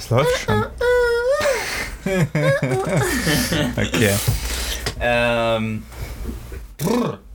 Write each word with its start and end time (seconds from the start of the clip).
Es 0.00 0.08
läuft 0.08 0.38
schon. 0.46 0.64
okay. 3.76 4.16
Ähm. 4.98 5.82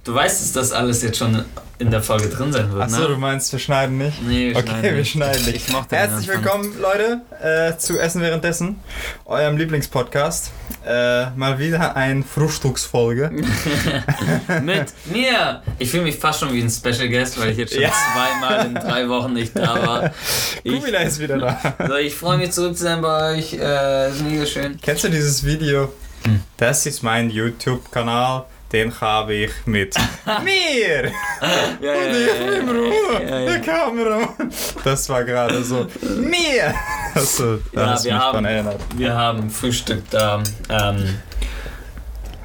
Du 0.05 0.13
weißt, 0.13 0.39
dass 0.39 0.51
das 0.51 0.71
alles 0.71 1.01
jetzt 1.01 1.17
schon 1.17 1.43
in 1.79 1.89
der 1.89 2.03
Folge 2.03 2.29
drin 2.29 2.53
sein 2.53 2.71
wird, 2.71 2.83
Achso, 2.83 3.01
ne? 3.01 3.07
du 3.07 3.17
meinst, 3.17 3.51
wir 3.51 3.57
schneiden 3.57 3.97
nicht? 3.97 4.21
Nee, 4.21 4.51
wir 4.51 4.57
okay, 4.57 4.67
schneiden 4.67 4.83
wir 4.83 4.91
nicht. 4.93 5.11
schneiden 5.11 5.45
nicht. 5.45 5.55
Ich 5.55 5.69
mochte 5.69 5.89
den 5.89 5.97
Herzlich 5.97 6.27
willkommen, 6.27 6.79
Leute, 6.79 7.21
äh, 7.41 7.75
zu 7.79 7.97
Essen 7.97 8.21
währenddessen, 8.21 8.79
eurem 9.25 9.57
Lieblingspodcast. 9.57 10.51
Äh, 10.85 11.31
mal 11.31 11.57
wieder 11.57 11.95
ein 11.95 12.23
Frühstücksfolge. 12.23 13.31
Mit 14.61 14.93
mir! 15.05 15.63
Ich 15.79 15.89
fühle 15.89 16.03
mich 16.03 16.17
fast 16.17 16.41
schon 16.41 16.53
wie 16.53 16.61
ein 16.61 16.69
Special 16.69 17.09
Guest, 17.09 17.41
weil 17.41 17.49
ich 17.49 17.57
jetzt 17.57 17.73
schon 17.73 17.81
Ja. 17.81 17.91
zweimal 18.13 18.67
in 18.67 18.75
drei 18.75 19.09
Wochen 19.09 19.33
nicht 19.33 19.57
da 19.57 19.87
war. 19.87 20.11
Kumila 20.63 20.99
ist 20.99 21.19
wieder 21.19 21.39
da. 21.39 21.59
also 21.79 21.95
ich 21.95 22.13
freue 22.13 22.37
mich 22.37 22.51
zurück 22.51 22.77
zu 22.77 22.83
sein 22.83 23.01
bei 23.01 23.33
euch. 23.39 23.53
Äh, 23.53 24.11
ist 24.11 24.21
mega 24.21 24.45
schön. 24.45 24.77
Kennst 24.83 25.03
du 25.03 25.09
dieses 25.09 25.43
Video? 25.43 25.91
Hm. 26.25 26.41
Das 26.57 26.85
ist 26.85 27.01
mein 27.01 27.31
YouTube-Kanal. 27.31 28.45
Den 28.75 28.91
habe 28.99 29.33
ich 29.33 29.51
mit 29.65 29.95
mir 30.43 31.05
Ja, 31.05 31.93
und 31.93 32.11
ich 32.11 32.65
mit 32.65 33.29
ja, 33.29 33.39
ja. 33.39 33.45
der 33.45 33.61
Kameramann. 33.61 34.51
Das 34.83 35.07
war 35.07 35.23
gerade 35.23 35.63
so 35.63 35.87
mir. 36.03 36.73
Also, 37.13 37.59
da 37.73 37.81
Ja, 37.81 37.89
hast 37.91 38.03
du 38.05 38.09
mich 38.11 38.19
haben- 38.19 38.43
erinnert. 38.45 38.81
Wir 38.97 39.13
haben 39.15 39.49
Frühstück 39.49 40.03
da 40.09 40.43
ähm, 40.69 41.19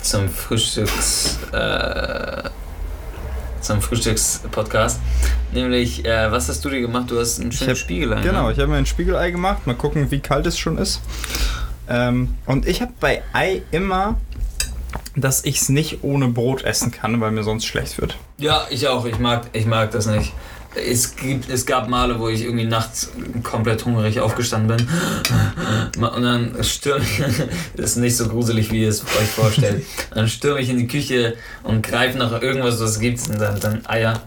zum 0.00 0.28
Frühstücks 0.28 1.40
äh, 1.52 2.42
zum 3.60 3.82
Frühstückspodcast. 3.82 5.00
Nämlich, 5.52 6.04
äh, 6.04 6.30
was 6.30 6.48
hast 6.48 6.64
du 6.64 6.70
dir 6.70 6.80
gemacht? 6.80 7.10
Du 7.10 7.18
hast 7.18 7.40
einen 7.40 7.50
schönen 7.50 7.70
hab- 7.70 7.76
Spiegel. 7.76 8.12
ein, 8.12 8.22
Genau, 8.22 8.46
Ne? 8.46 8.52
ich 8.52 8.58
habe 8.60 8.68
mir 8.70 8.76
ein 8.76 8.86
Spiegelei 8.86 9.32
gemacht. 9.32 9.66
Mal 9.66 9.74
gucken, 9.74 10.12
wie 10.12 10.20
kalt 10.20 10.46
es 10.46 10.56
schon 10.56 10.78
ist. 10.78 11.00
Ähm, 11.88 12.36
und 12.46 12.68
ich 12.68 12.80
habe 12.82 12.92
bei 13.00 13.22
Ei 13.32 13.62
immer, 13.72 14.16
dass 15.20 15.44
ich 15.44 15.60
es 15.60 15.68
nicht 15.68 16.02
ohne 16.02 16.28
Brot 16.28 16.62
essen 16.62 16.90
kann, 16.90 17.20
weil 17.20 17.30
mir 17.30 17.42
sonst 17.42 17.66
schlecht 17.66 18.00
wird. 18.00 18.16
Ja, 18.38 18.66
ich 18.70 18.88
auch. 18.88 19.04
Ich 19.04 19.18
mag, 19.18 19.48
ich 19.52 19.66
mag 19.66 19.90
das 19.90 20.06
nicht. 20.06 20.32
Es, 20.74 21.16
gibt, 21.16 21.50
es 21.50 21.66
gab 21.66 21.88
Male, 21.88 22.18
wo 22.20 22.28
ich 22.28 22.44
irgendwie 22.44 22.64
nachts 22.64 23.10
komplett 23.42 23.84
hungrig 23.84 24.20
aufgestanden 24.20 24.76
bin. 24.76 24.88
Und 26.00 26.22
dann 26.22 26.54
stürme 26.62 27.04
ich, 27.04 27.18
das 27.76 27.90
ist 27.90 27.96
nicht 27.96 28.16
so 28.16 28.28
gruselig, 28.28 28.70
wie 28.70 28.82
ihr 28.82 28.88
es 28.88 29.02
euch 29.02 29.28
vorstellt. 29.34 29.84
Dann 30.14 30.28
stürme 30.28 30.60
ich 30.60 30.70
in 30.70 30.78
die 30.78 30.86
Küche 30.86 31.34
und 31.64 31.82
greife 31.82 32.18
nach 32.18 32.40
irgendwas, 32.40 32.80
was 32.80 32.90
es 32.90 33.00
gibt, 33.00 33.28
und 33.28 33.40
dann, 33.40 33.58
dann 33.58 33.86
Eier. 33.86 34.20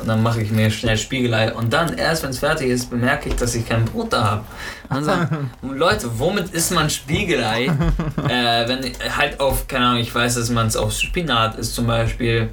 Und 0.00 0.08
dann 0.08 0.22
mache 0.22 0.40
ich 0.40 0.50
mir 0.50 0.70
schnell 0.70 0.96
Spiegelei. 0.96 1.52
Und 1.52 1.72
dann, 1.72 1.92
erst 1.98 2.22
wenn 2.22 2.30
es 2.30 2.38
fertig 2.38 2.70
ist, 2.70 2.88
bemerke 2.88 3.28
ich, 3.28 3.36
dass 3.36 3.54
ich 3.54 3.68
kein 3.68 3.84
Brot 3.84 4.12
da 4.12 4.24
habe. 4.24 4.44
Und 4.88 4.96
dann 4.96 5.04
sag, 5.04 5.28
Leute, 5.62 6.18
womit 6.18 6.50
isst 6.50 6.72
man 6.72 6.88
Spiegelei? 6.88 7.66
äh, 8.28 8.68
wenn 8.68 8.90
halt 9.16 9.38
auf, 9.38 9.68
keine 9.68 9.86
Ahnung, 9.86 10.00
ich 10.00 10.14
weiß, 10.14 10.36
dass 10.36 10.48
man 10.48 10.66
es 10.66 10.76
auf 10.76 10.92
Spinat 10.92 11.58
isst 11.58 11.74
zum 11.74 11.86
Beispiel. 11.86 12.48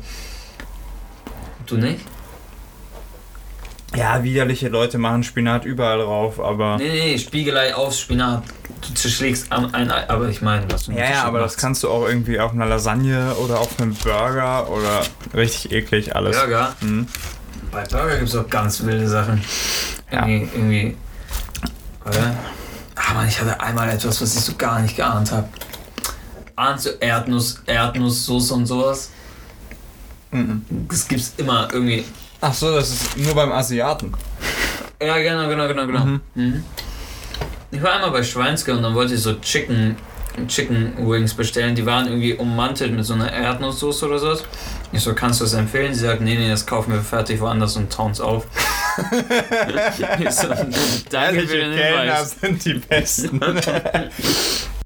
Du 1.65 1.77
nicht? 1.77 2.01
Ja, 3.97 4.23
widerliche 4.23 4.69
Leute 4.69 4.97
machen 4.97 5.23
Spinat 5.23 5.65
überall 5.65 5.97
drauf, 5.99 6.39
aber. 6.39 6.77
Nee, 6.77 6.89
nee, 6.89 7.17
Spiegelei 7.17 7.73
aufs 7.75 7.99
Spinat. 7.99 8.43
Du 8.87 8.93
zerschlägst 8.93 9.51
am- 9.51 9.73
ein 9.73 9.89
Ei, 9.89 10.07
aber 10.09 10.29
ich 10.29 10.41
meine, 10.41 10.65
was 10.71 10.85
du 10.85 10.91
Ja, 10.91 11.09
ja, 11.09 11.23
aber 11.23 11.39
das 11.39 11.53
machst. 11.53 11.59
kannst 11.59 11.83
du 11.83 11.89
auch 11.89 12.07
irgendwie 12.07 12.39
auf 12.39 12.51
einer 12.51 12.67
Lasagne 12.67 13.33
oder 13.35 13.59
auf 13.59 13.79
einem 13.79 13.95
Burger 13.95 14.69
oder 14.69 15.01
richtig 15.33 15.71
eklig 15.71 16.15
alles. 16.15 16.37
Burger. 16.37 16.75
Mhm. 16.81 17.07
Bei 17.71 17.83
Burger 17.85 18.17
gibt 18.17 18.29
es 18.29 18.35
auch 18.35 18.47
ganz 18.49 18.83
wilde 18.83 19.07
Sachen. 19.07 19.43
Ja. 20.11 20.25
Irgendwie, 20.27 20.49
irgendwie. 20.55 20.97
Oder? 22.05 22.35
Ah, 22.95 23.13
Mann, 23.15 23.27
ich 23.27 23.39
hatte 23.41 23.59
einmal 23.59 23.89
etwas, 23.89 24.21
was 24.21 24.35
ich 24.35 24.41
so 24.41 24.53
gar 24.55 24.79
nicht 24.79 24.95
geahnt 24.95 25.31
habe. 25.31 25.47
Ahnst 26.55 26.85
du 26.85 26.89
Erdnuss, 26.99 27.61
Erdnusssoße 27.65 28.53
und 28.53 28.65
sowas? 28.67 29.09
Mhm. 30.31 30.65
Das 30.87 31.07
gibt's 31.07 31.33
immer 31.37 31.67
irgendwie. 31.71 32.05
Ach 32.41 32.53
so, 32.53 32.73
das 32.73 32.89
ist 32.91 33.17
nur 33.17 33.33
beim 33.33 33.51
Asiaten. 33.51 34.13
Ja, 35.01 35.17
genau, 35.17 35.47
genau, 35.47 35.67
genau, 35.67 35.87
genau. 35.87 36.05
Mhm. 36.05 36.21
Mhm. 36.35 36.63
Ich 37.71 37.81
war 37.81 37.93
einmal 37.93 38.11
bei 38.11 38.23
Schweinske 38.23 38.73
und 38.73 38.81
dann 38.81 38.95
wollte 38.95 39.13
ich 39.15 39.21
so 39.21 39.35
Chicken, 39.35 39.97
Chicken 40.47 40.93
Wings 41.09 41.33
bestellen. 41.33 41.75
Die 41.75 41.85
waren 41.85 42.07
irgendwie 42.07 42.33
ummantelt 42.33 42.93
mit 42.93 43.05
so 43.05 43.13
einer 43.13 43.31
Erdnusssoße 43.31 44.05
oder 44.07 44.19
sowas. 44.19 44.43
Ich 44.91 45.01
so, 45.01 45.13
kannst 45.13 45.41
du 45.41 45.45
das 45.45 45.53
empfehlen? 45.53 45.93
Sie 45.93 46.01
sagt, 46.01 46.21
nee, 46.21 46.35
nee, 46.35 46.49
das 46.49 46.65
kaufen 46.65 46.93
wir 46.93 47.01
fertig 47.01 47.41
woanders 47.41 47.75
und 47.75 47.91
tauen's 47.91 48.21
auf. 48.21 48.47
ich 50.19 50.31
so, 50.31 50.47
danke 51.09 51.47
für 51.47 51.57
den 51.57 51.75
Kellner 51.75 52.01
Hinweis. 52.01 52.35
sind 52.39 52.65
die 52.65 52.73
besten. 52.75 53.39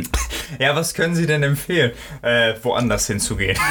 ja, 0.58 0.74
was 0.74 0.94
können 0.94 1.14
Sie 1.14 1.26
denn 1.26 1.42
empfehlen? 1.42 1.92
Äh, 2.22 2.54
woanders 2.62 3.06
hinzugehen. 3.06 3.56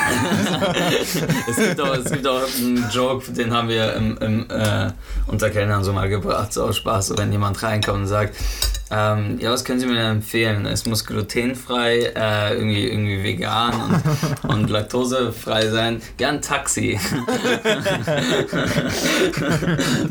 Es 1.47 1.57
gibt, 1.57 1.81
auch, 1.81 1.95
es 1.95 2.11
gibt 2.11 2.27
auch 2.27 2.41
einen 2.59 2.89
Joke, 2.91 3.31
den 3.31 3.53
haben 3.53 3.69
wir 3.69 3.93
im, 3.93 4.17
im, 4.19 4.49
äh, 4.49 4.89
unter 5.27 5.49
Kellnern 5.49 5.83
so 5.83 5.93
mal 5.93 6.09
gebracht, 6.09 6.53
so 6.53 6.63
aus 6.65 6.77
Spaß, 6.77 7.17
wenn 7.17 7.31
jemand 7.31 7.61
reinkommt 7.61 7.99
und 8.01 8.07
sagt, 8.07 8.35
ähm, 8.89 9.39
ja, 9.39 9.51
was 9.51 9.63
können 9.63 9.79
Sie 9.79 9.85
mir 9.85 9.95
denn 9.95 10.11
empfehlen? 10.17 10.65
Es 10.65 10.85
muss 10.85 11.05
glutenfrei, 11.05 12.11
äh, 12.15 12.53
irgendwie, 12.55 12.87
irgendwie 12.87 13.23
vegan 13.23 14.01
und, 14.43 14.49
und 14.49 14.69
laktosefrei 14.69 15.69
sein. 15.69 16.01
Ja, 16.19 16.29
ein 16.29 16.41
Taxi. 16.41 16.99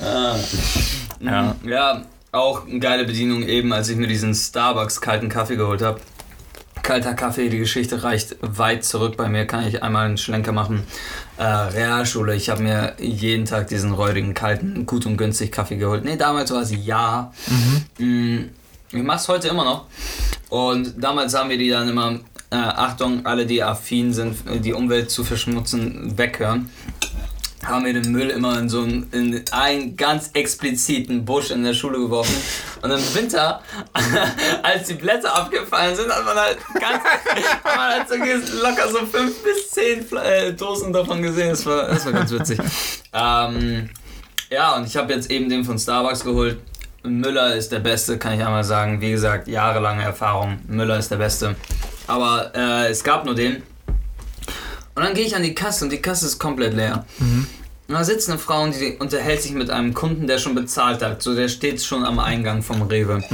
ah. 0.03 0.37
Ja. 1.21 1.55
ja, 1.65 2.03
auch 2.33 2.67
eine 2.67 2.79
geile 2.79 3.05
Bedienung 3.05 3.43
eben, 3.43 3.73
als 3.73 3.89
ich 3.89 3.97
mir 3.97 4.07
diesen 4.07 4.35
Starbucks 4.35 5.01
kalten 5.01 5.29
Kaffee 5.29 5.57
geholt 5.57 5.83
habe. 5.83 6.01
Kalter 6.83 7.15
Kaffee, 7.15 7.51
die 7.51 7.59
Geschichte 7.59 8.03
reicht 8.03 8.37
weit 8.41 8.85
zurück. 8.85 9.17
Bei 9.17 9.29
mir 9.29 9.47
kann 9.47 9.67
ich 9.67 9.83
einmal 9.83 10.07
einen 10.07 10.17
Schlenker 10.19 10.53
machen. 10.53 10.85
Äh, 11.37 11.45
Realschule, 11.45 12.35
ich 12.35 12.49
habe 12.49 12.63
mir 12.63 12.95
jeden 12.99 13.45
Tag 13.45 13.69
diesen 13.69 13.93
räudigen, 13.93 14.33
kalten, 14.33 14.87
gut 14.87 15.05
und 15.07 15.17
günstig 15.19 15.53
Kaffee 15.53 15.77
geholt. 15.77 16.05
Nee, 16.05 16.17
damals 16.17 16.51
war 16.53 16.63
es 16.63 16.73
ja. 16.75 17.33
Mm, 17.99 18.45
Ich 18.93 19.03
mache 19.03 19.19
es 19.19 19.29
heute 19.29 19.49
immer 19.49 19.65
noch. 19.65 19.87
Und 20.49 20.95
damals 20.97 21.35
haben 21.35 21.51
wir 21.51 21.59
die 21.59 21.69
dann 21.69 21.89
immer, 21.89 22.19
äh, 22.51 22.57
Achtung, 22.57 23.27
alle, 23.27 23.47
die 23.47 23.63
affin 23.63 24.13
sind, 24.13 24.39
die 24.65 24.73
Umwelt 24.73 25.11
zu 25.11 25.23
verschmutzen, 25.23 26.17
weghören. 26.17 26.71
Haben 27.65 27.85
wir 27.85 27.93
den 27.93 28.11
Müll 28.11 28.31
immer 28.31 28.59
in 28.59 28.69
so 28.69 28.83
einen, 28.83 29.11
in 29.13 29.45
einen 29.53 29.97
ganz 29.97 30.31
expliziten 30.33 31.25
Busch 31.25 31.51
in 31.51 31.63
der 31.63 31.75
Schule 31.75 31.99
geworfen. 31.99 32.35
Und 32.81 32.91
im 32.91 33.15
Winter, 33.15 33.63
als 34.63 34.89
die 34.89 34.95
Blätter 34.95 35.35
abgefallen 35.35 35.95
sind, 35.95 36.11
hat 36.11 36.25
man 36.25 36.37
halt 36.37 36.59
ganz, 36.81 37.05
hat 37.05 37.65
man 37.65 37.89
halt 37.91 38.09
so 38.09 38.57
locker 38.63 38.89
so 38.89 39.07
fünf 39.07 39.43
bis 39.43 39.71
zehn 39.71 40.07
äh, 40.17 40.55
Dosen 40.55 40.93
davon 40.93 41.23
gesehen. 41.23 41.51
Das 41.51 41.67
war, 41.67 41.89
das 41.89 42.07
war 42.07 42.13
ganz 42.13 42.31
witzig. 42.31 42.59
Ähm, 43.13 43.91
ja, 44.51 44.77
und 44.77 44.87
ich 44.87 44.97
habe 44.97 45.13
jetzt 45.13 45.31
eben 45.31 45.49
den 45.49 45.65
von 45.65 45.79
Starbucks 45.79 46.25
geholt. 46.25 46.59
Müller 47.03 47.55
ist 47.55 47.73
der 47.73 47.79
Beste, 47.81 48.19
kann 48.19 48.35
ich 48.35 48.45
einmal 48.45 48.65
sagen. 48.65 49.01
Wie 49.01 49.11
gesagt, 49.11 49.49
jahrelange 49.49 50.03
Erfahrung. 50.03 50.59
Müller 50.67 50.99
ist 50.99 51.11
der 51.11 51.17
Beste. 51.17 51.57
Aber 52.07 52.53
äh, 52.55 52.89
es 52.89 53.05
gab 53.05 53.25
nur 53.25 53.35
den. 53.35 53.63
Und 55.01 55.07
dann 55.07 55.15
gehe 55.15 55.25
ich 55.25 55.35
an 55.35 55.43
die 55.43 55.55
Kasse 55.55 55.87
und 55.87 55.91
die 55.91 56.03
Kasse 56.03 56.27
ist 56.27 56.39
komplett 56.39 56.75
leer. 56.75 57.07
Und 57.89 57.95
da 57.95 58.05
sitzt 58.05 58.29
eine 58.29 58.39
Frau 58.39 58.65
und 58.65 58.79
die 58.79 58.99
unterhält 58.99 59.41
sich 59.41 59.53
mit 59.53 59.71
einem 59.71 59.95
Kunden, 59.95 60.27
der 60.27 60.37
schon 60.37 60.55
bezahlt 60.55 61.03
hat. 61.03 61.23
So, 61.23 61.35
der 61.35 61.49
steht 61.49 61.83
schon 61.83 62.05
am 62.05 62.19
Eingang 62.19 62.63
vom 62.63 62.83
Rewe. 62.83 63.25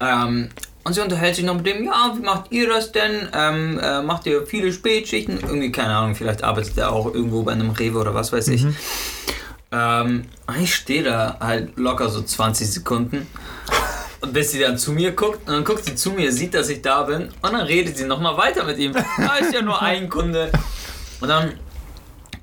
Ähm, 0.00 0.48
und 0.84 0.94
sie 0.94 1.02
unterhält 1.02 1.36
sich 1.36 1.44
noch 1.44 1.54
mit 1.54 1.66
dem, 1.66 1.84
ja, 1.84 2.14
wie 2.16 2.22
macht 2.22 2.50
ihr 2.50 2.66
das 2.66 2.92
denn? 2.92 3.28
Ähm, 3.34 3.78
äh, 3.78 4.00
macht 4.00 4.24
ihr 4.24 4.46
viele 4.46 4.72
Spätschichten? 4.72 5.38
Irgendwie, 5.38 5.70
keine 5.70 5.94
Ahnung, 5.94 6.14
vielleicht 6.14 6.42
arbeitet 6.42 6.78
er 6.78 6.92
auch 6.92 7.12
irgendwo 7.12 7.42
bei 7.42 7.52
einem 7.52 7.72
Rewe 7.72 7.98
oder 7.98 8.14
was 8.14 8.32
weiß 8.32 8.48
ich. 8.48 8.64
Ähm, 9.72 10.24
und 10.46 10.60
ich 10.62 10.74
stehe 10.74 11.02
da 11.02 11.36
halt 11.40 11.76
locker 11.76 12.08
so 12.08 12.22
20 12.22 12.70
Sekunden. 12.70 13.26
Und 14.22 14.32
bis 14.32 14.50
sie 14.50 14.60
dann 14.60 14.78
zu 14.78 14.92
mir 14.92 15.12
guckt, 15.12 15.46
und 15.46 15.52
dann 15.52 15.64
guckt 15.64 15.84
sie 15.84 15.94
zu 15.94 16.12
mir, 16.12 16.32
sieht, 16.32 16.54
dass 16.54 16.70
ich 16.70 16.80
da 16.80 17.02
bin, 17.02 17.24
und 17.42 17.52
dann 17.52 17.60
redet 17.60 17.98
sie 17.98 18.06
nochmal 18.06 18.38
weiter 18.38 18.64
mit 18.64 18.78
ihm. 18.78 18.94
Da 18.94 19.36
ist 19.36 19.52
ja 19.52 19.60
nur 19.60 19.82
ein 19.82 20.08
Kunde. 20.08 20.50
Und 21.20 21.28
dann. 21.28 21.52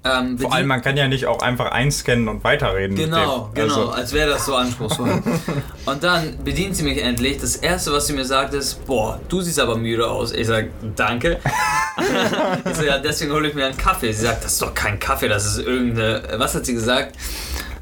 Ähm, 0.05 0.37
Vor 0.37 0.53
allem, 0.53 0.67
man 0.67 0.81
kann 0.81 0.97
ja 0.97 1.07
nicht 1.07 1.27
auch 1.27 1.41
einfach 1.41 1.71
einscannen 1.71 2.27
und 2.27 2.43
weiterreden. 2.43 2.97
Genau, 2.97 3.49
genau, 3.53 3.67
Also, 3.73 3.89
als 3.91 4.11
wäre 4.11 4.31
das 4.31 4.45
so 4.45 4.53
anspruchsvoll. 4.53 5.23
und 5.85 6.03
dann 6.03 6.43
bedient 6.43 6.75
sie 6.75 6.83
mich 6.83 7.01
endlich. 7.01 7.37
Das 7.37 7.55
erste, 7.55 7.93
was 7.93 8.07
sie 8.07 8.13
mir 8.13 8.25
sagt, 8.25 8.53
ist: 8.53 8.85
Boah, 8.85 9.21
du 9.29 9.39
siehst 9.39 9.61
aber 9.61 9.77
müde 9.77 10.09
aus. 10.09 10.33
Ich 10.33 10.47
sag, 10.47 10.65
danke. 10.97 11.39
ich 12.65 12.75
so, 12.75 12.83
ja, 12.83 12.97
deswegen 12.97 13.31
hole 13.31 13.47
ich 13.47 13.53
mir 13.53 13.65
einen 13.65 13.77
Kaffee. 13.77 14.11
Sie 14.11 14.25
sagt, 14.25 14.43
das 14.43 14.53
ist 14.53 14.61
doch 14.61 14.73
kein 14.73 14.99
Kaffee, 14.99 15.29
das 15.29 15.45
ist 15.45 15.59
irgendeine. 15.59 16.21
Was 16.35 16.53
hat 16.53 16.65
sie 16.65 16.73
gesagt? 16.73 17.15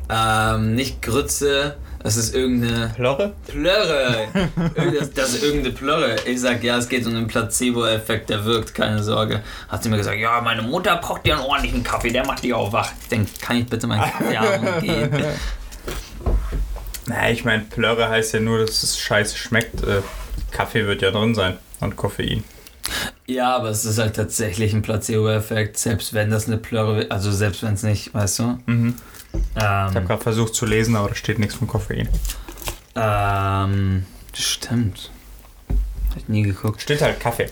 Ähm, 0.08 0.76
nicht 0.76 1.02
Grütze, 1.02 1.78
Das 2.04 2.18
ist 2.18 2.34
irgendeine 2.34 2.92
Plörre? 2.96 3.34
Plörre. 3.48 4.28
das, 5.16 5.34
ist 5.34 5.44
irgendeine 5.44 5.74
Plörre. 5.74 6.16
Ich 6.26 6.42
sag, 6.42 6.64
ja, 6.64 6.78
es 6.78 6.90
geht 6.90 7.06
um 7.06 7.16
einen 7.16 7.28
Placebo-Effekt, 7.28 8.30
der 8.30 8.44
wirkt, 8.46 8.74
keine 8.74 9.04
Sorge. 9.04 9.42
Hat 9.70 9.84
sie 9.84 9.90
mir 9.90 9.98
gesagt, 9.98 10.18
ja, 10.18 10.42
meine 10.42 10.64
Mutter 10.64 10.98
kocht 10.98 11.26
dir 11.26 11.38
einen 11.38 11.46
ordentlichen 11.46 11.84
Kaffee, 11.84 12.12
der 12.12 12.26
macht 12.26 12.44
die 12.44 12.54
auch 12.54 12.74
wach. 12.74 12.92
Ich 13.02 13.10
denke, 13.10 13.32
kann 13.40 13.58
ich 13.58 13.68
bitte 13.68 13.88
meinen 13.88 14.02
Kaffee 14.02 14.38
haben 14.38 14.82
gehen? 14.82 15.12
Na, 17.06 17.30
ich 17.30 17.46
meine, 17.46 17.64
Plörre 17.64 18.10
heißt 18.10 18.34
ja 18.34 18.40
nur, 18.40 18.60
dass 18.60 18.84
es 18.84 18.98
scheiße 19.00 19.38
schmeckt. 19.38 19.84
Äh, 19.84 20.02
Kaffee 20.52 20.86
wird 20.88 21.02
ja 21.02 21.12
drin 21.12 21.36
sein 21.36 21.58
und 21.80 21.96
Koffein. 21.96 22.44
Ja, 23.26 23.56
aber 23.56 23.70
es 23.70 23.86
ist 23.86 24.00
halt 24.00 24.16
tatsächlich 24.16 24.74
ein 24.74 24.82
Placebo-Effekt, 24.82 25.78
selbst 25.78 26.14
wenn 26.14 26.30
das 26.32 26.48
eine 26.48 26.58
Plörre, 26.58 27.08
also 27.10 27.32
selbst 27.32 27.64
wenn 27.64 27.74
es 27.74 27.84
nicht, 27.84 28.14
weißt 28.14 28.40
du? 28.40 28.60
Mhm. 28.66 28.96
Ich 29.34 29.62
habe 29.62 29.98
Ähm, 30.00 30.08
gerade 30.08 30.22
versucht 30.22 30.56
zu 30.56 30.66
lesen, 30.66 30.96
aber 30.96 31.10
da 31.10 31.16
steht 31.16 31.40
nichts 31.40 31.56
von 31.56 31.68
Koffein. 31.68 32.10
ähm, 32.96 34.06
stimmt. 34.34 35.12
Hab 36.10 36.18
ich 36.18 36.28
nie 36.28 36.44
geguckt. 36.44 36.82
Steht 36.82 37.02
halt 37.02 37.20
Kaffee. 37.20 37.50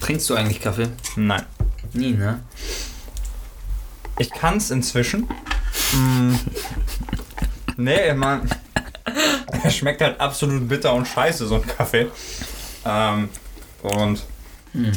Trinkst 0.00 0.28
du 0.30 0.34
eigentlich 0.34 0.60
Kaffee? 0.60 0.88
Nein. 1.16 1.44
Nie, 1.92 2.12
ne? 2.12 2.42
Ich 4.18 4.30
kann 4.30 4.56
es 4.58 4.70
inzwischen. 4.70 5.28
Mm. 5.92 6.34
Nee, 7.76 8.12
man. 8.14 8.48
Er 9.62 9.70
schmeckt 9.70 10.00
halt 10.02 10.20
absolut 10.20 10.68
bitter 10.68 10.92
und 10.94 11.06
scheiße, 11.08 11.46
so 11.46 11.54
ein 11.56 11.66
Kaffee. 11.66 12.08
Ähm, 12.84 13.28
und 13.82 14.22
Hm. 14.72 14.92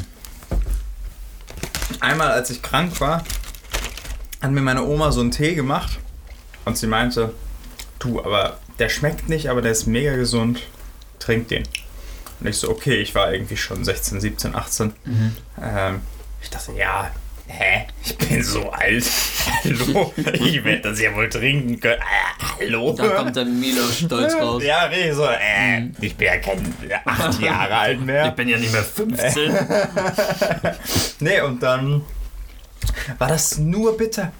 einmal, 1.99 2.31
als 2.31 2.49
ich 2.49 2.61
krank 2.61 2.99
war, 2.99 3.23
hat 4.41 4.51
mir 4.51 4.61
meine 4.61 4.83
Oma 4.85 5.11
so 5.11 5.21
einen 5.21 5.31
Tee 5.31 5.55
gemacht. 5.55 5.99
Und 6.65 6.77
sie 6.77 6.87
meinte, 6.87 7.33
du, 7.99 8.19
aber 8.23 8.57
der 8.79 8.89
schmeckt 8.89 9.29
nicht, 9.29 9.49
aber 9.49 9.61
der 9.61 9.71
ist 9.71 9.87
mega 9.87 10.15
gesund. 10.15 10.61
Trink 11.19 11.47
den. 11.47 11.63
Und 12.39 12.47
ich 12.47 12.57
so, 12.57 12.69
okay, 12.69 12.95
ich 13.01 13.15
war 13.15 13.33
irgendwie 13.33 13.57
schon 13.57 13.83
16, 13.83 14.21
17, 14.21 14.53
18. 14.55 14.93
Mhm. 15.05 15.35
Ähm, 15.61 16.01
ich 16.41 16.49
dachte, 16.51 16.73
ja, 16.73 17.09
hä? 17.47 17.87
Ich 18.03 18.15
bin 18.17 18.43
so 18.43 18.69
alt. 18.69 19.03
Hallo? 19.63 20.13
Ich 20.33 20.63
werde 20.63 20.81
das 20.89 21.01
ja 21.01 21.15
wohl 21.15 21.29
trinken 21.29 21.79
können. 21.79 21.99
Äh, 22.01 22.43
hallo? 22.59 22.93
Da 22.95 23.07
kommt 23.09 23.35
der 23.35 23.45
Milo 23.45 23.81
stolz 23.91 24.35
raus. 24.39 24.61
Ja, 24.63 24.83
richtig 24.85 25.13
so, 25.15 25.25
äh, 25.25 25.87
ich 25.99 26.15
bin 26.15 26.27
ja 26.27 26.37
kein 26.37 26.73
acht 27.05 27.41
Jahre 27.41 27.75
alt 27.75 27.99
Ich 27.99 28.05
mehr. 28.05 28.29
bin 28.31 28.49
ja 28.49 28.57
nicht 28.57 28.71
mehr 28.71 28.83
15. 28.83 29.51
Nee, 31.19 31.41
und 31.41 31.63
dann 31.63 32.03
war 33.17 33.27
das 33.27 33.57
nur 33.57 33.97
bitter. 33.97 34.31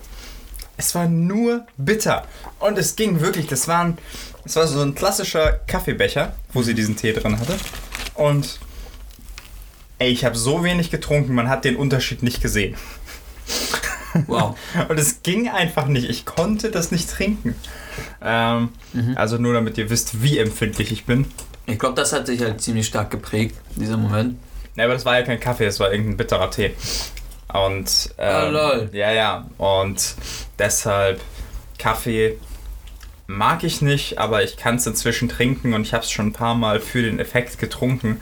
Es 0.78 0.94
war 0.94 1.08
nur 1.08 1.66
bitter. 1.78 2.26
Und 2.60 2.78
es 2.78 2.96
ging 2.96 3.20
wirklich, 3.20 3.48
das 3.48 3.68
waren, 3.68 3.98
es 4.46 4.56
war 4.56 4.68
so 4.68 4.82
ein 4.82 4.94
klassischer 4.96 5.54
Kaffeebecher, 5.68 6.36
wo 6.54 6.62
sie 6.62 6.74
diesen 6.76 6.96
Tee 6.96 7.14
drin 7.14 7.40
hatte. 7.40 7.56
Und 8.14 8.60
ey, 10.00 10.10
ich 10.10 10.24
habe 10.26 10.38
so 10.38 10.64
wenig 10.64 10.92
getrunken, 10.92 11.34
man 11.34 11.50
hat 11.50 11.66
den 11.66 11.76
Unterschied 11.76 12.22
nicht 12.22 12.42
gesehen. 12.42 12.76
Wow. 14.28 14.58
Und 14.90 15.00
es 15.00 15.22
ging 15.24 15.50
einfach 15.50 15.88
nicht. 15.88 16.10
Ich 16.10 16.26
konnte 16.26 16.72
das 16.72 16.92
nicht 16.92 17.10
trinken. 17.10 17.56
Ähm, 18.22 18.70
Also 19.16 19.38
nur 19.38 19.54
damit 19.54 19.78
ihr 19.78 19.90
wisst, 19.90 20.22
wie 20.22 20.38
empfindlich 20.38 20.92
ich 20.92 21.06
bin. 21.06 21.26
Ich 21.66 21.80
glaube, 21.80 21.96
das 21.96 22.14
hat 22.14 22.28
sich 22.28 22.42
halt 22.42 22.62
ziemlich 22.62 22.88
stark 22.88 23.10
geprägt, 23.12 23.56
dieser 23.76 23.98
Moment. 23.98 24.38
Ja, 24.76 24.86
aber 24.86 24.94
das 24.94 25.06
war 25.06 25.20
ja 25.20 25.26
kein 25.26 25.40
Kaffee, 25.40 25.66
das 25.66 25.80
war 25.80 25.92
irgendein 25.92 26.18
bitterer 26.18 26.50
Tee. 26.50 26.74
Und 27.54 28.10
ähm, 28.18 28.36
Ah, 28.36 28.48
lol. 28.50 28.90
ja, 28.94 29.12
ja. 29.12 29.46
Und 29.58 30.16
deshalb 30.60 31.22
Kaffee 31.80 32.38
mag 33.28 33.64
ich 33.64 33.82
nicht, 33.82 34.20
aber 34.20 34.44
ich 34.44 34.58
kann 34.58 34.76
es 34.76 34.86
inzwischen 34.88 35.30
trinken 35.30 35.74
und 35.74 35.82
ich 35.82 35.94
habe 35.94 36.04
es 36.04 36.12
schon 36.12 36.28
ein 36.28 36.34
paar 36.34 36.56
Mal 36.56 36.80
für 36.80 37.02
den 37.02 37.20
Effekt 37.20 37.60
getrunken. 37.60 38.22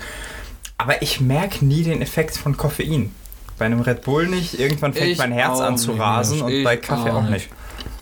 Aber 0.78 1.02
ich 1.02 1.22
merke 1.22 1.64
nie 1.66 1.84
den 1.84 2.02
Effekt 2.02 2.38
von 2.38 2.58
Koffein. 2.58 3.14
Bei 3.58 3.66
einem 3.66 3.80
Red 3.82 4.02
Bull 4.04 4.28
nicht. 4.28 4.60
Irgendwann 4.60 4.94
fängt 4.94 5.12
Ich 5.12 5.18
mein 5.18 5.32
Herz 5.32 5.60
an 5.60 5.78
zu 5.78 5.92
nicht, 5.92 6.02
rasen 6.02 6.42
und 6.42 6.64
bei 6.64 6.76
Kaffee 6.78 7.10
auch 7.12 7.16
auch 7.16 7.22
nicht. 7.24 7.50
nicht. 7.50 7.50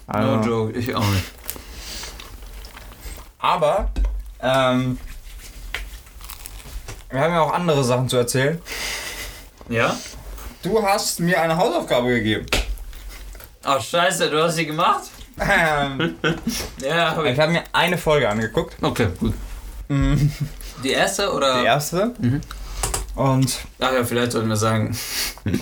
No 0.08 0.14
Also, 0.38 0.50
joke, 0.50 0.78
ich 0.80 0.96
auch 0.96 1.06
nicht. 1.08 1.24
aber 3.40 3.90
ähm, 4.42 4.98
wir 7.10 7.20
haben 7.20 7.34
ja 7.34 7.42
auch 7.42 7.54
andere 7.54 7.84
Sachen 7.84 8.10
zu 8.10 8.18
erzählen. 8.18 8.62
Ja? 9.70 9.96
Du 10.64 10.82
hast 10.82 11.20
mir 11.20 11.40
eine 11.42 11.56
Hausaufgabe 11.58 12.08
gegeben. 12.08 12.46
Ach, 13.64 13.82
scheiße, 13.82 14.30
du 14.30 14.42
hast 14.44 14.56
sie 14.56 14.66
gemacht? 14.66 15.04
Ähm, 15.40 16.16
Ja, 16.82 17.16
hab 17.16 17.24
ich 17.26 17.32
ich. 17.34 17.40
habe 17.40 17.52
mir 17.52 17.64
eine 17.74 17.98
Folge 17.98 18.30
angeguckt. 18.30 18.76
Okay, 18.82 19.10
gut. 19.20 19.34
Die 19.90 20.90
erste 20.92 21.32
oder? 21.32 21.60
Die 21.60 21.66
erste. 21.66 22.14
Und, 23.16 23.60
Ach 23.80 23.94
ja, 23.94 24.04
vielleicht 24.04 24.32
sollten 24.32 24.50
wir 24.50 24.56
sagen. 24.58 24.98
und 25.46 25.60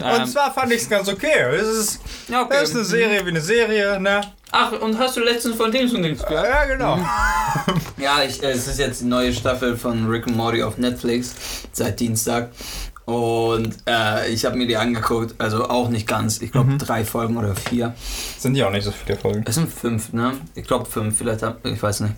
Ähm, 0.00 0.26
zwar 0.26 0.54
fand 0.54 0.72
ich 0.72 0.82
es 0.82 0.88
ganz 0.88 1.08
okay. 1.08 1.54
Es 1.54 1.66
ist, 1.68 2.00
ja, 2.28 2.42
okay. 2.42 2.56
es 2.62 2.70
ist 2.70 2.76
eine 2.76 2.84
Serie 2.84 3.24
wie 3.26 3.30
eine 3.30 3.40
Serie, 3.42 4.00
ne? 4.00 4.20
Ach, 4.58 4.72
und 4.80 4.98
hast 4.98 5.14
du 5.18 5.20
letztens 5.20 5.56
von 5.56 5.70
Dings 5.70 5.92
und 5.92 6.02
Dings 6.02 6.24
gehört? 6.24 6.46
Ja, 6.46 6.64
genau. 6.64 6.98
Ja, 7.98 8.22
ich, 8.22 8.42
äh, 8.42 8.52
es 8.52 8.66
ist 8.68 8.78
jetzt 8.78 9.00
die 9.02 9.06
neue 9.06 9.32
Staffel 9.32 9.76
von 9.76 10.06
Rick 10.06 10.26
and 10.26 10.36
Morty 10.36 10.62
auf 10.62 10.78
Netflix 10.78 11.34
seit 11.72 11.98
Dienstag. 12.00 12.50
Und 13.04 13.74
äh, 13.86 14.28
ich 14.28 14.44
habe 14.44 14.56
mir 14.56 14.66
die 14.66 14.76
angeguckt, 14.76 15.34
also 15.38 15.68
auch 15.68 15.88
nicht 15.88 16.06
ganz. 16.06 16.40
Ich 16.40 16.52
glaube 16.52 16.76
drei 16.78 17.04
Folgen 17.04 17.36
oder 17.36 17.54
vier. 17.54 17.94
Sind 18.38 18.54
ja 18.54 18.68
auch 18.68 18.70
nicht 18.70 18.84
so 18.84 18.92
viele 18.92 19.18
Folgen. 19.18 19.44
Es 19.46 19.56
sind 19.56 19.70
fünf, 19.70 20.12
ne? 20.12 20.32
Ich 20.54 20.66
glaube 20.66 20.86
fünf, 20.86 21.18
vielleicht 21.18 21.42
hab, 21.42 21.64
ich 21.66 21.82
weiß 21.82 22.00
nicht. 22.00 22.14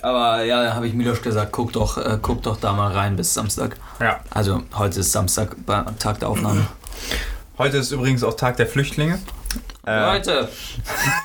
Aber 0.00 0.44
ja, 0.44 0.62
da 0.62 0.74
habe 0.74 0.86
ich 0.86 0.94
Milosch 0.94 1.22
gesagt, 1.22 1.52
guck 1.52 1.72
doch, 1.72 1.98
äh, 1.98 2.18
guck 2.20 2.42
doch 2.42 2.58
da 2.58 2.72
mal 2.72 2.92
rein 2.92 3.16
bis 3.16 3.34
Samstag. 3.34 3.76
Ja. 4.00 4.20
Also 4.30 4.62
heute 4.74 5.00
ist 5.00 5.12
Samstag, 5.12 5.56
Tag 5.98 6.20
der 6.20 6.28
Aufnahme. 6.28 6.66
Heute 7.58 7.78
ist 7.78 7.90
übrigens 7.90 8.24
auch 8.24 8.34
Tag 8.34 8.56
der 8.56 8.66
Flüchtlinge. 8.66 9.18
Leute! 9.88 10.48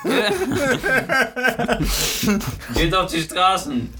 Geht 2.74 2.94
auf 2.94 3.10
die 3.10 3.20
Straßen! 3.20 3.92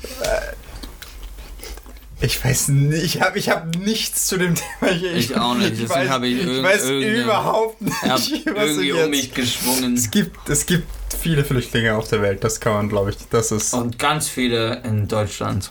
ich 2.21 2.45
weiß 2.45 2.69
nicht, 2.69 3.05
ich 3.05 3.21
habe 3.21 3.39
ich 3.39 3.51
hab 3.51 3.77
nichts 3.77 4.27
zu 4.27 4.39
dem 4.39 4.55
Thema 4.55 4.93
hier. 4.93 5.13
Ich 5.15 5.37
auch 5.37 5.55
nicht, 5.55 5.73
Ich 5.73 5.87
deswegen 5.87 6.11
weiß, 6.11 6.23
ich 6.23 6.41
ich 6.41 6.63
weiß 6.63 6.89
überhaupt 6.89 7.83
nicht, 7.83 8.03
was 8.03 8.71
irgendwie 8.71 8.93
um 8.93 9.11
mich 9.11 9.35
geschwungen. 9.35 9.95
Es 9.95 10.11
gibt, 10.11 10.49
es 10.49 10.67
gibt 10.67 10.87
viele 11.21 11.45
Flüchtlinge 11.45 11.95
auf 11.95 12.09
der 12.09 12.23
Welt, 12.23 12.45
das 12.45 12.61
kann 12.61 12.73
man, 12.73 12.89
glaube 12.89 13.11
ich, 13.11 13.17
das 13.31 13.53
ist... 13.53 13.75
Und 13.75 13.99
ganz 13.99 14.29
viele 14.29 14.81
in 14.85 15.09
Deutschland. 15.09 15.71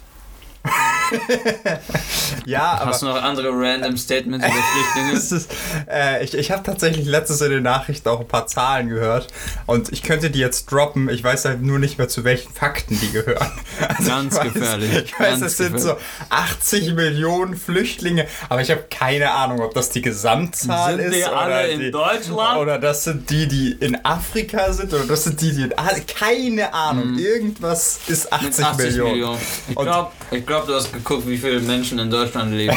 Ja, 2.45 2.73
aber... 2.73 2.91
Hast 2.91 3.01
du 3.01 3.05
noch 3.07 3.21
andere 3.21 3.49
random 3.51 3.97
Statements 3.97 4.45
über 4.45 4.55
Flüchtlinge? 4.55 5.13
Ist, 5.13 5.49
äh, 5.89 6.23
ich 6.23 6.33
ich 6.33 6.51
habe 6.51 6.63
tatsächlich 6.63 7.05
letztens 7.05 7.41
in 7.41 7.51
den 7.51 7.63
Nachrichten 7.63 8.09
auch 8.09 8.19
ein 8.19 8.27
paar 8.27 8.47
Zahlen 8.47 8.89
gehört 8.89 9.27
und 9.65 9.91
ich 9.91 10.03
könnte 10.03 10.29
die 10.29 10.39
jetzt 10.39 10.65
droppen. 10.71 11.09
Ich 11.09 11.23
weiß 11.23 11.45
halt 11.45 11.61
nur 11.61 11.79
nicht 11.79 11.97
mehr 11.97 12.07
zu 12.07 12.23
welchen 12.23 12.51
Fakten 12.53 12.99
die 12.99 13.11
gehören. 13.11 13.51
Also 13.79 14.09
Ganz 14.09 14.35
ich 14.35 14.39
weiß, 14.41 14.53
gefährlich, 14.53 15.03
Ich 15.05 15.19
weiß, 15.19 15.41
es 15.41 15.57
sind 15.57 15.79
so 15.79 15.95
80 16.29 16.93
Millionen 16.93 17.55
Flüchtlinge, 17.57 18.27
aber 18.49 18.61
ich 18.61 18.71
habe 18.71 18.85
keine 18.89 19.31
Ahnung, 19.31 19.61
ob 19.61 19.73
das 19.73 19.89
die 19.89 20.01
Gesamtzahl 20.01 20.97
Sind 20.97 21.05
ist 21.07 21.15
die 21.15 21.23
oder 21.23 21.37
alle 21.37 21.67
in 21.67 21.79
die, 21.79 21.91
Deutschland? 21.91 22.59
oder 22.59 22.79
das 22.79 23.03
sind 23.03 23.29
die, 23.29 23.47
die 23.47 23.71
in 23.71 24.03
Afrika 24.05 24.71
sind 24.71 24.93
oder 24.93 25.05
das 25.05 25.23
sind 25.25 25.41
die, 25.41 25.53
die 25.53 25.63
in 25.63 25.77
Asien. 25.77 26.05
Keine 26.07 26.73
Ahnung. 26.73 27.17
Irgendwas 27.17 27.99
ist 28.07 28.31
80, 28.31 28.57
Mit 28.57 28.65
80 28.65 28.85
Millionen. 28.85 29.11
Millionen. 29.11 29.41
Ich 29.69 29.75
glaube, 29.75 30.11
glaub, 30.45 30.67
du 30.67 30.73
hast 30.75 31.02
geguckt, 31.03 31.27
wie 31.27 31.37
viele 31.37 31.59
Menschen 31.59 31.99
in 31.99 32.09
Deutschland 32.09 32.51
leben. 32.53 32.75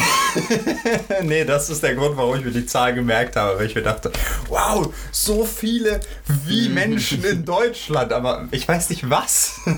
nee, 1.22 1.44
das 1.44 1.70
ist 1.70 1.82
der 1.82 1.94
Grund, 1.94 2.16
warum 2.16 2.36
ich 2.36 2.44
mir 2.44 2.50
die 2.50 2.66
Zahl 2.66 2.94
gemerkt 2.94 3.36
habe, 3.36 3.58
weil 3.58 3.66
ich 3.66 3.74
mir 3.74 3.82
dachte, 3.82 4.10
wow, 4.48 4.92
so 5.12 5.44
viele 5.44 6.00
wie 6.46 6.68
Menschen 6.68 7.22
in 7.24 7.44
Deutschland, 7.44 8.12
aber 8.12 8.48
ich 8.50 8.66
weiß 8.66 8.90
nicht 8.90 9.08
was. 9.08 9.60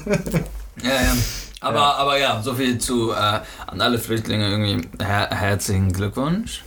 Ja, 0.81 0.91
ja. 0.91 1.17
Aber 1.61 1.79
ja, 1.79 1.95
aber 1.95 2.19
ja 2.19 2.41
so 2.41 2.55
viel 2.55 2.79
zu 2.79 3.11
äh, 3.11 3.17
an 3.17 3.81
alle 3.81 3.99
Flüchtlinge 3.99 4.49
irgendwie 4.49 4.89
her 5.03 5.29
herzlichen 5.33 5.93
Glückwunsch. 5.93 6.63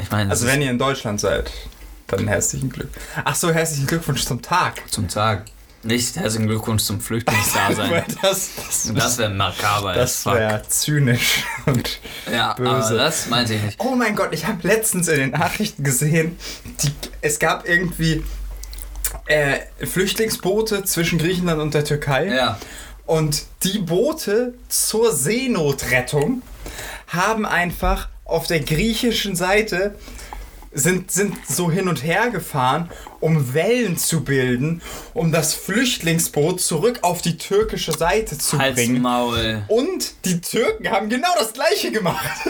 Ich 0.00 0.10
meine, 0.10 0.30
Also 0.30 0.46
wenn 0.46 0.62
ihr 0.62 0.70
in 0.70 0.78
Deutschland 0.78 1.20
seid, 1.20 1.50
dann 2.06 2.26
herzlichen 2.26 2.70
Glück. 2.70 2.88
Ach 3.22 3.34
so, 3.34 3.50
herzlichen 3.52 3.86
Glückwunsch 3.86 4.24
zum 4.24 4.40
Tag. 4.40 4.80
zum 4.90 5.08
Tag. 5.08 5.44
Nicht 5.84 6.16
herzlichen 6.16 6.48
Glückwunsch 6.48 6.82
zum 6.82 7.00
Flüchtlingsdasein. 7.00 8.04
das 8.22 8.50
das, 8.56 8.92
das 8.94 9.18
wäre 9.18 9.30
makaber. 9.30 9.90
as 9.90 10.24
das 10.24 10.26
wäre 10.26 10.62
zynisch 10.68 11.44
und 11.66 12.00
Ja, 12.30 12.54
böse. 12.54 12.96
das 12.96 13.28
meinte 13.28 13.54
ich 13.54 13.62
nicht. 13.62 13.76
Oh 13.80 13.94
mein 13.94 14.16
Gott, 14.16 14.30
ich 14.32 14.46
habe 14.46 14.66
letztens 14.66 15.06
in 15.08 15.18
den 15.20 15.30
Nachrichten 15.30 15.84
gesehen, 15.84 16.36
die, 16.82 16.90
es 17.20 17.38
gab 17.38 17.68
irgendwie 17.68 18.24
äh, 19.26 19.58
Flüchtlingsboote 19.86 20.84
zwischen 20.84 21.18
Griechenland 21.18 21.60
und 21.60 21.74
der 21.74 21.84
Türkei. 21.84 22.26
Ja. 22.26 22.58
Und 23.06 23.44
die 23.62 23.78
Boote 23.78 24.54
zur 24.68 25.14
Seenotrettung 25.14 26.42
haben 27.06 27.46
einfach 27.46 28.08
auf 28.24 28.46
der 28.46 28.60
griechischen 28.60 29.36
Seite 29.36 29.94
sind, 30.72 31.10
sind 31.10 31.34
so 31.48 31.70
hin 31.70 31.88
und 31.88 32.04
her 32.04 32.30
gefahren, 32.30 32.90
um 33.20 33.54
Wellen 33.54 33.96
zu 33.96 34.22
bilden, 34.22 34.82
um 35.14 35.32
das 35.32 35.54
Flüchtlingsboot 35.54 36.60
zurück 36.60 36.98
auf 37.02 37.22
die 37.22 37.38
türkische 37.38 37.92
Seite 37.92 38.38
zu 38.38 38.58
Halt's 38.58 38.76
bringen. 38.76 39.02
Maul. 39.02 39.62
Und 39.68 40.24
die 40.24 40.40
Türken 40.40 40.90
haben 40.90 41.08
genau 41.08 41.34
das 41.38 41.52
gleiche 41.52 41.90
gemacht. 41.90 42.26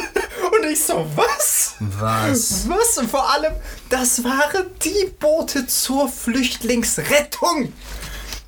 Und 0.50 0.70
ich 0.70 0.82
so, 0.84 1.06
was? 1.14 1.74
Was? 1.80 2.68
Was? 2.68 2.98
Und 2.98 3.10
vor 3.10 3.28
allem, 3.32 3.52
das 3.90 4.22
waren 4.24 4.66
die 4.82 5.10
Boote 5.18 5.66
zur 5.66 6.08
Flüchtlingsrettung. 6.08 7.72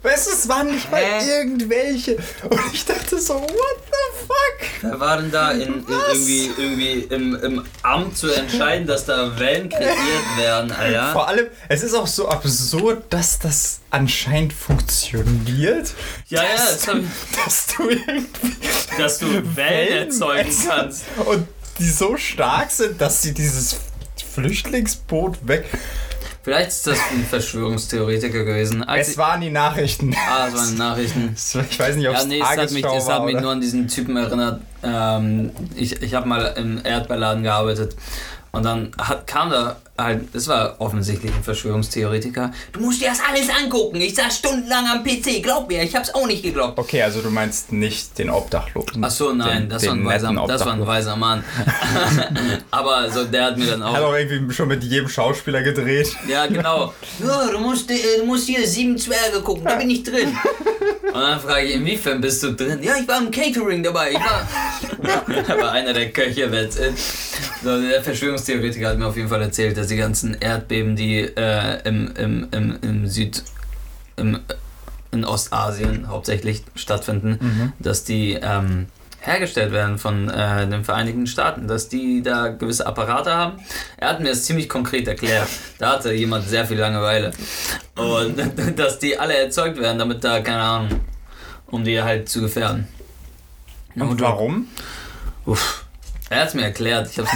Weißt 0.02 0.28
du, 0.28 0.32
es 0.32 0.48
waren 0.48 0.70
nicht 0.72 0.90
mal 0.90 1.02
Hä? 1.02 1.40
irgendwelche. 1.40 2.16
Und 2.48 2.60
ich 2.72 2.84
dachte 2.86 3.18
so, 3.20 3.34
what 3.34 3.89
fuck? 4.26 4.82
Wer 4.82 5.00
war 5.00 5.16
denn 5.18 5.30
da 5.30 5.52
in, 5.52 5.60
in 5.60 5.84
irgendwie, 5.88 6.50
irgendwie 6.56 7.00
im, 7.14 7.34
im 7.36 7.64
Amt 7.82 8.16
zu 8.16 8.30
entscheiden, 8.30 8.86
dass 8.86 9.04
da 9.06 9.38
Wellen 9.38 9.68
kreiert 9.68 9.96
werden, 10.36 10.72
Alter? 10.72 11.12
Vor 11.12 11.28
allem, 11.28 11.46
es 11.68 11.82
ist 11.82 11.94
auch 11.94 12.06
so 12.06 12.28
absurd, 12.28 13.04
dass 13.10 13.38
das 13.38 13.80
anscheinend 13.90 14.52
funktioniert. 14.52 15.92
Ja, 16.28 16.42
ja, 16.42 16.52
dass, 16.52 16.84
das 16.84 16.86
hab 16.86 16.94
du, 16.96 17.04
dass 17.42 17.66
du 17.66 17.88
irgendwie 17.90 18.56
Dass 18.98 19.18
du 19.18 19.56
Wellen 19.56 20.08
erzeugen 20.08 20.54
kannst. 20.66 21.04
Und 21.24 21.46
die 21.78 21.90
so 21.90 22.16
stark 22.16 22.70
sind, 22.70 23.00
dass 23.00 23.22
sie 23.22 23.32
dieses 23.32 23.76
Flüchtlingsboot 24.34 25.46
weg. 25.46 25.64
Vielleicht 26.42 26.68
ist 26.68 26.86
das 26.86 26.98
ein 27.12 27.24
Verschwörungstheoretiker 27.28 28.44
gewesen. 28.44 28.82
Als 28.82 29.08
Es 29.08 29.12
ich, 29.12 29.18
waren 29.18 29.40
die 29.42 29.50
Nachrichten. 29.50 30.14
ah, 30.28 30.46
das 30.46 30.54
waren 30.54 30.76
Nachrichten. 30.78 31.34
Ich 31.70 31.78
weiß 31.78 31.96
nicht, 31.96 32.08
ob 32.08 32.14
Ja, 32.14 32.20
es 32.20 32.26
nee, 32.26 32.40
es 32.40 32.46
hat 32.46 32.70
mich, 32.72 32.82
Tagesschau 32.82 32.96
es 32.96 33.06
war 33.06 33.14
hat 33.16 33.24
mich 33.26 33.34
oder- 33.34 33.42
nur 33.42 33.52
an 33.52 33.60
diesen 33.60 33.88
Typen 33.88 34.16
erinnert. 34.16 34.60
Ähm, 34.82 35.50
ich 35.76 36.00
ich 36.02 36.14
habe 36.14 36.26
mal 36.26 36.54
im 36.56 36.80
Erdbeerladen 36.82 37.42
gearbeitet 37.42 37.94
und 38.52 38.64
dann 38.64 38.90
hat, 38.98 39.26
kam 39.26 39.50
da 39.50 39.76
das 40.32 40.48
war 40.48 40.76
offensichtlich 40.80 41.32
ein 41.34 41.42
Verschwörungstheoretiker. 41.42 42.52
Du 42.72 42.80
musst 42.80 43.00
dir 43.00 43.08
das 43.08 43.20
alles 43.20 43.48
angucken. 43.50 43.96
Ich 44.00 44.14
saß 44.14 44.38
stundenlang 44.38 44.86
am 44.86 45.04
PC. 45.04 45.42
Glaub 45.42 45.68
mir, 45.68 45.82
ich 45.82 45.94
hab's 45.94 46.14
auch 46.14 46.26
nicht 46.26 46.42
geglaubt. 46.42 46.78
Okay, 46.78 47.02
also 47.02 47.20
du 47.20 47.30
meinst 47.30 47.72
nicht 47.72 48.18
den 48.18 48.30
Obdachlosen. 48.30 49.02
Ach 49.04 49.10
so, 49.10 49.32
nein, 49.32 49.62
den, 49.62 49.68
das, 49.68 49.82
den 49.82 49.90
war 49.90 49.96
ein 49.96 50.04
weiser, 50.06 50.46
das 50.46 50.64
war 50.64 50.72
ein 50.72 50.86
weiser 50.86 51.16
Mann. 51.16 51.44
Aber 52.70 53.10
so, 53.10 53.24
der 53.24 53.46
hat 53.46 53.58
mir 53.58 53.66
dann 53.66 53.82
auch. 53.82 53.94
Hat 53.94 54.02
auch 54.02 54.14
irgendwie 54.14 54.54
schon 54.54 54.68
mit 54.68 54.82
jedem 54.84 55.08
Schauspieler 55.08 55.62
gedreht. 55.62 56.14
Ja, 56.28 56.46
genau. 56.46 56.94
Ja, 57.20 57.50
du 57.50 57.58
musst, 57.58 57.90
du 57.90 58.24
musst 58.24 58.46
hier 58.46 58.66
sieben 58.66 58.96
Zwerge 58.96 59.40
gucken, 59.42 59.64
da 59.64 59.74
bin 59.76 59.90
ich 59.90 60.02
drin. 60.02 60.36
Und 61.02 61.14
dann 61.14 61.40
frage 61.40 61.66
ich, 61.66 61.74
inwiefern 61.74 62.20
bist 62.20 62.42
du 62.42 62.52
drin? 62.52 62.82
Ja, 62.82 62.94
ich 63.00 63.08
war 63.08 63.20
im 63.20 63.30
Catering 63.30 63.82
dabei. 63.82 64.12
Ich 64.12 64.18
war, 64.18 65.58
war 65.60 65.72
einer 65.72 65.92
der 65.92 66.10
Köche. 66.10 66.50
So, 67.62 67.80
der 67.80 68.02
Verschwörungstheoretiker 68.02 68.90
hat 68.90 68.98
mir 68.98 69.06
auf 69.06 69.16
jeden 69.16 69.28
Fall 69.28 69.42
erzählt, 69.42 69.76
dass 69.76 69.88
die 69.88 69.96
ganzen 69.96 70.34
Erdbeben, 70.34 70.96
die 70.96 71.20
äh, 71.20 71.80
im, 71.88 72.12
im, 72.16 72.48
im, 72.50 72.78
im 72.82 73.06
Süd... 73.06 73.42
Im, 74.16 74.40
in 75.12 75.24
Ostasien 75.24 76.08
hauptsächlich 76.08 76.62
stattfinden, 76.76 77.72
dass 77.80 78.04
die 78.04 78.38
ähm, 78.40 78.86
hergestellt 79.20 79.72
werden 79.72 79.98
von 79.98 80.28
äh, 80.28 80.66
den 80.66 80.84
Vereinigten 80.84 81.26
Staaten, 81.26 81.68
dass 81.68 81.88
die 81.88 82.22
da 82.22 82.48
gewisse 82.48 82.86
Apparate 82.86 83.34
haben. 83.34 83.58
Er 83.96 84.10
hat 84.10 84.20
mir 84.20 84.30
das 84.30 84.44
ziemlich 84.44 84.68
konkret 84.68 85.06
erklärt. 85.06 85.48
Da 85.78 85.92
hatte 85.92 86.12
jemand 86.12 86.48
sehr 86.48 86.66
viel 86.66 86.78
Langeweile. 86.78 87.32
Und 87.96 88.36
dass 88.76 88.98
die 88.98 89.18
alle 89.18 89.36
erzeugt 89.36 89.78
werden, 89.78 89.98
damit 89.98 90.24
da, 90.24 90.40
keine 90.40 90.62
Ahnung, 90.62 91.00
um 91.66 91.84
die 91.84 92.00
halt 92.00 92.28
zu 92.28 92.40
gefährden. 92.40 92.88
Und 93.94 94.20
warum? 94.20 94.68
Uff. 95.44 95.84
Er 96.30 96.42
hat 96.42 96.48
es 96.48 96.54
mir 96.54 96.62
erklärt, 96.62 97.10
ich 97.10 97.18
habe 97.18 97.28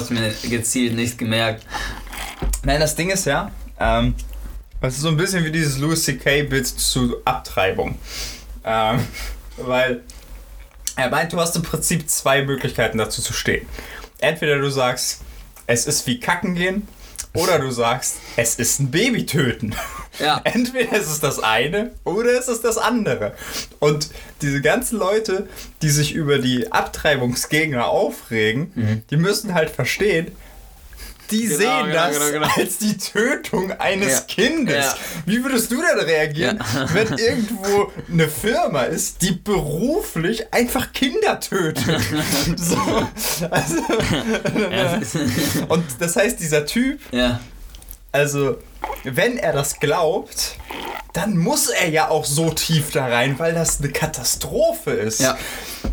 es 0.00 0.10
mir, 0.10 0.20
mir 0.20 0.32
gezielt 0.48 0.94
nicht 0.94 1.18
gemerkt. 1.18 1.64
Nein, 2.64 2.80
das 2.80 2.96
Ding 2.96 3.10
ist 3.10 3.26
ja, 3.26 3.50
ähm, 3.78 4.14
das 4.80 4.94
ist 4.94 5.02
so 5.02 5.08
ein 5.08 5.16
bisschen 5.18 5.44
wie 5.44 5.52
dieses 5.52 5.78
Louis 5.78 6.02
C.K.-Bit 6.02 6.66
zu 6.78 7.16
Abtreibung. 7.26 7.98
Ähm, 8.64 9.00
weil 9.58 10.02
er 10.96 11.10
meint, 11.10 11.32
du 11.32 11.38
hast 11.38 11.56
im 11.56 11.62
Prinzip 11.62 12.08
zwei 12.08 12.42
Möglichkeiten 12.42 12.98
dazu 12.98 13.22
zu 13.22 13.32
stehen. 13.32 13.66
Entweder 14.18 14.58
du 14.58 14.70
sagst, 14.70 15.20
es 15.66 15.86
ist 15.86 16.06
wie 16.06 16.20
Kacken 16.20 16.54
gehen, 16.54 16.86
oder 17.32 17.60
du 17.60 17.70
sagst, 17.70 18.16
es 18.36 18.56
ist 18.56 18.80
ein 18.80 18.90
Baby 18.90 19.24
töten. 19.24 19.74
Ja. 20.18 20.40
Entweder 20.44 20.96
ist 20.98 21.08
es 21.08 21.20
das 21.20 21.38
eine 21.38 21.92
oder 22.04 22.30
es 22.30 22.48
ist 22.48 22.64
das 22.64 22.76
andere. 22.76 23.34
Und 23.78 24.10
diese 24.42 24.60
ganzen 24.60 24.98
Leute, 24.98 25.48
die 25.80 25.90
sich 25.90 26.12
über 26.12 26.38
die 26.38 26.72
Abtreibungsgegner 26.72 27.86
aufregen, 27.86 29.04
die 29.10 29.16
müssen 29.16 29.54
halt 29.54 29.70
verstehen, 29.70 30.32
die 31.30 31.44
Genau, 31.46 31.56
sehen 31.58 31.86
genau, 31.86 31.92
das 31.94 32.18
genau, 32.18 32.30
genau. 32.32 32.48
als 32.56 32.78
die 32.78 32.96
Tötung 32.98 33.72
eines 33.72 34.12
Ja. 34.12 34.20
Kindes. 34.20 34.76
Ja. 34.76 34.94
Wie 35.26 35.42
würdest 35.44 35.70
du 35.70 35.76
denn 35.80 35.98
reagieren, 36.04 36.58
wenn 36.92 37.08
irgendwo 37.18 37.92
eine 38.10 38.28
Firma 38.28 38.82
ist, 38.82 39.22
die 39.22 39.32
beruflich 39.32 40.52
einfach 40.52 40.92
Kinder 40.92 41.38
tötet? 41.40 41.86
so, 42.56 42.76
also, 43.50 43.76
Ja, 44.70 45.00
und 45.68 45.84
das 45.98 46.16
heißt, 46.16 46.40
dieser 46.40 46.66
Typ, 46.66 47.00
ja. 47.12 47.40
also, 48.12 48.58
wenn 49.04 49.38
er 49.38 49.52
das 49.52 49.80
glaubt, 49.80 50.56
dann 51.12 51.36
muss 51.36 51.68
er 51.68 51.88
ja 51.88 52.08
auch 52.08 52.24
so 52.24 52.50
tief 52.50 52.92
da 52.92 53.06
rein, 53.06 53.38
weil 53.38 53.54
das 53.54 53.80
eine 53.80 53.90
Katastrophe 53.90 54.92
ist. 54.92 55.20
Ja. 55.20 55.36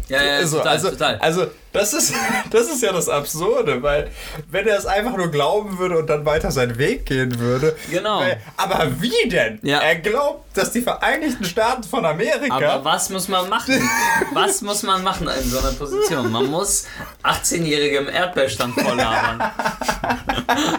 Ja, 0.10 0.24
ja, 0.24 0.38
also, 0.38 0.58
total, 0.58 0.72
also, 0.72 0.90
total. 0.92 1.18
also 1.18 1.48
das, 1.74 1.94
ist, 1.94 2.14
das 2.50 2.68
ist 2.68 2.82
ja 2.82 2.94
das 2.94 3.10
Absurde, 3.10 3.84
weil 3.84 4.10
wenn 4.50 4.66
er 4.68 4.78
es 4.78 4.86
einfach 4.86 5.18
nur 5.18 5.30
glauben 5.30 5.78
würde 5.80 5.98
und 5.98 6.10
dann 6.10 6.26
weiter 6.26 6.50
seinen 6.52 6.78
Weg 6.78 7.06
gehen 7.06 7.40
würde. 7.40 7.76
Genau. 7.90 8.22
Weil, 8.22 8.42
aber 8.56 9.02
wie 9.02 9.30
denn? 9.30 9.60
Ja. 9.64 9.80
Er 9.80 9.96
glaubt, 9.96 10.58
dass 10.58 10.72
die 10.72 10.82
Vereinigten 10.82 11.44
Staaten 11.44 11.84
von 11.84 12.06
Amerika. 12.06 12.56
Aber 12.56 12.86
was 12.86 13.10
muss 13.10 13.28
man 13.28 13.50
machen? 13.50 13.78
Was 14.34 14.62
muss 14.62 14.84
man 14.84 15.04
machen 15.04 15.28
in 15.28 15.50
so 15.50 15.60
einer 15.60 15.72
Position? 15.72 16.32
Man 16.32 16.48
muss 16.48 16.86
18-Jährige 17.24 17.98
im 17.98 18.10
Erdbeerstand 18.10 18.80
volllabern. 18.80 19.52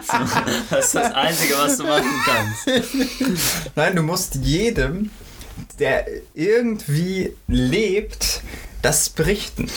So, 0.06 0.16
das 0.70 0.86
ist 0.86 0.94
das 0.94 1.14
Einzige, 1.14 1.54
was 1.58 1.76
du 1.76 1.84
machen 1.84 1.97
kannst. 2.24 3.72
Nein, 3.74 3.96
du 3.96 4.02
musst 4.02 4.36
jedem, 4.36 5.10
der 5.78 6.06
irgendwie 6.34 7.32
lebt, 7.46 8.42
das 8.82 9.08
berichten. 9.08 9.70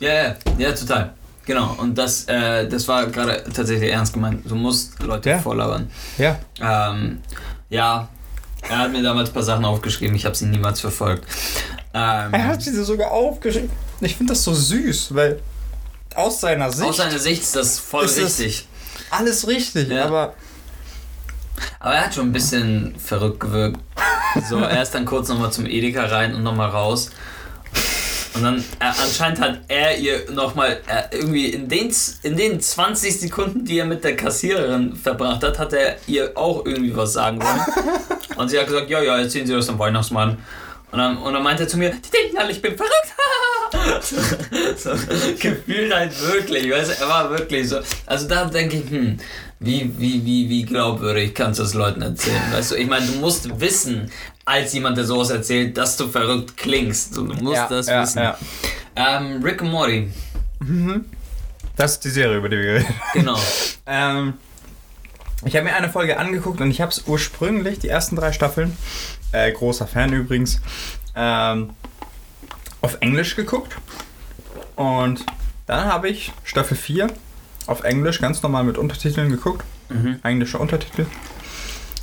Ja, 0.00 0.12
ja, 0.12 0.36
ja, 0.58 0.72
total. 0.72 1.14
Genau, 1.46 1.74
und 1.78 1.96
das, 1.96 2.24
äh, 2.24 2.66
das 2.68 2.88
war 2.88 3.06
gerade 3.08 3.44
tatsächlich 3.52 3.90
ernst 3.90 4.14
gemeint. 4.14 4.48
Du 4.48 4.54
musst 4.54 5.00
Leute 5.02 5.30
Ja. 5.30 5.38
volllabern. 5.38 5.90
Ja. 6.16 6.38
Ähm, 6.60 7.20
ja, 7.68 8.08
er 8.68 8.78
hat 8.78 8.92
mir 8.92 9.02
damals 9.02 9.28
ein 9.30 9.34
paar 9.34 9.42
Sachen 9.42 9.64
aufgeschrieben, 9.64 10.16
ich 10.16 10.24
habe 10.24 10.34
sie 10.34 10.46
niemals 10.46 10.80
verfolgt. 10.80 11.24
Ähm, 11.92 12.32
Er 12.32 12.46
hat 12.46 12.62
sie 12.62 12.72
sogar 12.82 13.10
aufgeschrieben. 13.10 13.70
Ich 14.00 14.16
finde 14.16 14.32
das 14.32 14.42
so 14.42 14.54
süß, 14.54 15.14
weil 15.14 15.40
aus 16.14 16.40
seiner 16.40 16.70
Sicht 16.72 16.88
aus 16.88 16.96
seiner 16.96 17.18
Sicht 17.18 17.42
ist 17.42 17.56
das 17.56 17.78
voll 17.78 18.04
Ist 18.06 18.18
richtig. 18.18 18.66
alles 19.10 19.46
richtig, 19.46 19.88
Ja. 19.88 20.06
aber 20.06 20.34
Aber 21.80 21.94
er 21.94 22.06
hat 22.06 22.14
schon 22.14 22.28
ein 22.28 22.32
bisschen 22.32 22.94
verrückt 22.98 23.40
gewirkt. 23.40 23.80
So, 24.48 24.58
er 24.58 24.82
ist 24.82 24.94
dann 24.94 25.04
kurz 25.04 25.28
nochmal 25.28 25.52
zum 25.52 25.66
Edeka 25.66 26.06
rein 26.06 26.34
und 26.34 26.42
nochmal 26.42 26.70
raus. 26.70 27.10
Und 28.34 28.42
dann, 28.42 28.58
äh, 28.58 28.84
anscheinend 29.00 29.40
hat 29.40 29.60
er 29.68 29.96
ihr 29.96 30.28
nochmal, 30.32 30.80
äh, 30.88 31.16
irgendwie 31.16 31.50
in 31.50 31.68
den, 31.68 31.94
in 32.24 32.36
den 32.36 32.60
20 32.60 33.20
Sekunden, 33.20 33.64
die 33.64 33.78
er 33.78 33.84
mit 33.84 34.02
der 34.02 34.16
Kassiererin 34.16 34.96
verbracht 34.96 35.44
hat, 35.44 35.58
hat 35.58 35.72
er 35.72 35.96
ihr 36.08 36.36
auch 36.36 36.66
irgendwie 36.66 36.96
was 36.96 37.12
sagen 37.12 37.40
wollen. 37.40 37.60
Und 38.36 38.48
sie 38.48 38.58
hat 38.58 38.66
gesagt, 38.66 38.90
ja, 38.90 39.00
ja, 39.00 39.18
erzählen 39.18 39.46
Sie 39.46 39.52
das 39.52 39.66
dem 39.66 39.78
Weihnachtsmann. 39.78 40.38
Und 40.90 40.98
dann, 40.98 41.16
und 41.18 41.32
dann 41.32 41.42
meinte 41.42 41.64
er 41.64 41.68
zu 41.68 41.76
mir, 41.76 41.90
die 41.90 42.10
denken 42.10 42.38
alle, 42.38 42.50
ich 42.50 42.60
bin 42.60 42.76
verrückt. 42.76 43.14
so, 44.76 44.90
gefühlt 45.38 45.94
halt 45.94 46.12
wirklich, 46.32 46.70
weißt 46.70 46.90
du, 46.90 47.02
er 47.02 47.08
war 47.08 47.30
wirklich 47.30 47.68
so. 47.68 47.80
Also 48.06 48.28
da 48.28 48.44
denke 48.46 48.76
ich, 48.76 48.90
hm, 48.90 49.16
wie, 49.64 49.92
wie, 49.98 50.24
wie, 50.24 50.48
wie 50.48 50.64
glaubwürdig 50.64 51.34
kannst 51.34 51.58
du 51.58 51.64
das 51.64 51.74
Leuten 51.74 52.02
erzählen? 52.02 52.42
Weißt 52.52 52.72
du, 52.72 52.74
ich 52.76 52.88
meine, 52.88 53.06
du 53.06 53.14
musst 53.14 53.60
wissen, 53.60 54.10
als 54.44 54.72
jemand, 54.72 54.96
der 54.96 55.04
sowas 55.04 55.30
erzählt, 55.30 55.76
dass 55.76 55.96
du 55.96 56.08
verrückt 56.08 56.56
klingst. 56.56 57.16
Du 57.16 57.24
musst 57.24 57.56
ja, 57.56 57.68
das 57.68 57.86
ja, 57.86 58.02
wissen. 58.02 58.18
Ja. 58.22 58.38
Ähm, 58.96 59.42
Rick 59.42 59.62
and 59.62 59.70
Morty, 59.70 60.10
Das 61.76 61.92
ist 61.92 62.04
die 62.04 62.10
Serie, 62.10 62.36
über 62.36 62.48
die 62.48 62.58
wir 62.58 62.74
reden. 62.74 62.94
genau. 63.12 63.38
Ähm, 63.86 64.34
ich 65.44 65.54
habe 65.56 65.66
mir 65.66 65.74
eine 65.76 65.90
Folge 65.90 66.18
angeguckt 66.18 66.58
und 66.62 66.70
ich 66.70 66.80
habe 66.80 66.90
es 66.90 67.02
ursprünglich, 67.06 67.80
die 67.80 67.88
ersten 67.88 68.16
drei 68.16 68.32
Staffeln, 68.32 68.74
äh, 69.32 69.52
großer 69.52 69.86
Fan 69.86 70.10
übrigens, 70.14 70.58
ähm, 71.14 71.74
auf 72.80 72.96
Englisch 73.00 73.36
geguckt. 73.36 73.76
Und 74.74 75.26
dann 75.66 75.84
habe 75.84 76.08
ich 76.08 76.32
Staffel 76.44 76.78
4 76.78 77.08
auf 77.66 77.84
Englisch 77.84 78.20
ganz 78.20 78.42
normal 78.42 78.64
mit 78.64 78.78
Untertiteln 78.78 79.30
geguckt. 79.30 79.64
Mhm. 79.88 80.18
Englische 80.22 80.58
Untertitel. 80.58 81.06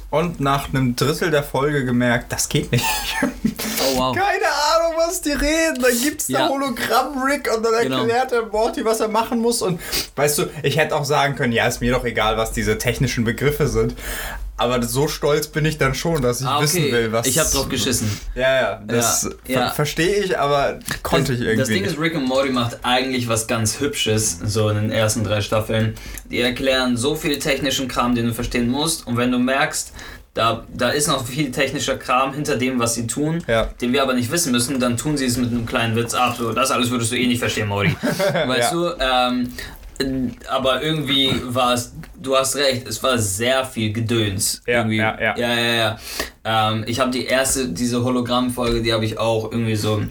Und 0.10 0.42
nach 0.42 0.68
einem 0.68 0.96
Drittel 0.98 1.32
der 1.32 1.42
Folge 1.44 1.86
gemerkt, 1.86 2.34
das 2.34 2.50
geht 2.50 2.70
nicht. 2.74 2.86
Oh 3.24 3.98
wow. 3.98 4.16
Keine 4.16 4.28
Ahnung, 4.28 4.94
was 4.98 5.22
die 5.22 5.32
reden. 5.32 5.82
Dann 5.82 6.02
gibt's 6.04 6.28
da 6.28 6.34
Ja. 6.40 6.50
Hologramm-Rick 6.50 7.50
und 7.56 7.64
dann 7.64 7.82
Genau. 7.84 8.00
erklärt 8.00 8.32
der 8.32 8.46
Morty, 8.48 8.84
was 8.84 9.00
er 9.00 9.08
machen 9.08 9.40
muss. 9.40 9.62
Und 9.62 9.80
weißt 10.18 10.38
du, 10.40 10.44
ich 10.64 10.78
hätte 10.78 10.96
auch 10.98 11.06
sagen 11.06 11.36
können, 11.36 11.54
ja, 11.54 11.66
ist 11.66 11.80
mir 11.80 11.94
doch 11.94 12.04
egal, 12.04 12.36
was 12.38 12.52
diese 12.52 12.78
technischen 12.78 13.24
Begriffe 13.24 13.68
sind. 13.70 13.96
Aber 14.62 14.84
so 14.84 15.08
stolz 15.08 15.48
bin 15.48 15.66
ich 15.66 15.78
dann 15.78 15.96
schon, 15.96 16.22
dass 16.22 16.42
ich 16.42 16.48
Ah, 16.48 16.62
wissen 16.62 16.84
okay. 16.84 16.92
will, 16.92 17.12
was. 17.12 17.26
ich 17.28 17.40
habe 17.40 17.50
drauf 17.50 17.68
geschissen. 17.70 18.10
Ja, 18.36 18.62
ja, 18.62 18.82
das 18.86 19.24
Ja, 19.24 19.30
ver 19.30 19.54
ja. 19.66 19.70
verstehe 19.72 20.16
ich, 20.24 20.38
aber 20.38 20.80
konnte 21.04 21.32
das, 21.34 21.40
ich 21.42 21.46
irgendwie 21.48 21.58
Das 21.60 21.68
Ding 21.70 21.82
nicht. 21.84 21.92
ist, 21.94 22.00
Rick 22.00 22.16
und 22.16 22.26
Morty 22.28 22.52
macht 22.52 22.80
eigentlich 22.84 23.28
was 23.28 23.48
ganz 23.48 23.80
Hübsches, 23.80 24.40
so 24.44 24.70
in 24.70 24.76
den 24.76 24.92
ersten 24.92 25.24
drei 25.24 25.42
Staffeln. 25.42 25.96
Die 26.30 26.40
erklären 26.40 26.98
so 26.98 27.16
viel 27.16 27.40
technischen 27.40 27.88
Kram, 27.88 28.16
den 28.16 28.28
du 28.28 28.34
verstehen 28.34 28.70
musst. 28.70 29.08
Und 29.08 29.18
wenn 29.18 29.32
du 29.32 29.40
merkst, 29.40 29.92
da, 30.34 30.64
da 30.74 30.90
ist 30.92 31.08
noch 31.10 31.26
viel 31.26 31.52
technischer 31.52 31.98
Kram 31.98 32.34
hinter 32.34 32.56
dem, 32.56 32.80
was 32.80 32.94
sie 32.94 33.06
tun, 33.08 33.44
Ja. 33.48 33.66
den 33.82 33.92
wir 33.92 34.02
aber 34.02 34.14
nicht 34.14 34.32
wissen 34.32 34.52
müssen, 34.54 34.80
dann 34.80 34.96
tun 34.96 35.18
sie 35.18 35.26
es 35.26 35.36
mit 35.38 35.52
einem 35.52 35.66
kleinen 35.66 35.96
Witz 35.98 36.14
ab. 36.14 36.36
So, 36.38 36.54
das 36.54 36.72
alles 36.72 36.90
würdest 36.90 37.12
du 37.12 37.18
eh 37.18 37.28
nicht 37.28 37.40
verstehen, 37.40 37.68
Morty. 37.68 37.94
Weißt 38.02 38.72
Ja. 38.72 38.72
du? 38.72 38.96
Ähm, 39.00 39.54
aber 40.50 40.82
irgendwie 40.82 41.32
war 41.44 41.74
es, 41.74 41.94
du 42.16 42.36
hast 42.36 42.56
recht, 42.56 42.88
es 42.88 43.02
war 43.04 43.18
sehr 43.18 43.66
viel 43.66 43.92
Gedöns. 43.94 44.62
Ja, 44.66 44.80
irgendwie. 44.80 44.98
ja, 44.98 45.20
ja. 45.20 45.38
ja, 45.38 45.54
ja, 45.54 45.74
ja. 45.74 46.00
Ähm, 46.44 46.84
ich 46.88 47.00
habe 47.00 47.12
die 47.12 47.26
erste, 47.26 47.70
diese 47.70 48.04
Hologrammfolge, 48.04 48.82
die 48.82 48.94
habe 48.94 49.06
ich 49.06 49.18
auch 49.18 49.52
irgendwie 49.52 49.76
so. 49.76 50.02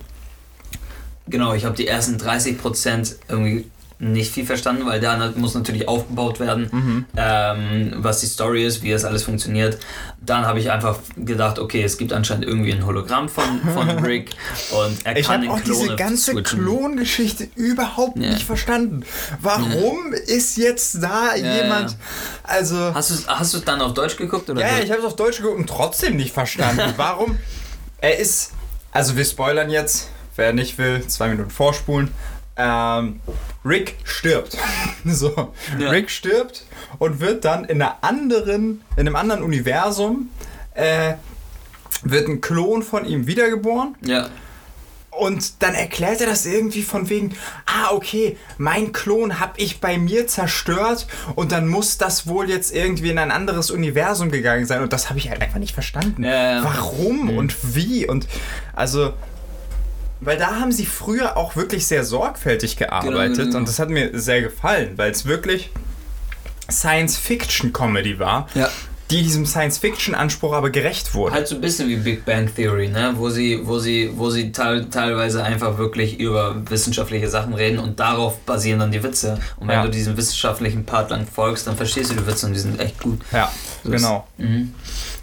Genau, 1.29 1.55
ich 1.55 1.65
habe 1.65 1.77
die 1.77 1.87
ersten 1.87 2.17
30% 2.17 3.17
irgendwie 3.29 3.71
nicht 4.03 4.33
viel 4.33 4.47
verstanden, 4.47 4.87
weil 4.87 4.99
da 4.99 5.31
muss 5.37 5.55
natürlich 5.55 5.87
aufgebaut 5.87 6.41
werden, 6.41 6.69
Mhm. 6.73 7.05
ähm, 7.17 7.93
was 7.99 8.21
die 8.21 8.27
Story 8.27 8.65
ist, 8.65 8.83
wie 8.83 8.91
das 8.91 9.05
alles 9.05 9.25
funktioniert. 9.25 9.79
Dann 10.23 10.47
habe 10.47 10.59
ich 10.59 10.71
einfach 10.71 10.99
gedacht, 11.17 11.59
okay, 11.59 11.83
es 11.83 11.99
gibt 11.99 12.13
anscheinend 12.15 12.47
irgendwie 12.47 12.73
ein 12.73 12.87
Hologramm 12.87 13.29
von, 13.29 13.45
von 13.75 13.89
Rick 14.05 14.31
und 14.73 15.05
er 15.05 15.17
Ich 15.19 15.27
kann 15.27 15.35
habe 15.37 15.45
in 15.45 15.51
auch 15.51 15.61
Klone 15.63 15.81
diese 15.85 15.97
ganze 15.97 16.33
switchen. 16.33 16.61
Klongeschichte 16.65 17.49
überhaupt 17.57 18.17
Ja. 18.19 18.31
nicht 18.31 18.45
verstanden. 18.45 19.03
Warum 19.43 20.15
ist 20.15 20.57
jetzt 20.57 21.03
da 21.03 21.35
Ja, 21.37 21.63
jemand? 21.63 21.91
ja. 21.91 21.97
Also. 22.45 22.95
Hast 22.95 23.11
du 23.11 23.15
hast 23.27 23.53
du 23.55 23.59
es 23.59 23.65
dann 23.65 23.81
auf 23.83 23.93
Deutsch 23.95 24.17
geguckt 24.17 24.49
oder? 24.49 24.61
Ja, 24.63 24.79
ich 24.83 24.91
habe 24.91 25.01
es 25.01 25.07
auf 25.07 25.17
Deutsch 25.17 25.37
geguckt 25.39 25.59
und 25.59 25.69
trotzdem 25.69 26.17
nicht 26.17 26.33
verstanden. 26.33 26.83
Warum? 26.97 27.37
Er 28.01 28.19
ist. 28.19 28.53
Also, 28.93 29.15
wir 29.17 29.25
spoilern 29.27 29.69
jetzt. 29.69 30.09
Wer 30.37 30.55
nicht 30.55 30.79
will, 30.79 31.07
zwei 31.07 31.29
Minuten 31.29 31.51
vorspulen. 31.51 32.11
Ähm, 32.63 33.21
Rick 33.65 33.97
stirbt. 34.05 34.57
so. 35.05 35.53
Ja. 35.79 35.91
Rick 35.91 36.11
stirbt 36.11 36.65
und 36.99 37.21
wird 37.21 37.45
dann 37.45 37.65
in 37.65 37.81
einer 37.81 38.03
anderen, 38.03 38.83
in 38.97 39.01
einem 39.01 39.17
anderen 39.17 39.43
Universum, 39.43 40.31
äh, 40.75 41.15
wird 42.03 42.29
ein 42.29 42.41
Klon 42.41 42.83
von 42.83 43.05
ihm 43.05 43.27
wiedergeboren. 43.27 43.97
ja. 44.03 44.29
Und 45.11 45.63
dann 45.63 45.75
erklärt 45.75 46.21
er 46.21 46.29
das 46.29 46.47
irgendwie 46.47 46.83
von 46.83 47.11
wegen, 47.11 47.35
ah, 47.67 47.93
okay, 47.93 48.39
mein 48.59 48.93
Klon 48.93 49.41
habe 49.41 49.53
ich 49.57 49.81
bei 49.81 49.99
mir 49.99 50.29
zerstört 50.29 51.09
und 51.35 51.51
dann 51.51 51.67
muss 51.67 51.99
das 51.99 52.29
wohl 52.29 52.49
jetzt 52.49 52.73
irgendwie 52.73 53.11
in 53.11 53.19
ein 53.19 53.33
anderes 53.33 53.73
Universum 53.73 54.31
gegangen 54.31 54.67
sein. 54.67 54.83
Und 54.83 54.93
das 54.93 55.11
habe 55.11 55.19
ich 55.19 55.29
halt 55.29 55.43
einfach 55.43 55.59
nicht 55.59 55.75
verstanden. 55.75 56.23
Ja, 56.23 56.53
ja. 56.53 56.65
Warum 56.65 57.37
und 57.37 57.75
wie? 57.75 58.07
Und 58.07 58.29
also, 58.73 59.13
weil 60.21 60.37
da 60.37 60.57
haben 60.61 60.73
sie 60.73 60.87
früher 60.87 61.37
auch 61.37 61.57
wirklich 61.57 61.87
sehr 61.87 62.05
sorgfältig 62.05 62.77
gearbeitet 62.77 63.37
Genau, 63.37 63.45
genau. 63.47 63.59
und 63.59 63.69
das 63.69 63.79
hat 63.79 63.89
mir 63.91 64.11
sehr 64.19 64.43
gefallen, 64.43 64.93
weil 64.97 65.11
es 65.11 65.25
wirklich 65.25 65.71
Science-Fiction-Comedy 66.71 68.19
war, 68.19 68.47
Ja. 68.55 68.69
die 69.11 69.23
diesem 69.23 69.45
Science-Fiction-Anspruch 69.45 70.53
aber 70.53 70.71
gerecht 70.71 71.15
wurde. 71.15 71.35
Halt 71.35 71.49
so 71.49 71.57
ein 71.57 71.61
bisschen 71.61 71.89
wie 71.89 71.97
Big 71.97 72.25
Bang 72.25 72.49
Theory, 72.55 72.89
ne? 72.89 73.15
Wo 73.17 73.29
sie, 73.29 73.61
wo 73.67 73.79
sie, 73.81 74.13
wo 74.15 74.31
sie 74.31 74.53
teil, 74.53 74.87
teilweise 74.91 75.43
einfach 75.43 75.79
wirklich 75.79 76.21
über 76.21 76.63
wissenschaftliche 76.71 77.29
Sachen 77.29 77.55
reden 77.55 77.79
und 77.81 77.99
darauf 77.99 78.39
basieren 78.41 78.79
dann 78.79 78.93
die 78.93 79.03
Witze. 79.03 79.41
Und 79.59 79.67
wenn 79.69 79.77
Ja. 79.77 79.83
du 79.85 79.91
diesem 79.91 80.17
wissenschaftlichen 80.17 80.85
Part 80.87 81.11
lang 81.11 81.27
folgst, 81.27 81.67
dann 81.67 81.77
verstehst 81.77 82.11
du 82.13 82.15
die 82.15 82.27
Witze 82.27 82.47
und 82.47 82.53
die 82.53 82.61
sind 82.61 82.79
echt 82.81 83.01
gut. 83.03 83.21
ja, 83.33 83.51
So 83.83 83.91
ist- 83.91 84.03
genau. 84.03 84.27
Mhm. 84.39 84.75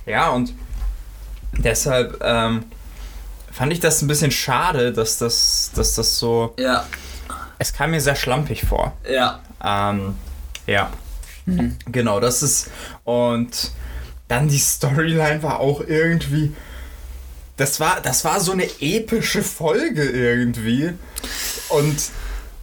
Ja, 0.05 0.29
und 0.31 0.53
deshalb 1.57 2.19
ähm, 2.23 2.65
fand 3.57 3.73
ich 3.73 3.79
das 3.79 4.01
ein 4.01 4.07
bisschen 4.07 4.31
schade, 4.31 4.93
dass 4.93 5.17
das, 5.17 5.71
dass 5.75 5.95
das 5.95 6.19
so. 6.19 6.53
Ja, 6.59 6.85
Es 7.59 7.73
kam 7.73 7.91
mir 7.91 8.01
sehr 8.01 8.15
schlampig 8.15 8.63
vor. 8.65 8.93
ja. 9.09 9.39
Ähm, 9.63 10.15
ja. 10.67 10.91
Mhm. 11.45 11.77
Genau, 11.91 12.19
das 12.19 12.43
ist. 12.43 12.69
Und 13.03 13.71
dann 14.27 14.47
die 14.49 14.59
Storyline 14.59 15.41
war 15.41 15.59
auch 15.59 15.81
irgendwie. 15.81 16.53
Das 17.55 17.79
war, 17.79 18.01
das 18.01 18.23
war 18.23 18.39
so 18.39 18.51
eine 18.51 18.69
epische 18.81 19.41
Folge 19.41 20.03
irgendwie. 20.03 20.93
Und 21.69 21.97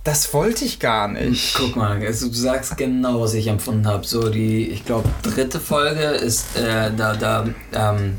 das 0.04 0.32
wollte 0.34 0.64
ich 0.66 0.78
gar 0.78 1.08
nicht. 1.08 1.54
Guck 1.56 1.74
mal, 1.76 2.00
also 2.04 2.28
du 2.28 2.34
sagst 2.34 2.76
genau, 2.76 3.20
was 3.22 3.34
ich 3.34 3.46
empfunden 3.48 3.86
habe. 3.88 4.06
So 4.06 4.28
die, 4.28 4.68
ich 4.68 4.84
glaube, 4.84 5.08
dritte 5.22 5.58
Folge 5.58 6.02
ist 6.02 6.56
äh, 6.56 6.92
da, 6.96 7.14
da, 7.16 7.48
ähm, 7.72 8.18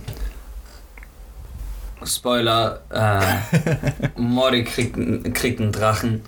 Spoiler, 2.05 2.81
äh, 2.89 4.19
Morty 4.19 4.63
kriegt, 4.63 4.95
kriegt 5.33 5.59
einen 5.59 5.71
Drachen 5.71 6.21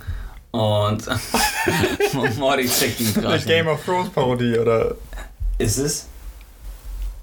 und 0.52 1.04
Morty 2.38 2.66
kriegt 2.66 3.00
einen 3.00 3.16
Eine 3.16 3.24
Drachen. 3.28 3.48
Game 3.48 3.68
of 3.68 3.84
Thrones 3.86 4.10
Parodie, 4.10 4.58
oder? 4.58 4.96
Ist 5.58 5.78
es? 5.78 6.08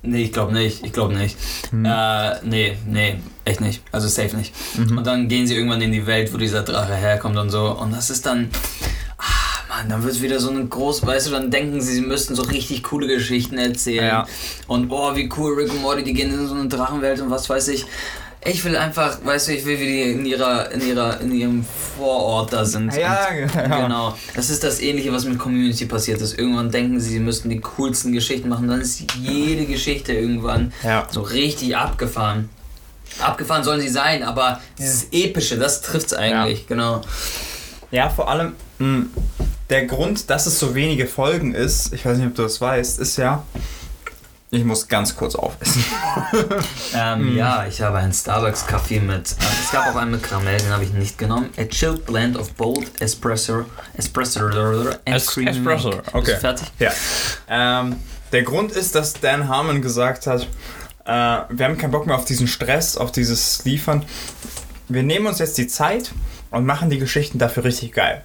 Nee, 0.07 0.25
ich 0.25 0.33
glaube 0.33 0.53
nicht. 0.53 0.85
Ich 0.85 0.93
glaube 0.93 1.15
nicht. 1.15 1.37
Hm. 1.71 1.85
Äh, 1.85 2.41
nee, 2.43 2.77
nee, 2.87 3.17
echt 3.45 3.61
nicht. 3.63 3.83
Also 3.91 4.07
safe 4.07 4.37
nicht. 4.37 4.55
Mhm. 4.77 4.99
Und 4.99 5.07
dann 5.07 5.29
gehen 5.29 5.47
sie 5.47 5.55
irgendwann 5.57 5.81
in 5.81 5.93
die 5.93 6.07
Welt, 6.07 6.33
wo 6.35 6.37
dieser 6.37 6.63
Drache 6.63 6.95
herkommt 6.95 7.39
und 7.39 7.49
so. 7.49 7.71
Und 7.71 7.93
das 7.93 8.11
ist 8.11 8.27
dann. 8.27 8.51
Ah, 9.17 9.25
Mann, 9.71 9.89
dann 9.89 10.03
wird 10.05 10.21
wieder 10.21 10.39
so 10.41 10.51
eine 10.51 10.67
groß, 10.67 11.07
weißt 11.07 11.29
du, 11.29 11.31
dann 11.31 11.51
denken 11.51 11.81
sie, 11.81 11.95
sie 11.95 12.01
müssten 12.03 12.35
so 12.35 12.43
richtig 12.43 12.83
coole 12.83 13.07
Geschichten 13.07 13.57
erzählen. 13.57 14.05
Ja. 14.05 14.27
Und 14.67 14.89
boah, 14.89 15.17
wie 15.17 15.31
cool 15.39 15.55
Rick 15.55 15.73
und 15.73 15.81
Morty, 15.81 16.05
die 16.05 16.13
gehen 16.13 16.31
in 16.33 16.47
so 16.47 16.55
eine 16.55 16.69
Drachenwelt 16.69 17.23
und 17.23 17.31
was 17.31 17.49
weiß 17.49 17.69
ich. 17.69 17.87
Ich 18.47 18.63
will 18.65 18.77
einfach, 18.77 19.19
weißt 19.25 19.49
du, 19.49 19.53
ich 19.53 19.65
will, 19.65 19.79
wie 19.81 19.87
die 19.87 20.03
in 20.03 20.27
ihrer, 20.27 20.71
in 20.71 20.87
ihrer, 20.87 21.21
in 21.21 21.33
ihrem 21.35 21.65
Vorort 21.97 22.53
da 22.53 22.65
sind. 22.65 22.95
Ja, 22.95 23.29
genau. 23.31 23.83
genau. 23.83 24.19
Das 24.35 24.51
ist 24.51 24.63
das 24.63 24.81
Ähnliche, 24.81 25.13
was 25.13 25.25
mit 25.25 25.39
Community 25.39 25.87
passiert 25.87 26.21
ist. 26.21 26.39
Irgendwann 26.39 26.71
denken 26.71 27.01
sie, 27.01 27.11
sie 27.11 27.21
müssten 27.21 27.49
die 27.49 27.61
coolsten 27.61 28.13
Geschichten 28.13 28.51
machen. 28.51 28.69
Dann 28.69 28.81
ist 28.83 29.03
jede 29.23 29.65
Geschichte 29.65 30.13
irgendwann 30.13 30.73
Ja. 30.83 31.07
so 31.11 31.23
richtig 31.23 31.75
abgefahren. 31.77 32.51
Abgefahren 33.21 33.65
sollen 33.65 33.81
sie 33.81 33.89
sein, 33.89 34.23
aber 34.23 34.61
dieses 34.79 35.07
Epische, 35.13 35.57
das 35.57 35.81
trifft's 35.83 36.13
eigentlich, 36.13 36.67
genau. 36.67 37.01
Ja, 37.93 38.11
vor 38.11 38.29
allem 38.29 38.55
mh, 38.79 39.07
der 39.71 39.87
Grund, 39.87 40.29
dass 40.31 40.47
es 40.47 40.59
so 40.59 40.75
wenige 40.75 41.07
Folgen 41.07 41.55
ist, 41.55 41.95
ich 41.95 42.05
weiß 42.05 42.19
nicht, 42.19 42.27
ob 42.27 42.35
du 42.35 42.43
das 42.43 42.61
weißt, 42.61 42.99
ist 42.99 43.17
ja, 43.17 43.45
ich 44.55 44.65
muss 44.65 44.87
ganz 44.89 45.15
kurz 45.17 45.35
aufessen. 45.35 45.85
Ähm, 46.95 47.21
Hm. 47.31 47.37
Ja, 47.37 47.67
ich 47.67 47.81
habe 47.83 47.99
einen 47.99 48.13
Starbucks-Kaffee 48.13 49.01
mit. 49.01 49.33
Äh, 49.33 49.45
es 49.65 49.71
gab 49.73 49.89
auch 49.89 49.97
einen 49.97 50.13
mit 50.13 50.23
Karamell, 50.23 50.59
den 50.59 50.71
habe 50.71 50.85
ich 50.85 50.93
nicht 50.93 51.19
genommen. 51.19 51.51
A 51.59 51.65
chilled 51.65 52.07
blend 52.07 52.37
of 52.39 52.53
bold 52.55 52.89
espresso, 53.01 53.65
espresso 53.97 54.41
and 54.47 54.99
Es- 55.05 55.27
cream. 55.27 55.49
Espresso, 55.49 55.91
milk. 55.91 56.03
okay. 56.15 56.37
Fertig? 56.37 56.69
Ja. 56.79 56.93
Ähm, 57.49 57.97
der 58.33 58.43
Grund 58.45 58.73
ist, 58.73 58.95
dass 58.95 59.15
Dan 59.15 59.49
Harmon 59.49 59.83
gesagt 59.83 60.27
hat, 60.29 60.43
äh, 61.05 61.09
wir 61.51 61.65
haben 61.65 61.77
keinen 61.79 61.91
Bock 61.91 62.07
mehr 62.07 62.17
auf 62.17 62.25
diesen 62.25 62.47
Stress, 62.47 62.97
auf 62.97 63.11
dieses 63.13 63.65
Liefern. 63.65 64.05
Wir 64.89 65.03
nehmen 65.03 65.27
uns 65.27 65.39
jetzt 65.41 65.59
die 65.59 65.67
Zeit 65.67 66.13
und 66.51 66.65
machen 66.65 66.91
die 66.91 66.99
Geschichten 66.99 67.39
dafür 67.39 67.65
richtig 67.65 67.93
geil. 67.93 68.23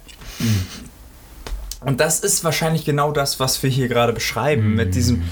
Und 1.80 2.00
das 2.00 2.20
ist 2.20 2.44
wahrscheinlich 2.44 2.84
genau 2.84 3.10
das, 3.12 3.40
was 3.40 3.62
wir 3.62 3.70
hier 3.70 3.88
gerade 3.88 4.12
beschreiben, 4.12 4.74
mit 4.74 4.94
diesem. 4.94 5.22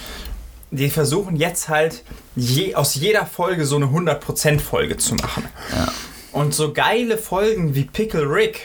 Die 0.70 0.90
versuchen 0.90 1.36
jetzt 1.36 1.68
halt 1.68 2.02
je, 2.36 2.74
aus 2.74 2.94
jeder 2.94 3.24
Folge 3.26 3.64
so 3.64 3.76
eine 3.76 3.86
100% 3.86 4.60
Folge 4.60 4.96
zu 4.98 5.14
machen. 5.14 5.44
Ja. 5.74 5.90
Und 6.32 6.54
so 6.54 6.72
geile 6.72 7.16
Folgen 7.18 7.74
wie 7.74 7.84
Pickle 7.84 8.22
Rick, 8.30 8.60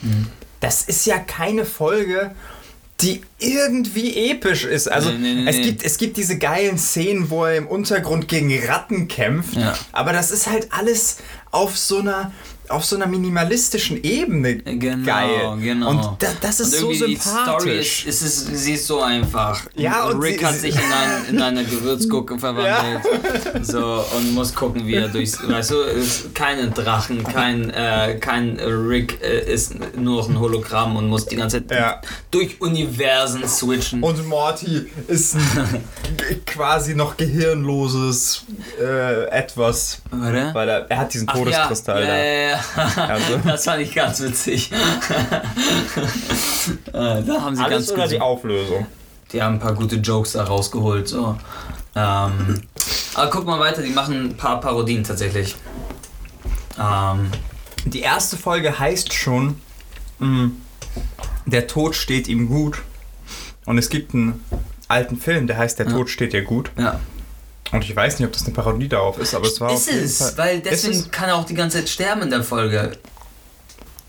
Mhm. 0.00 0.26
das 0.60 0.82
ist 0.82 1.06
ja 1.06 1.18
keine 1.18 1.64
Folge, 1.64 2.32
die 3.00 3.20
irgendwie 3.38 4.30
episch 4.30 4.64
ist. 4.64 4.88
Also 4.90 5.10
Nee, 5.10 5.18
nee, 5.18 5.34
nee, 5.42 5.50
es, 5.50 5.56
nee. 5.56 5.62
Gibt, 5.62 5.84
es 5.84 5.96
gibt 5.98 6.16
diese 6.16 6.38
geilen 6.38 6.78
Szenen, 6.78 7.30
wo 7.30 7.44
er 7.44 7.56
im 7.56 7.66
Untergrund 7.66 8.28
gegen 8.28 8.56
Ratten 8.66 9.06
kämpft, 9.08 9.54
Ja. 9.56 9.74
aber 9.92 10.12
das 10.12 10.30
ist 10.30 10.48
halt 10.48 10.68
alles 10.72 11.18
auf 11.50 11.76
so 11.76 11.98
einer 11.98 12.32
auf 12.68 12.84
so 12.84 12.96
einer 12.96 13.06
minimalistischen 13.06 14.02
Ebene 14.02 14.56
Genau, 14.56 15.04
geil. 15.04 15.56
genau. 15.60 15.90
Und 15.90 16.00
da, 16.20 16.28
das 16.40 16.60
ist 16.60 16.74
Und 16.74 16.80
so 16.80 16.90
irgendwie 16.90 17.14
die 17.16 17.20
Story 17.20 17.44
sympathisch. 17.44 18.06
ist, 18.06 18.22
ist, 18.22 18.48
ist, 18.48 18.56
sie 18.64 18.72
ist 18.74 18.86
so 18.86 19.02
einfach. 19.02 19.62
Ja, 19.74 20.04
und 20.06 20.20
Rick 20.22 20.38
sie- 20.40 20.46
hat 20.46 20.54
sich 20.54 20.74
in, 20.74 20.80
ein, 20.80 21.34
in 21.34 21.42
eine 21.42 21.64
Gewürzgurke 21.64 22.38
verwandelt. 22.38 23.02
So, 23.62 24.04
und 24.16 24.32
muss 24.34 24.54
gucken, 24.54 24.86
wie 24.86 24.94
er 24.94 25.08
durchs. 25.08 25.38
Weißt 25.46 25.70
du, 25.72 25.80
ist 25.80 26.34
keine 26.34 26.70
Drachen, 26.70 27.24
kein, 27.24 27.70
äh, 27.70 28.16
kein 28.20 28.58
Rick 28.58 29.20
äh, 29.22 29.52
ist 29.52 29.74
nur 29.96 30.22
noch 30.22 30.28
ein 30.30 30.38
Hologramm 30.40 30.96
und 30.96 31.08
muss 31.08 31.26
die 31.26 31.36
ganze 31.36 31.66
Zeit 31.66 31.78
Ja. 31.78 32.00
durch 32.30 32.60
Universen 32.60 33.46
switchen. 33.46 34.02
Und 34.02 34.26
Morty 34.28 34.86
ist 35.08 35.34
ein 35.34 35.84
quasi 36.46 36.94
noch 36.94 37.16
gehirnloses 37.16 38.44
äh, 38.80 39.24
etwas, 39.30 40.00
Warte. 40.10 40.50
weil 40.54 40.68
er, 40.68 40.90
er 40.90 40.98
hat 40.98 41.12
diesen 41.12 41.28
Ach, 41.28 41.34
Todeskristall 41.34 42.02
ja, 42.02 42.06
da. 42.51 42.51
Ja. 42.76 43.04
Also- 43.08 43.38
Das 43.44 43.64
fand 43.64 43.82
ich 43.82 43.94
ganz 43.94 44.20
witzig. 44.20 44.70
äh, 46.92 46.92
da 46.92 47.40
haben 47.40 47.56
sie 47.56 47.62
Alles 47.62 47.88
ganz 47.88 47.90
oder 47.92 48.02
gut. 48.02 48.12
die 48.12 48.20
Auflösung? 48.20 48.86
Die 49.32 49.42
haben 49.42 49.54
ein 49.54 49.60
paar 49.60 49.74
gute 49.74 49.96
Jokes 49.96 50.32
da 50.32 50.44
rausgeholt. 50.44 51.08
So. 51.08 51.36
Ähm, 51.94 52.62
aber 53.14 53.30
guck 53.30 53.46
mal 53.46 53.60
weiter, 53.60 53.82
die 53.82 53.90
machen 53.90 54.30
ein 54.30 54.36
paar 54.36 54.60
Parodien 54.60 55.04
tatsächlich. 55.04 55.56
Ähm, 56.78 57.30
Die 57.84 58.00
erste 58.00 58.36
Folge 58.36 58.78
heißt 58.78 59.12
schon, 59.12 59.60
mh, 60.18 60.50
der 61.46 61.66
Tod 61.66 61.94
steht 61.96 62.28
ihm 62.28 62.48
gut. 62.48 62.78
Und 63.64 63.78
es 63.78 63.88
gibt 63.88 64.14
einen 64.14 64.44
alten 64.88 65.16
Film, 65.16 65.46
der 65.46 65.56
heißt 65.58 65.78
Der 65.78 65.86
Ja. 65.86 65.92
Tod 65.92 66.10
steht 66.10 66.32
dir 66.32 66.42
gut. 66.42 66.70
ja. 66.78 66.98
Und 67.72 67.82
ich 67.84 67.96
weiß 67.96 68.18
nicht, 68.18 68.26
ob 68.26 68.32
das 68.32 68.44
eine 68.44 68.52
Parodie 68.54 68.88
darauf 68.88 69.18
ist, 69.18 69.34
aber 69.34 69.46
es 69.46 69.60
war 69.60 69.72
Ist 69.72 69.90
es, 69.90 70.18
Fall. 70.18 70.32
weil 70.36 70.60
deswegen 70.60 70.94
es? 71.00 71.10
kann 71.10 71.28
er 71.30 71.36
auch 71.36 71.44
die 71.46 71.54
ganze 71.54 71.78
Zeit 71.78 71.88
sterben 71.88 72.22
in 72.22 72.30
der 72.30 72.42
Folge. 72.44 72.92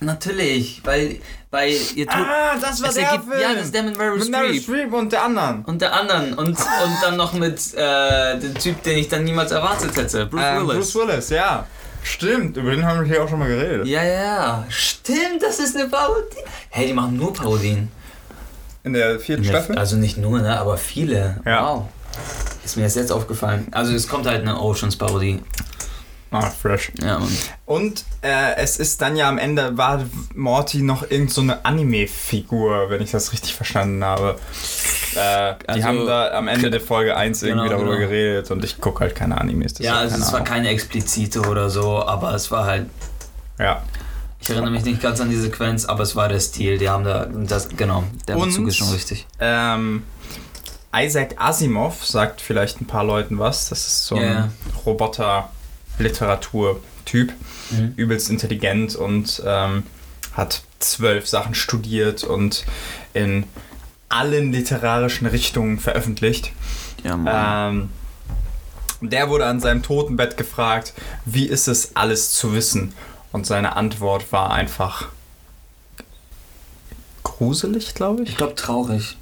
Natürlich, 0.02 0.82
weil, 0.84 1.18
weil 1.50 1.72
ihr 1.96 2.06
Tod. 2.06 2.16
Ah, 2.18 2.58
das 2.60 2.82
war 2.84 2.92
der 2.92 3.04
ergibt- 3.08 3.30
Film. 3.30 3.42
ja, 3.42 3.54
das 3.54 3.66
ist 3.66 3.74
der 3.74 3.84
mit 3.84 3.98
Meryl 3.98 4.22
Streep. 4.22 4.62
Streep 4.64 4.94
und 4.94 5.14
der 5.14 5.24
anderen. 5.24 5.64
Und 5.64 5.82
der 5.82 5.94
anderen. 5.94 6.34
Und, 6.34 6.50
und 6.50 6.58
dann 7.02 7.16
noch 7.16 7.32
mit 7.34 7.74
äh, 7.76 8.38
dem 8.38 8.54
Typ, 8.56 8.84
den 8.84 8.98
ich 8.98 9.08
dann 9.08 9.24
niemals 9.24 9.52
erwartet 9.52 9.96
hätte. 9.96 10.26
Bruce 10.26 10.42
Ähm, 10.44 10.68
Willis. 10.68 10.92
Bruce 10.94 10.96
Willis, 11.08 11.30
ja. 11.30 11.66
Stimmt, 12.04 12.58
über 12.58 12.72
den 12.72 12.86
haben 12.86 13.00
wir 13.00 13.08
hier 13.08 13.24
auch 13.24 13.30
schon 13.30 13.40
mal 13.40 13.48
geredet. 13.48 13.88
Ja, 13.88 14.04
ja, 14.04 14.24
ja. 14.24 14.66
Stimmt, 14.68 15.42
das 15.42 15.60
ist 15.60 15.78
eine 15.78 15.88
Parodie. 15.88 16.36
Hey, 16.70 16.88
die 16.88 16.94
machen 16.94 17.16
nur 17.16 17.32
Parodien. 17.32 17.90
In 18.84 18.92
der 18.92 19.22
vierten 19.22 19.46
Staffel? 19.46 19.78
Also 19.78 19.96
nicht 19.96 20.18
nur, 20.18 20.40
ne, 20.42 20.60
aber 20.60 20.76
viele. 20.78 21.40
Ja. 21.46 21.66
Wow. 21.76 21.86
Ist 22.64 22.78
mir 22.78 22.84
erst 22.84 22.96
jetzt 22.96 23.12
aufgefallen. 23.12 23.68
Also 23.72 23.94
es 23.94 24.08
kommt 24.08 24.26
halt 24.26 24.42
eine 24.42 24.60
Oceans-Parodie. 24.60 25.42
Ah, 26.32 26.50
fresh. 26.50 26.92
Ja, 27.00 27.18
und 27.18 27.30
Und 27.66 28.04
äh, 28.22 28.56
es 28.56 28.78
ist 28.78 29.00
dann 29.02 29.16
ja 29.16 29.30
am 29.30 29.38
Ende, 29.38 29.78
war 29.78 30.04
Morty 30.34 30.82
noch 30.82 31.10
irgend 31.12 31.32
so 31.32 31.42
eine 31.42 31.64
Anime-Figur, 31.64 32.90
wenn 32.90 33.04
ich 33.04 33.12
das 33.12 33.34
richtig 33.34 33.54
verstanden 33.54 34.04
habe. 34.04 34.40
Äh, 35.16 35.54
die 35.62 35.68
Also, 35.70 35.84
haben 35.84 36.08
da 36.08 36.32
am 36.32 36.48
Ende 36.48 36.72
der 36.72 36.82
Folge 36.82 37.16
1 37.16 37.44
irgendwie 37.44 37.68
Genau, 37.68 37.78
darüber 37.78 37.98
genau. 37.98 38.08
geredet 38.10 38.50
und 38.50 38.64
ich 38.66 38.82
gucke 38.82 39.02
halt 39.02 39.14
keine 39.16 39.40
Animes. 39.40 39.76
ja, 39.78 39.94
also 39.96 40.14
keine 40.14 40.24
es 40.24 40.32
war 40.32 40.40
Ahnung. 40.40 40.48
keine 40.48 40.70
explizite 40.70 41.42
oder 41.42 41.70
so, 41.70 42.04
aber 42.04 42.34
es 42.34 42.50
war 42.50 42.66
halt. 42.66 42.88
Ja. 43.60 43.84
Ich 44.40 44.50
erinnere 44.50 44.72
mich 44.72 44.84
nicht 44.86 45.02
ganz 45.02 45.22
an 45.22 45.30
die 45.30 45.38
Sequenz, 45.38 45.86
aber 45.86 46.02
es 46.04 46.16
war 46.16 46.30
der 46.30 46.40
Stil. 46.40 46.80
Die 46.80 46.90
haben 46.90 47.04
da. 47.04 47.28
Das, 47.48 47.70
genau, 47.70 48.04
der 48.28 48.38
Und- 48.38 48.48
Bezug 48.50 48.68
ist 48.70 48.78
schon 48.78 48.90
richtig. 48.90 49.28
Ähm, 49.40 50.02
Isaac 50.96 51.36
Asimov 51.38 52.06
sagt 52.06 52.42
vielleicht 52.42 52.82
ein 52.82 52.86
paar 52.86 53.04
Leuten 53.04 53.40
was. 53.40 53.70
Das 53.70 53.88
ist 53.88 54.06
so 54.06 54.16
ein 54.16 54.22
Ja. 54.22 54.50
Roboter-Literatur-Typ. 54.86 57.34
Mhm. 57.72 57.94
Übelst 57.96 58.30
intelligent 58.30 58.96
und 58.96 59.42
ähm, 59.46 59.84
hat 60.34 60.62
zwölf 60.80 61.28
Sachen 61.28 61.56
studiert 61.56 62.24
und 62.24 62.66
in 63.14 63.46
allen 64.10 64.52
literarischen 64.52 65.28
Richtungen 65.28 65.80
veröffentlicht. 65.80 66.52
Ja, 67.04 67.70
Ähm, 67.70 67.90
der 69.02 69.30
wurde 69.30 69.46
an 69.46 69.60
seinem 69.60 69.84
Totenbett 69.84 70.38
gefragt, 70.38 70.94
wie 71.26 71.46
ist 71.46 71.68
es 71.68 71.96
alles 71.96 72.32
zu 72.34 72.54
wissen? 72.54 72.94
Und 73.32 73.46
seine 73.48 73.76
Antwort 73.76 74.32
war 74.32 74.52
einfach 74.52 75.08
gruselig, 77.24 77.96
glaube 77.96 78.24
ich. 78.24 78.30
ich 78.30 78.38
glaube 78.38 78.56
traurig. 78.56 79.18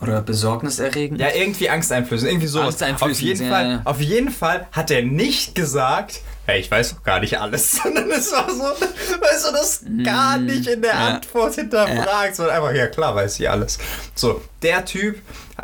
Oder 0.00 0.22
besorgniserregend. 0.22 1.20
ja, 1.20 1.28
irgendwie 1.34 1.70
angsteinflößend, 1.70 2.30
irgendwie 2.30 2.46
sowas. 2.46 2.66
Angsteinflößend, 2.82 3.16
auf 3.16 3.20
jeden 3.20 3.44
ja, 3.44 3.50
Fall, 3.50 3.70
ja. 3.70 3.80
auf 3.84 4.00
jeden 4.00 4.30
Fall 4.30 4.66
hat 4.72 4.90
er 4.90 5.02
nicht 5.02 5.54
gesagt, 5.54 6.20
hey, 6.46 6.60
ich 6.60 6.70
weiß 6.70 6.94
doch 6.94 7.02
gar 7.02 7.20
nicht 7.20 7.38
alles, 7.38 7.72
sondern 7.82 8.10
es 8.10 8.32
war 8.32 8.48
so, 8.50 8.62
weißt 8.62 9.48
du, 9.48 9.52
das 9.52 9.82
gar 10.04 10.38
nicht 10.38 10.66
in 10.66 10.82
der 10.82 10.92
ja. 10.92 11.08
Antwort 11.08 11.54
hinterfragt, 11.54 12.36
sondern 12.36 12.56
einfach, 12.56 12.74
ja 12.74 12.86
klar, 12.86 13.14
weiß 13.14 13.38
ich 13.40 13.50
alles. 13.50 13.78
So, 14.14 14.40
der 14.62 14.84
Typ 14.84 15.20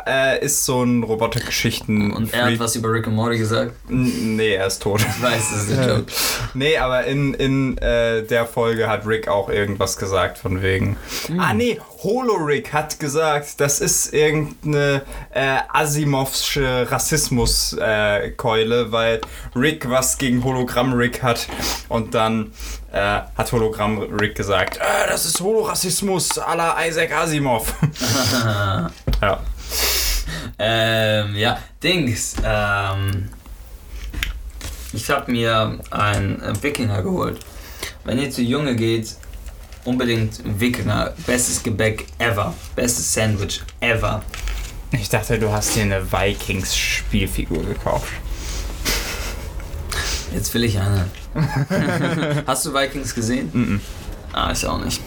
äh, 0.07 0.43
ist 0.43 0.65
so 0.65 0.83
ein 0.83 1.03
Robotergeschichten. 1.03 2.11
Und 2.11 2.33
er 2.33 2.45
hat 2.45 2.59
was 2.59 2.75
über 2.75 2.91
Rick 2.91 3.07
und 3.07 3.15
Morty 3.15 3.37
gesagt. 3.37 3.73
N- 3.89 4.35
Nee, 4.35 4.55
er 4.55 4.67
ist 4.67 4.81
tot. 4.81 5.01
Ich 5.01 5.21
weiß, 5.23 5.49
das 5.51 5.61
ist 5.63 5.71
der 5.71 5.87
Joke. 5.87 6.05
Nee, 6.53 6.77
aber 6.77 7.05
in, 7.05 7.33
in 7.33 7.77
äh, 7.77 8.23
der 8.23 8.45
Folge 8.45 8.89
hat 8.89 9.05
Rick 9.07 9.27
auch 9.27 9.49
irgendwas 9.49 9.97
gesagt 9.97 10.37
von 10.37 10.61
wegen. 10.61 10.97
Hm. 11.27 11.39
Ah 11.39 11.53
nee, 11.53 11.79
Holo-Rick 12.03 12.73
hat 12.73 12.99
gesagt, 12.99 13.59
das 13.61 13.79
ist 13.79 14.13
irgendeine 14.13 15.01
äh, 15.31 15.57
Asimovsche 15.73 16.87
Rassismus-Keule, 16.91 18.91
weil 18.91 19.21
Rick 19.55 19.89
was 19.89 20.17
gegen 20.17 20.43
Hologramm-Rick 20.43 21.23
hat 21.23 21.47
und 21.89 22.13
dann 22.13 22.51
äh, 22.91 23.21
hat 23.37 23.51
Hologramm-Rick 23.51 24.35
gesagt, 24.35 24.77
äh, 24.77 25.07
das 25.09 25.25
ist 25.25 25.39
Holorassismus 25.41 26.39
à 26.39 26.55
la 26.55 26.85
Isaac 26.85 27.11
Asimov. 27.11 27.73
ja. 29.21 29.39
Ähm, 30.57 31.35
ja, 31.35 31.59
Dings. 31.83 32.35
Ähm, 32.43 33.29
ich 34.93 35.09
habe 35.09 35.29
mir 35.29 35.79
einen 35.91 36.41
äh, 36.41 36.63
Wikinger 36.63 37.03
geholt. 37.03 37.39
Wenn 38.05 38.19
ihr 38.19 38.31
zu 38.31 38.41
Junge 38.41 38.75
geht, 38.75 39.15
unbedingt 39.83 40.39
Wikinger. 40.59 41.13
Bestes 41.25 41.61
Gebäck 41.61 42.05
ever. 42.19 42.53
Bestes 42.75 43.13
Sandwich 43.13 43.61
ever. 43.81 44.23
Ich 44.91 45.09
dachte, 45.09 45.37
du 45.39 45.51
hast 45.51 45.75
dir 45.75 45.83
eine 45.83 46.09
Vikings-Spielfigur 46.09 47.65
gekauft. 47.65 48.13
Jetzt 50.33 50.53
will 50.53 50.63
ich 50.63 50.79
eine. 50.79 51.09
Hast 52.47 52.65
du 52.65 52.73
Vikings 52.73 53.13
gesehen? 53.13 53.49
Mhm. 53.53 53.81
Ah, 54.33 54.51
ich 54.51 54.65
auch 54.65 54.83
nicht. 54.83 55.01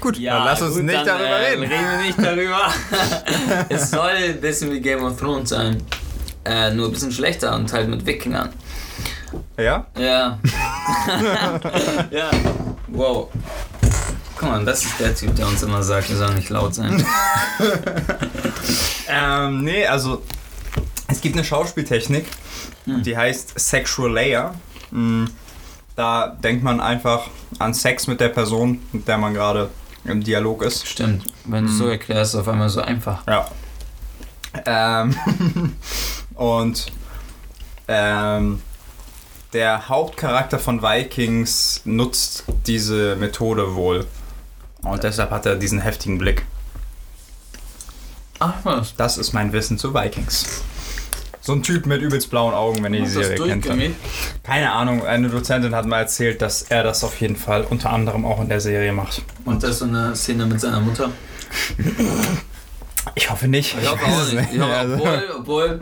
Gut, 0.00 0.16
dann 0.16 0.44
lass 0.44 0.62
uns 0.62 0.74
gut, 0.74 0.84
nicht 0.84 0.96
dann, 0.96 1.06
darüber 1.06 1.28
äh, 1.28 1.50
reden. 1.50 1.62
Reden 1.62 1.90
wir 1.90 2.06
nicht 2.06 2.18
darüber. 2.18 2.72
es 3.68 3.90
soll 3.90 4.10
ein 4.10 4.40
bisschen 4.40 4.72
wie 4.72 4.80
Game 4.80 5.04
of 5.04 5.18
Thrones 5.18 5.50
sein. 5.50 5.82
Äh, 6.44 6.70
nur 6.72 6.86
ein 6.86 6.92
bisschen 6.92 7.12
schlechter 7.12 7.54
und 7.54 7.72
halt 7.72 7.88
mit 7.88 8.04
Wikingern. 8.06 8.50
Ja? 9.58 9.86
Ja. 9.98 10.38
ja. 12.10 12.30
Wow. 12.88 13.28
Guck 14.36 14.48
mal, 14.48 14.64
das 14.64 14.84
ist 14.84 14.98
der 14.98 15.14
Typ, 15.14 15.36
der 15.36 15.46
uns 15.46 15.62
immer 15.62 15.82
sagt, 15.82 16.08
wir 16.08 16.16
sollen 16.16 16.34
nicht 16.36 16.48
laut 16.48 16.74
sein. 16.74 17.04
Ähm, 19.12 19.64
nee, 19.64 19.84
also 19.86 20.22
es 21.08 21.20
gibt 21.20 21.34
eine 21.34 21.44
Schauspieltechnik, 21.44 22.26
die 22.86 23.16
heißt 23.16 23.58
Sexual 23.58 24.12
Layer. 24.12 24.54
Mm, 24.92 25.24
Da 25.96 26.28
denkt 26.28 26.62
man 26.62 26.80
einfach 26.80 27.26
an 27.58 27.74
Sex 27.74 28.06
mit 28.06 28.20
der 28.20 28.28
Person, 28.28 28.80
mit 28.92 29.08
der 29.08 29.18
man 29.18 29.34
gerade 29.34 29.68
im 30.04 30.22
Dialog 30.22 30.62
ist. 30.62 30.86
Stimmt. 30.86 31.24
Wenn 31.44 31.66
du 31.66 31.70
es 31.70 31.78
so 31.78 31.88
erklärst, 31.88 32.30
ist 32.30 32.34
es 32.34 32.40
auf 32.40 32.48
einmal 32.48 32.68
so 32.68 32.80
einfach. 32.80 33.26
Ja. 33.26 33.48
Ähm, 34.66 35.14
und 36.34 36.86
ähm, 37.88 38.62
der 39.52 39.88
Hauptcharakter 39.88 40.58
von 40.58 40.82
Vikings 40.82 41.82
nutzt 41.84 42.44
diese 42.66 43.16
Methode 43.16 43.74
wohl. 43.74 44.06
Und 44.82 45.02
deshalb 45.02 45.30
hat 45.30 45.46
er 45.46 45.56
diesen 45.56 45.80
heftigen 45.80 46.18
Blick. 46.18 46.44
Ach 48.38 48.54
was. 48.64 48.94
Das 48.96 49.18
ist 49.18 49.32
mein 49.32 49.52
Wissen 49.52 49.76
zu 49.76 49.92
Vikings. 49.92 50.62
So 51.42 51.52
ein 51.54 51.62
Typ 51.62 51.86
mit 51.86 52.02
übelst 52.02 52.28
blauen 52.30 52.52
Augen, 52.54 52.82
wenn 52.82 52.92
ihr 52.92 53.00
die 53.02 53.08
Serie 53.08 53.36
kennt. 53.58 53.66
Keine 54.42 54.72
Ahnung, 54.72 55.06
eine 55.06 55.28
Dozentin 55.30 55.74
hat 55.74 55.86
mal 55.86 56.00
erzählt, 56.00 56.42
dass 56.42 56.62
er 56.62 56.82
das 56.82 57.02
auf 57.02 57.18
jeden 57.20 57.36
Fall 57.36 57.64
unter 57.64 57.90
anderem 57.90 58.26
auch 58.26 58.40
in 58.42 58.48
der 58.48 58.60
Serie 58.60 58.92
macht. 58.92 59.22
Und 59.46 59.62
das 59.62 59.70
ist 59.70 59.78
so 59.78 59.84
eine 59.86 60.14
Szene 60.14 60.44
mit 60.46 60.60
seiner 60.60 60.80
Mutter. 60.80 61.10
Ich 63.14 63.30
hoffe 63.30 63.48
nicht. 63.48 63.74
Ich 63.80 63.90
hoffe 63.90 64.04
auch 64.04 64.32
nicht. 64.32 64.48
Ich 64.52 64.60
hoffe, 64.60 64.74
Also- 64.76 64.94
obwohl, 64.96 65.30
obwohl. 65.38 65.80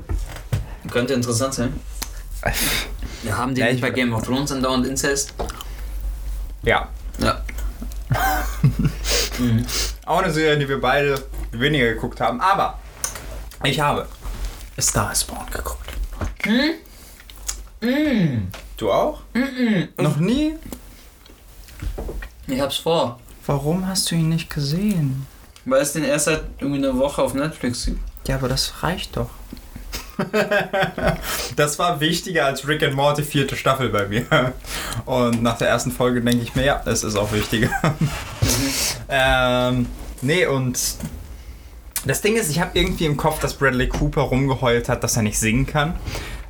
Könnte 0.90 1.12
interessant 1.14 1.52
sein. 1.54 1.74
Wir 3.24 3.36
haben 3.36 3.54
die 3.54 3.60
Ja, 3.60 3.66
nicht 3.66 3.76
ich- 3.76 3.80
bei 3.82 3.90
Game 3.90 4.14
of 4.14 4.22
Thrones 4.24 4.52
andauernd 4.52 4.86
Incest? 4.86 5.34
Ja. 6.62 6.88
Ja. 7.18 7.42
Auch 10.06 10.22
eine 10.22 10.32
Serie, 10.32 10.58
die 10.58 10.68
wir 10.68 10.80
beide 10.80 11.22
weniger 11.52 11.88
geguckt 11.92 12.20
haben. 12.20 12.40
Aber 12.40 12.78
ich 13.64 13.80
habe 13.80 14.06
Star 14.80 15.12
is 15.12 15.24
Born 15.24 15.46
geguckt. 15.50 15.90
Du 18.76 18.92
auch? 18.92 19.22
Noch 19.96 20.16
nie? 20.16 20.54
Ich 22.46 22.60
hab's 22.60 22.76
vor. 22.76 23.18
Warum 23.46 23.86
hast 23.86 24.10
du 24.10 24.14
ihn 24.14 24.28
nicht 24.28 24.50
gesehen? 24.50 25.26
Weil 25.64 25.82
es 25.82 25.92
den 25.92 26.04
erst 26.04 26.26
seit 26.26 26.44
irgendwie 26.58 26.78
eine 26.78 26.96
Woche 26.96 27.22
auf 27.22 27.34
Netflix 27.34 27.86
gibt. 27.86 28.00
Ja, 28.26 28.36
aber 28.36 28.48
das 28.48 28.82
reicht 28.82 29.16
doch. 29.16 29.30
das 31.56 31.78
war 31.78 32.00
wichtiger 32.00 32.46
als 32.46 32.66
Rick 32.66 32.82
and 32.82 32.94
Morty 32.94 33.22
vierte 33.22 33.56
Staffel 33.56 33.88
bei 33.88 34.06
mir. 34.06 34.54
Und 35.04 35.42
nach 35.42 35.58
der 35.58 35.68
ersten 35.68 35.92
Folge 35.92 36.20
denke 36.20 36.42
ich 36.42 36.54
mir, 36.54 36.64
ja, 36.64 36.82
es 36.84 37.04
ist 37.04 37.16
auch 37.16 37.32
wichtiger. 37.32 37.70
ähm, 39.08 39.86
nee, 40.22 40.46
und 40.46 40.78
das 42.08 42.20
Ding 42.20 42.36
ist, 42.36 42.50
ich 42.50 42.60
habe 42.60 42.70
irgendwie 42.78 43.06
im 43.06 43.16
Kopf, 43.16 43.38
dass 43.40 43.54
Bradley 43.54 43.88
Cooper 43.88 44.22
rumgeheult 44.22 44.88
hat, 44.88 45.04
dass 45.04 45.16
er 45.16 45.22
nicht 45.22 45.38
singen 45.38 45.66
kann. 45.66 45.94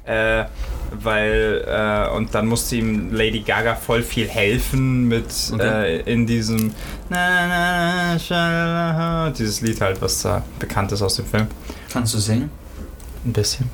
Äh, 0.05 0.45
weil 0.91 1.65
äh, 1.69 2.17
und 2.17 2.35
dann 2.35 2.47
musste 2.47 2.77
ihm 2.77 3.13
Lady 3.13 3.41
Gaga 3.41 3.75
voll 3.75 4.03
viel 4.03 4.27
helfen 4.27 5.07
mit 5.07 5.27
Okay. 5.53 5.97
äh, 5.99 6.13
in 6.13 6.27
diesem 6.27 6.73
na, 7.11 7.47
na, 7.47 8.19
na, 8.31 9.31
dieses 9.31 9.61
Lied 9.61 9.81
halt, 9.83 10.01
was 10.01 10.23
da 10.23 10.43
bekannt 10.59 10.93
ist 10.93 11.03
aus 11.03 11.17
dem 11.17 11.27
Film. 11.27 11.47
Kannst 11.93 12.15
du 12.15 12.19
singen? 12.19 12.51
Ein 13.27 13.35
bisschen. 13.35 13.69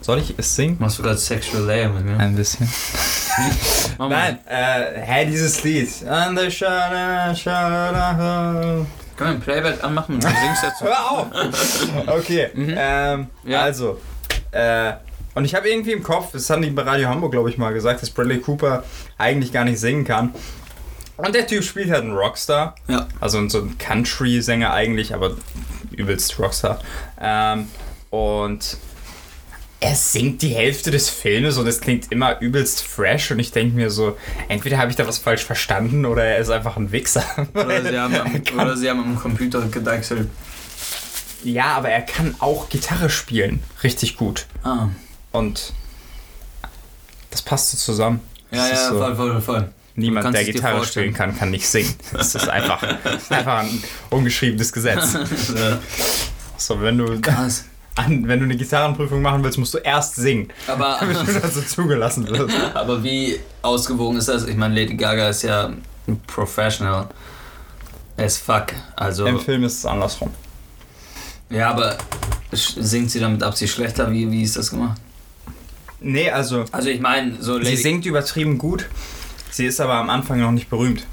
Soll 0.00 0.20
ich 0.20 0.34
es 0.38 0.56
singen? 0.56 0.76
Machst 0.78 0.98
du 0.98 1.02
gerade 1.02 1.18
Sexual 1.18 1.64
Layer 1.64 1.90
mit 1.90 2.06
mir? 2.06 2.16
Ein 2.18 2.34
bisschen. 2.34 2.66
Nein, 3.98 4.38
äh, 4.46 5.00
hä, 5.02 5.26
dieses 5.26 5.62
Lied. 5.64 5.88
And 6.08 6.38
the 6.38 6.50
shalala, 6.50 7.34
shalala. 7.34 8.86
Können 9.18 9.30
wir 9.30 9.34
ein 9.36 9.40
Playback 9.40 9.84
anmachen 9.84 10.14
und 10.14 10.24
du 10.24 10.28
singst 10.28 10.62
dazu? 10.62 10.84
Hör 10.86 11.10
auf! 11.10 11.26
Okay, 12.06 12.48
ähm, 12.54 13.26
Ja. 13.44 13.62
also, 13.62 14.00
äh, 14.52 14.92
und 15.34 15.44
ich 15.44 15.54
habe 15.54 15.68
irgendwie 15.68 15.92
im 15.92 16.02
Kopf, 16.02 16.32
das 16.32 16.48
haben 16.50 16.62
die 16.62 16.70
bei 16.70 16.82
Radio 16.82 17.08
Hamburg, 17.08 17.32
glaube 17.32 17.50
ich, 17.50 17.58
mal 17.58 17.72
gesagt, 17.74 18.00
dass 18.02 18.10
Bradley 18.10 18.38
Cooper 18.40 18.84
eigentlich 19.18 19.52
gar 19.52 19.64
nicht 19.64 19.78
singen 19.78 20.04
kann. 20.04 20.34
Und 21.16 21.34
der 21.34 21.46
Typ 21.46 21.64
spielt 21.64 21.90
halt 21.90 22.02
einen 22.04 22.16
Rockstar. 22.16 22.76
Ja. 22.86 23.06
Also 23.20 23.46
so 23.48 23.58
ein 23.58 23.76
Country-Sänger 23.78 24.72
eigentlich, 24.72 25.12
aber 25.14 25.32
übelst 25.90 26.38
Rockstar. 26.38 26.80
Ähm, 27.20 27.68
und 28.10 28.76
er 29.80 29.94
singt 29.94 30.42
die 30.42 30.48
Hälfte 30.54 30.90
des 30.90 31.08
Filmes 31.08 31.56
und 31.56 31.66
es 31.66 31.80
klingt 31.80 32.10
immer 32.10 32.40
übelst 32.40 32.82
fresh 32.82 33.30
und 33.30 33.38
ich 33.38 33.52
denke 33.52 33.76
mir 33.76 33.90
so, 33.90 34.16
entweder 34.48 34.78
habe 34.78 34.90
ich 34.90 34.96
da 34.96 35.06
was 35.06 35.18
falsch 35.18 35.44
verstanden 35.44 36.04
oder 36.04 36.24
er 36.24 36.38
ist 36.38 36.50
einfach 36.50 36.76
ein 36.76 36.90
Wichser. 36.90 37.24
Oder 37.54 37.82
sie, 37.82 37.98
haben 37.98 38.14
am, 38.14 38.42
oder 38.60 38.76
sie 38.76 38.90
haben 38.90 39.00
am 39.00 39.16
Computer 39.16 39.62
gedeichselt. 39.68 40.28
ja, 41.44 41.76
aber 41.76 41.90
er 41.90 42.02
kann 42.02 42.34
auch 42.40 42.68
Gitarre 42.68 43.08
spielen. 43.08 43.62
Richtig 43.84 44.16
gut. 44.16 44.46
Ah. 44.64 44.88
Und 45.30 45.72
das 47.30 47.42
passt 47.42 47.70
so 47.70 47.76
zusammen. 47.76 48.20
Ja, 48.50 48.68
Das 48.68 48.70
ja, 48.70 48.88
so, 48.88 48.98
voll, 48.98 49.16
voll, 49.16 49.40
voll. 49.40 49.68
Niemand, 49.94 50.34
der 50.34 50.44
Gitarre 50.44 50.84
spielen 50.84 51.12
kann, 51.12 51.36
kann 51.36 51.50
nicht 51.50 51.68
singen. 51.68 51.94
Das 52.12 52.34
ist 52.34 52.48
einfach, 52.48 52.82
einfach 53.30 53.58
ein 53.58 53.82
ungeschriebenes 54.10 54.72
Gesetz. 54.72 55.14
Ja. 55.54 55.78
So, 56.56 56.80
wenn 56.80 56.98
du, 56.98 57.20
Krass. 57.20 57.64
An, 57.98 58.26
wenn 58.28 58.38
du 58.40 58.44
eine 58.44 58.56
Gitarrenprüfung 58.56 59.20
machen 59.22 59.42
willst, 59.44 59.58
musst 59.58 59.74
du 59.74 59.78
erst 59.78 60.14
singen, 60.16 60.48
Aber, 60.66 60.96
damit 61.00 61.16
du 61.26 61.32
dazu 61.32 61.62
zugelassen 61.62 62.28
wirst. 62.28 62.54
aber 62.74 63.02
wie 63.02 63.38
ausgewogen 63.62 64.16
ist 64.18 64.28
das? 64.28 64.46
Ich 64.46 64.56
meine, 64.56 64.74
Lady 64.74 64.94
Gaga 64.94 65.28
ist 65.28 65.42
ja 65.42 65.66
ein 66.06 66.20
Professional 66.26 67.08
as 68.16 68.38
fuck. 68.38 68.66
Also, 68.96 69.26
Im 69.26 69.38
Film 69.40 69.64
ist 69.64 69.78
es 69.78 69.86
andersrum. 69.86 70.30
ja, 71.50 71.70
aber 71.70 71.98
singt 72.52 73.10
sie 73.10 73.20
damit 73.20 73.42
Absicht 73.42 73.74
schlechter? 73.74 74.10
Wie, 74.10 74.30
wie 74.30 74.42
ist 74.42 74.56
das 74.56 74.70
gemacht? 74.70 75.00
Nee, 76.00 76.30
also 76.30 76.64
Also, 76.72 76.88
ich 76.88 77.00
meine, 77.00 77.36
so 77.42 77.58
sie 77.58 77.64
Lady 77.64 77.76
singt 77.76 78.06
übertrieben 78.06 78.56
gut. 78.58 78.86
Sie 79.50 79.66
ist 79.66 79.80
aber 79.80 79.94
am 79.94 80.10
Anfang 80.10 80.40
noch 80.40 80.52
nicht 80.52 80.70
berühmt. 80.70 81.04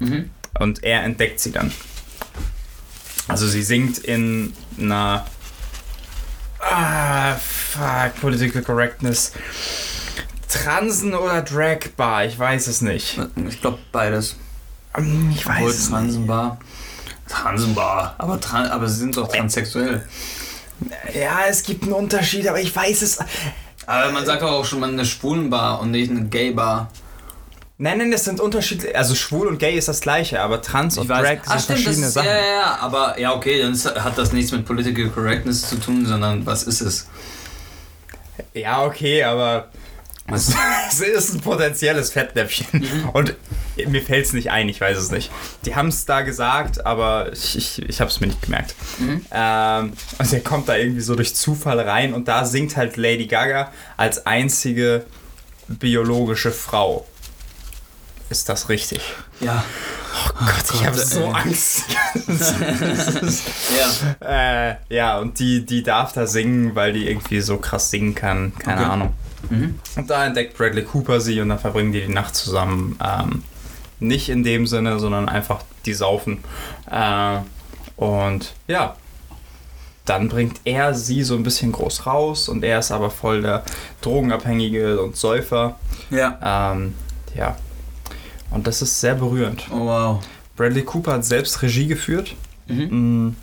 Mhm. 0.00 0.30
Und 0.58 0.82
er 0.82 1.02
entdeckt 1.04 1.40
sie 1.40 1.52
dann. 1.52 1.72
Also 3.28 3.46
sie 3.46 3.62
singt 3.62 3.98
in 3.98 4.52
einer 4.78 5.24
ah, 6.70 7.34
fuck, 7.36 8.20
Political 8.20 8.62
Correctness. 8.62 9.32
Transen 10.48 11.14
oder 11.14 11.42
Drag 11.42 11.78
Bar, 11.96 12.24
ich 12.26 12.38
weiß 12.38 12.68
es 12.68 12.80
nicht. 12.80 13.18
Ich 13.48 13.60
glaube 13.60 13.78
beides. 13.92 14.36
Ähm, 14.96 15.30
Ich 15.34 15.46
Obwohl 15.46 15.66
weiß 15.66 15.74
es 15.74 15.80
nicht. 15.80 15.90
Transenbar. 15.90 16.58
Transenbar. 17.28 18.14
Aber, 18.18 18.40
tran 18.40 18.66
aber 18.66 18.86
sie 18.88 18.98
sind 19.00 19.16
doch 19.16 19.28
transsexuell. 19.28 20.06
Ja, 21.14 21.40
es 21.48 21.62
gibt 21.62 21.84
einen 21.84 21.92
Unterschied, 21.92 22.46
aber 22.48 22.60
ich 22.60 22.74
weiß 22.74 23.02
es. 23.02 23.18
Aber 23.86 24.12
man 24.12 24.24
sagt 24.26 24.42
doch 24.42 24.50
auch 24.50 24.64
schon 24.64 24.80
mal 24.80 24.90
eine 24.90 25.04
Schwulenbar 25.04 25.80
und 25.80 25.90
nicht 25.90 26.10
eine 26.10 26.24
Gaybar. 26.26 26.90
Nein, 27.76 27.98
nein, 27.98 28.12
das 28.12 28.24
sind 28.24 28.40
Unterschiede. 28.40 28.94
Also 28.94 29.16
schwul 29.16 29.48
und 29.48 29.58
gay 29.58 29.76
ist 29.76 29.88
das 29.88 30.00
gleiche, 30.00 30.40
aber 30.40 30.62
trans 30.62 30.96
und 30.96 31.08
Drag 31.08 31.18
Ah, 31.18 31.24
sind 31.24 31.38
stimmt, 31.40 31.54
das 31.56 31.64
verschiedene 31.66 32.06
ist, 32.06 32.12
Sachen. 32.12 32.28
Ja, 32.28 32.36
ja, 32.36 32.46
ja, 32.46 32.78
aber 32.80 33.18
ja, 33.18 33.34
okay, 33.34 33.60
dann 33.62 33.72
ist, 33.72 33.86
hat 33.86 34.16
das 34.16 34.32
nichts 34.32 34.52
mit 34.52 34.64
Political 34.64 35.08
Correctness 35.10 35.68
zu 35.68 35.76
tun, 35.80 36.06
sondern 36.06 36.46
was 36.46 36.62
ist 36.62 36.80
es? 36.80 37.08
Ja, 38.52 38.84
okay, 38.84 39.24
aber 39.24 39.70
Was? 40.26 40.52
es 40.88 41.00
ist 41.00 41.34
ein 41.34 41.40
potenzielles 41.40 42.12
Fettnäpfchen. 42.12 42.86
Und 43.12 43.34
mir 43.88 44.02
fällt 44.02 44.26
es 44.26 44.32
nicht 44.32 44.52
ein, 44.52 44.68
ich 44.68 44.80
weiß 44.80 44.96
es 44.96 45.10
nicht. 45.10 45.32
Die 45.64 45.74
haben 45.74 45.88
es 45.88 46.04
da 46.04 46.22
gesagt, 46.22 46.86
aber 46.86 47.32
ich, 47.32 47.56
ich, 47.56 47.82
ich 47.88 48.00
habe 48.00 48.08
es 48.08 48.20
mir 48.20 48.28
nicht 48.28 48.40
gemerkt. 48.42 48.76
Ähm, 49.00 49.92
und 50.18 50.32
er 50.32 50.40
kommt 50.40 50.68
da 50.68 50.76
irgendwie 50.76 51.00
so 51.00 51.16
durch 51.16 51.34
Zufall 51.34 51.80
rein 51.80 52.14
und 52.14 52.28
da 52.28 52.44
singt 52.44 52.76
halt 52.76 52.96
Lady 52.96 53.26
Gaga 53.26 53.72
als 53.96 54.26
einzige 54.26 55.04
biologische 55.66 56.52
Frau. 56.52 57.04
Ist 58.34 58.48
das 58.48 58.68
richtig? 58.68 59.00
Ja. 59.38 59.62
Oh 60.40 60.44
Gott, 60.44 60.74
ich 60.74 60.84
habe 60.84 60.98
so. 60.98 61.26
Angst. 61.26 61.84
Ja. 64.20 64.70
äh, 64.70 64.74
ja, 64.88 65.18
und 65.20 65.38
die, 65.38 65.64
die 65.64 65.84
darf 65.84 66.12
da 66.14 66.26
singen, 66.26 66.74
weil 66.74 66.92
die 66.94 67.08
irgendwie 67.08 67.40
so 67.40 67.58
krass 67.58 67.90
singen 67.90 68.16
kann. 68.16 68.52
Keine 68.58 68.80
Okay. 68.80 68.90
Ahnung. 68.90 69.12
Mhm. 69.50 69.78
Und 69.94 70.10
da 70.10 70.26
entdeckt 70.26 70.58
Bradley 70.58 70.82
Cooper 70.82 71.20
sie 71.20 71.40
und 71.40 71.48
dann 71.50 71.60
verbringen 71.60 71.92
die 71.92 72.00
die 72.00 72.12
Nacht 72.12 72.34
zusammen. 72.34 72.98
Ähm, 73.00 73.44
nicht 74.00 74.28
in 74.30 74.42
dem 74.42 74.66
Sinne, 74.66 74.98
sondern 74.98 75.28
einfach 75.28 75.62
die 75.86 75.94
saufen. 75.94 76.42
Äh, 76.90 77.38
und 77.94 78.52
ja, 78.66 78.96
dann 80.06 80.28
bringt 80.28 80.60
er 80.64 80.92
sie 80.94 81.22
so 81.22 81.36
ein 81.36 81.44
bisschen 81.44 81.70
groß 81.70 82.04
raus 82.06 82.48
und 82.48 82.64
er 82.64 82.80
ist 82.80 82.90
aber 82.90 83.10
voll 83.10 83.42
der 83.42 83.62
Drogenabhängige 84.00 85.00
und 85.00 85.14
Säufer. 85.16 85.78
Ja. 86.10 86.72
Ähm, 86.72 86.96
ja. 87.36 87.56
Und 88.54 88.66
das 88.66 88.80
ist 88.82 89.00
sehr 89.00 89.14
berührend. 89.14 89.66
Oh 89.70 89.86
wow. 89.86 90.24
Bradley 90.56 90.84
Cooper 90.84 91.14
hat 91.14 91.24
selbst 91.24 91.60
Regie 91.62 91.86
geführt. 91.88 92.34
Mhm. 92.68 93.26
Mm. 93.28 93.36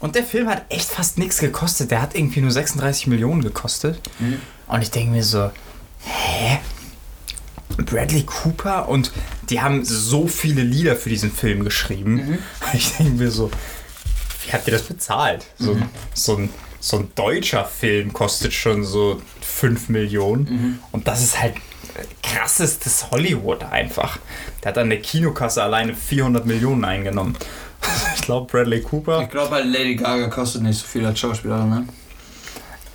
Und 0.00 0.14
der 0.14 0.24
Film 0.24 0.48
hat 0.48 0.64
echt 0.70 0.88
fast 0.88 1.18
nichts 1.18 1.38
gekostet. 1.38 1.90
Der 1.90 2.00
hat 2.00 2.14
irgendwie 2.14 2.40
nur 2.40 2.50
36 2.50 3.06
Millionen 3.08 3.42
gekostet. 3.42 4.00
Mhm. 4.18 4.40
Und 4.66 4.82
ich 4.82 4.90
denke 4.90 5.10
mir 5.12 5.22
so, 5.22 5.50
hä? 6.00 6.58
Bradley 7.76 8.22
Cooper? 8.24 8.88
Und 8.88 9.12
die 9.50 9.60
haben 9.60 9.84
so 9.84 10.26
viele 10.26 10.62
Lieder 10.62 10.96
für 10.96 11.10
diesen 11.10 11.30
Film 11.30 11.62
geschrieben. 11.64 12.14
Mhm. 12.14 12.38
Ich 12.72 12.92
denke 12.96 13.12
mir 13.12 13.30
so, 13.30 13.50
wie 14.46 14.52
habt 14.52 14.66
ihr 14.66 14.72
das 14.72 14.82
bezahlt? 14.82 15.44
So, 15.58 15.74
Mhm. 15.74 15.82
so, 16.14 16.36
ein, 16.36 16.48
so 16.80 16.96
ein 16.98 17.08
deutscher 17.14 17.66
Film 17.66 18.14
kostet 18.14 18.54
schon 18.54 18.84
so 18.84 19.20
5 19.42 19.90
Millionen. 19.90 20.44
Mhm. 20.44 20.78
Und 20.92 21.06
das 21.06 21.22
ist 21.22 21.38
halt 21.40 21.54
krassestes 22.22 23.10
Hollywood 23.10 23.64
einfach. 23.64 24.18
Der 24.62 24.70
hat 24.70 24.78
an 24.78 24.90
der 24.90 25.00
Kinokasse 25.00 25.62
alleine 25.62 25.94
400 25.94 26.46
Millionen 26.46 26.84
eingenommen. 26.84 27.36
Ich 28.14 28.20
glaube, 28.22 28.46
Bradley 28.46 28.82
Cooper. 28.82 29.22
Ich 29.22 29.30
glaube, 29.30 29.58
Lady 29.62 29.96
Gaga 29.96 30.28
kostet 30.28 30.62
nicht 30.62 30.78
so 30.78 30.86
viel 30.86 31.04
als 31.06 31.18
Schauspielerin, 31.18 31.70
ne? 31.70 31.88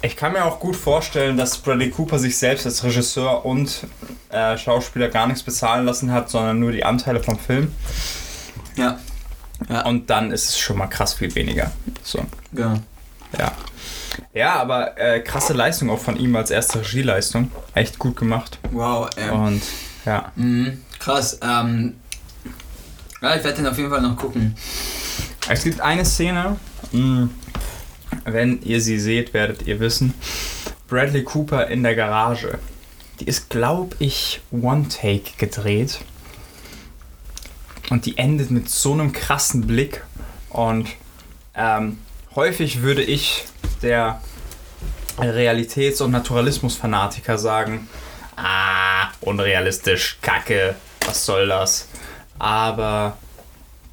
Ich 0.04 0.16
kann 0.16 0.34
mir 0.34 0.46
auch 0.46 0.60
gut 0.60 0.76
vorstellen, 0.76 1.36
dass 1.36 1.58
Bradley 1.58 1.90
Cooper 1.90 2.20
sich 2.20 2.38
selbst 2.38 2.66
als 2.68 2.84
Regisseur 2.84 3.44
und 3.44 3.88
äh, 4.30 4.56
Schauspieler 4.58 5.10
gar 5.10 5.26
nichts 5.26 5.42
bezahlen 5.42 5.86
lassen 5.86 6.12
hat, 6.12 6.30
sondern 6.30 6.60
nur 6.60 6.72
die 6.72 6.86
Anteile 6.86 7.22
vom 7.24 7.40
Film. 7.40 7.72
Ja. 8.76 9.00
Ja. 9.68 9.86
Und 9.88 10.10
dann 10.12 10.32
ist 10.32 10.50
es 10.50 10.60
schon 10.60 10.78
mal 10.78 10.88
krass 10.88 11.16
viel 11.16 11.34
weniger. 11.34 11.72
So, 12.04 12.24
Genau. 12.54 12.80
ja. 13.40 13.52
Ja, 14.34 14.56
aber 14.56 14.98
äh, 15.00 15.22
krasse 15.22 15.54
Leistung 15.54 15.90
auch 15.90 16.00
von 16.00 16.18
ihm 16.18 16.36
als 16.36 16.52
erste 16.52 16.80
Regieleistung. 16.80 17.52
Echt 17.74 18.00
gut 18.00 18.16
gemacht. 18.16 18.60
Wow, 18.72 19.10
ey. 19.16 19.30
Und 19.30 19.62
ja. 20.06 20.32
Mhm. 20.36 20.82
Krass. 21.00 21.40
Ähm, 21.42 21.96
ja, 23.22 23.36
ich 23.36 23.44
werde 23.44 23.58
den 23.58 23.68
auf 23.68 23.78
jeden 23.78 23.90
Fall 23.90 24.02
noch 24.02 24.16
gucken. 24.18 24.56
Es 25.48 25.64
gibt 25.64 25.80
eine 25.80 26.06
Szene, 26.06 26.58
mh, 26.92 27.30
wenn 28.26 28.62
ihr 28.64 28.82
sie 28.82 29.00
seht, 29.00 29.34
werdet 29.34 29.68
ihr 29.68 29.80
wissen. 29.80 30.14
Bradley 30.88 31.24
Cooper 31.24 31.68
in 31.68 31.84
der 31.84 31.96
Garage. 31.96 32.60
Die 33.20 33.26
ist, 33.26 33.50
glaube 33.50 33.96
ich, 34.00 34.42
One-Take 34.52 35.32
gedreht. 35.38 36.00
Und 37.90 38.06
die 38.06 38.18
endet 38.18 38.52
mit 38.52 38.70
so 38.70 38.94
einem 38.94 39.12
krassen 39.12 39.68
Blick. 39.68 40.04
Und 40.50 40.88
ähm, 41.56 42.00
häufig 42.36 42.82
würde 42.82 43.04
ich, 43.04 43.46
der 43.82 44.22
Realitäts- 45.18 46.02
und 46.02 46.12
Naturalismus-Fanatiker, 46.12 47.38
sagen: 47.38 47.88
Ah, 48.36 49.10
unrealistisch, 49.22 50.18
Kacke, 50.22 50.76
was 51.06 51.26
soll 51.26 51.48
das? 51.48 51.88
Aber 52.38 53.18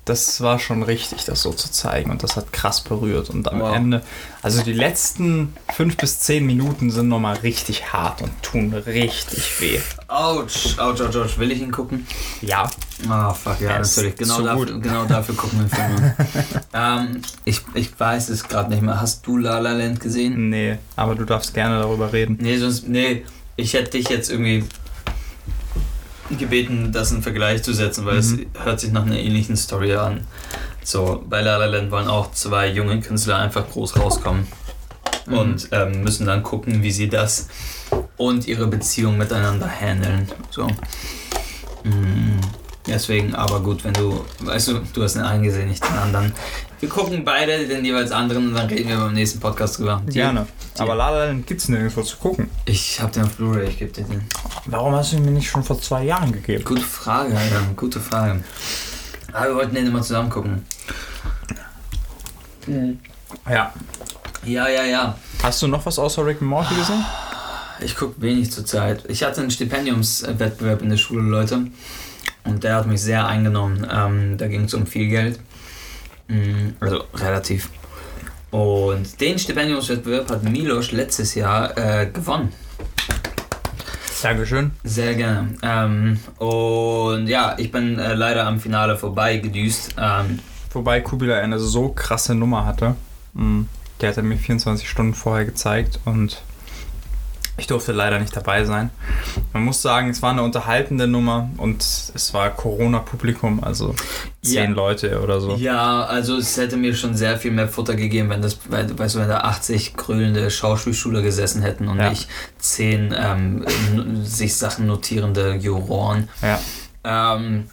das 0.05 0.41
war 0.41 0.59
schon 0.59 0.83
richtig, 0.83 1.25
das 1.27 1.43
so 1.43 1.53
zu 1.53 1.71
zeigen 1.71 2.11
und 2.11 2.25
das 2.25 2.35
hat 2.35 2.53
krass 2.53 2.81
berührt. 2.81 3.31
Und 3.31 3.47
am 3.51 3.61
Wow. 3.61 3.77
Ende, 3.77 4.03
also 4.43 4.61
die 4.63 4.73
letzten 4.73 5.53
fünf 5.73 5.97
bis 5.97 6.19
zehn 6.19 6.45
Minuten 6.45 6.91
sind 6.91 7.09
nochmal 7.09 7.37
richtig 7.37 7.93
hart 7.93 8.21
und 8.21 8.31
tun 8.43 8.73
richtig 8.75 9.61
weh. 9.61 9.79
Autsch, 10.09 10.77
ouch, 10.79 11.01
ouch, 11.01 11.15
ouch. 11.17 11.39
Will 11.39 11.53
ich 11.53 11.61
ihn 11.63 11.71
gucken? 11.71 12.05
Ja, 12.41 12.69
Ah, 13.09 13.33
fuck, 13.33 13.61
ja, 13.61 13.77
ist 13.79 13.97
natürlich. 13.97 14.17
Genau, 14.17 14.37
so 14.37 14.45
dafür, 14.45 14.67
gut. 14.67 14.83
genau 14.83 15.05
dafür 15.07 15.35
gucken 15.37 15.61
wir 15.61 15.67
den 15.69 15.75
Film 15.75 16.13
an. 16.73 17.09
ähm, 17.15 17.23
ich, 17.45 17.61
ich 17.75 17.99
weiß 17.99 18.29
es 18.29 18.45
gerade 18.45 18.71
nicht 18.71 18.83
mehr. 18.83 19.01
Hast 19.01 19.27
du 19.27 19.39
La 19.39 19.59
La 19.59 19.73
Land 19.73 20.01
gesehen? 20.01 20.51
nee, 20.51 20.79
aber 20.97 21.15
du 21.15 21.25
darfst 21.25 21.55
gerne 21.55 21.79
darüber 21.81 22.13
reden. 22.13 22.39
Nee, 22.41 22.59
sonst, 22.59 22.89
nee, 22.89 23.25
ich 23.57 23.75
hätte 23.75 23.93
dich 23.93 24.09
jetzt 24.09 24.31
irgendwie 24.31 24.65
gebeten, 26.39 26.93
das 26.93 27.13
in 27.13 27.23
Vergleich 27.23 27.63
zu 27.63 27.73
setzen, 27.73 28.05
weil 28.07 28.19
es 28.19 28.37
hört 28.63 28.81
sich 28.81 28.93
nach 28.93 29.07
einer 29.07 29.19
ähnlichen 29.19 29.57
Story 29.57 29.95
an. 29.95 30.27
So, 30.85 31.25
bei 31.29 31.41
La 31.43 31.57
La 31.57 31.67
Land 31.67 31.91
wollen 31.91 32.09
auch 32.09 32.33
zwei 32.33 32.69
junge 32.69 33.01
Künstler 33.01 33.39
einfach 33.39 33.69
groß 33.71 33.99
rauskommen 33.99 34.47
und 35.27 35.69
ähm, 35.71 36.03
müssen 36.03 36.27
dann 36.27 36.43
gucken, 36.43 36.83
wie 36.83 36.91
sie 36.91 37.09
das 37.09 37.49
und 38.17 38.47
ihre 38.47 38.67
Beziehung 38.67 39.19
miteinander 39.19 39.69
handeln. 39.69 40.29
So. 40.51 40.67
Mm, 41.85 42.41
Deswegen, 42.87 43.35
aber 43.35 43.61
gut, 43.61 43.85
wenn 43.85 43.93
du, 43.93 44.25
weißt 44.41 44.69
du, 44.69 44.81
du 44.93 45.03
hast 45.03 45.15
den 45.15 45.23
einen 45.23 45.45
gesehen, 45.45 45.69
nicht 45.69 45.85
den 45.85 45.97
anderen. 45.97 46.33
Wir 46.81 46.89
gucken 46.89 47.25
beide 47.25 47.67
den 47.69 47.85
jeweils 47.85 48.11
anderen 48.11 48.49
und 48.49 48.55
dann 48.55 48.67
reden 48.67 48.89
wir 48.89 48.97
beim 48.97 49.15
nächsten 49.15 49.39
Podcast 49.39 49.79
drüber. 49.79 50.03
Gerne. 50.07 50.49
Aber 50.79 50.97
La 50.97 51.11
La 51.11 51.27
Land 51.27 51.47
gibt's 51.47 51.69
nirgendwo 51.69 52.03
zu 52.03 52.17
gucken. 52.17 52.51
Ich 52.65 53.01
hab 53.01 53.13
den 53.13 53.23
auf 53.23 53.37
Blu-ray, 53.37 53.69
ich 53.69 53.79
geb 53.79 53.93
dir 53.93 54.03
den. 54.03 54.23
Warum 54.67 54.95
hast 54.97 55.13
du 55.13 55.17
ihn 55.17 55.25
mir 55.25 55.31
nicht 55.31 55.49
schon 55.49 55.63
vor 55.63 55.81
zwei 55.81 56.03
Jahren 56.05 56.33
gegeben? 56.33 56.65
Gute 56.65 56.83
Frage, 56.83 57.37
Alter, 57.37 57.63
gute 57.77 58.01
Frage. 58.01 58.43
Aber 59.33 59.47
wir 59.47 59.55
wollten 59.55 59.75
den 59.77 59.87
immer 59.87 60.03
zusammen 60.03 60.29
gucken. 60.29 60.65
Ja. 63.49 63.73
Ja, 64.45 64.69
ja, 64.69 64.85
ja. 64.85 65.19
Hast 65.41 65.63
du 65.63 65.69
noch 65.69 65.87
was 65.87 65.99
außer 66.01 66.27
Rick 66.27 66.41
and 66.41 66.51
Morty 66.51 66.75
gesehen? 66.75 67.05
Ich 67.81 67.95
gucke 67.97 68.21
wenig 68.21 68.51
zur 68.51 68.67
Zeit. 68.67 69.05
Ich 69.09 69.23
hatte 69.23 69.41
einen 69.41 69.51
Stipendiumswettbewerb 69.51 70.83
in 70.83 70.91
der 70.91 70.97
Schule, 70.97 71.23
Leute. 71.23 71.67
Und 72.45 72.65
der 72.65 72.77
hat 72.77 72.87
mich 72.87 73.01
sehr 73.03 73.27
eingenommen. 73.27 73.87
Ähm, 73.91 74.37
da 74.39 74.49
ging 74.49 74.65
es 74.65 74.75
um 74.75 74.87
viel 74.87 75.09
Geld. 75.09 75.39
Mm, 76.29 76.71
Also 76.81 77.05
relativ. 77.15 77.71
Und 78.51 79.21
den 79.21 79.39
Stipendiumswettbewerb 79.39 80.31
hat 80.31 80.43
Milos 80.43 80.93
letztes 80.93 81.35
Jahr 81.35 81.77
äh, 81.79 82.07
gewonnen. 82.07 82.53
Dankeschön. 84.23 84.71
Sehr 84.85 85.15
gerne. 85.15 85.49
Ähm, 85.63 86.19
und 86.39 87.27
ja, 87.27 87.55
ich 87.59 87.73
bin 87.73 87.99
äh, 87.99 88.15
leider 88.15 88.47
am 88.47 88.61
Finale 88.61 88.97
vorbei 88.97 89.39
gedüst. 89.39 89.95
Ähm, 89.99 90.39
Wobei 90.73 91.01
Kubilai 91.01 91.41
eine 91.41 91.59
so 91.59 91.89
krasse 91.89 92.35
Nummer 92.35 92.65
hatte. 92.65 92.95
Mm, 93.35 93.63
Der 94.01 94.11
hat 94.11 94.17
er 94.17 94.23
mir 94.23 94.37
24 94.37 94.89
Stunden 94.89 95.15
vorher 95.15 95.45
gezeigt 95.45 95.99
und 96.05 96.43
ich 97.59 97.67
durfte 97.67 97.93
leider 97.93 98.19
nicht 98.19 98.35
dabei 98.35 98.65
sein. 98.65 98.91
Man 99.53 99.65
muss 99.65 99.83
sagen, 99.83 100.09
es 100.11 100.23
war 100.23 100.31
eine 100.31 100.43
unterhaltende 100.43 101.07
Nummer 101.07 101.51
und 101.59 101.83
es 101.83 102.33
war 102.33 102.49
Corona-Publikum, 102.51 103.63
also 103.63 103.95
zehn 104.43 104.71
Ja. 104.71 104.77
Leute 104.77 105.21
oder 105.23 105.41
so. 105.41 105.55
Ja, 105.57 106.05
also 106.05 106.37
es 106.39 106.57
hätte 106.57 106.77
mir 106.77 106.95
schon 106.95 107.15
sehr 107.15 107.39
viel 107.39 107.51
mehr 107.51 107.69
Futter 107.69 107.95
gegeben, 107.95 108.31
wenn 108.31 108.43
das, 108.43 108.59
we- 108.71 108.99
weißt 108.99 109.15
du, 109.15 109.19
wenn 109.21 109.29
da 109.29 109.41
80 109.41 109.95
grölende 109.97 110.51
Schauspielschüler 110.51 111.21
gesessen 111.23 111.63
hätten 111.63 111.89
und 111.89 111.99
Ja. 111.99 112.09
nicht 112.11 112.29
10 112.59 113.15
ähm, 113.17 113.65
sich 114.25 114.57
Sachen 114.57 114.87
notierende 114.87 115.55
Juroren. 115.55 116.29
Ja. 116.41 116.59
Ähm, 117.05 117.67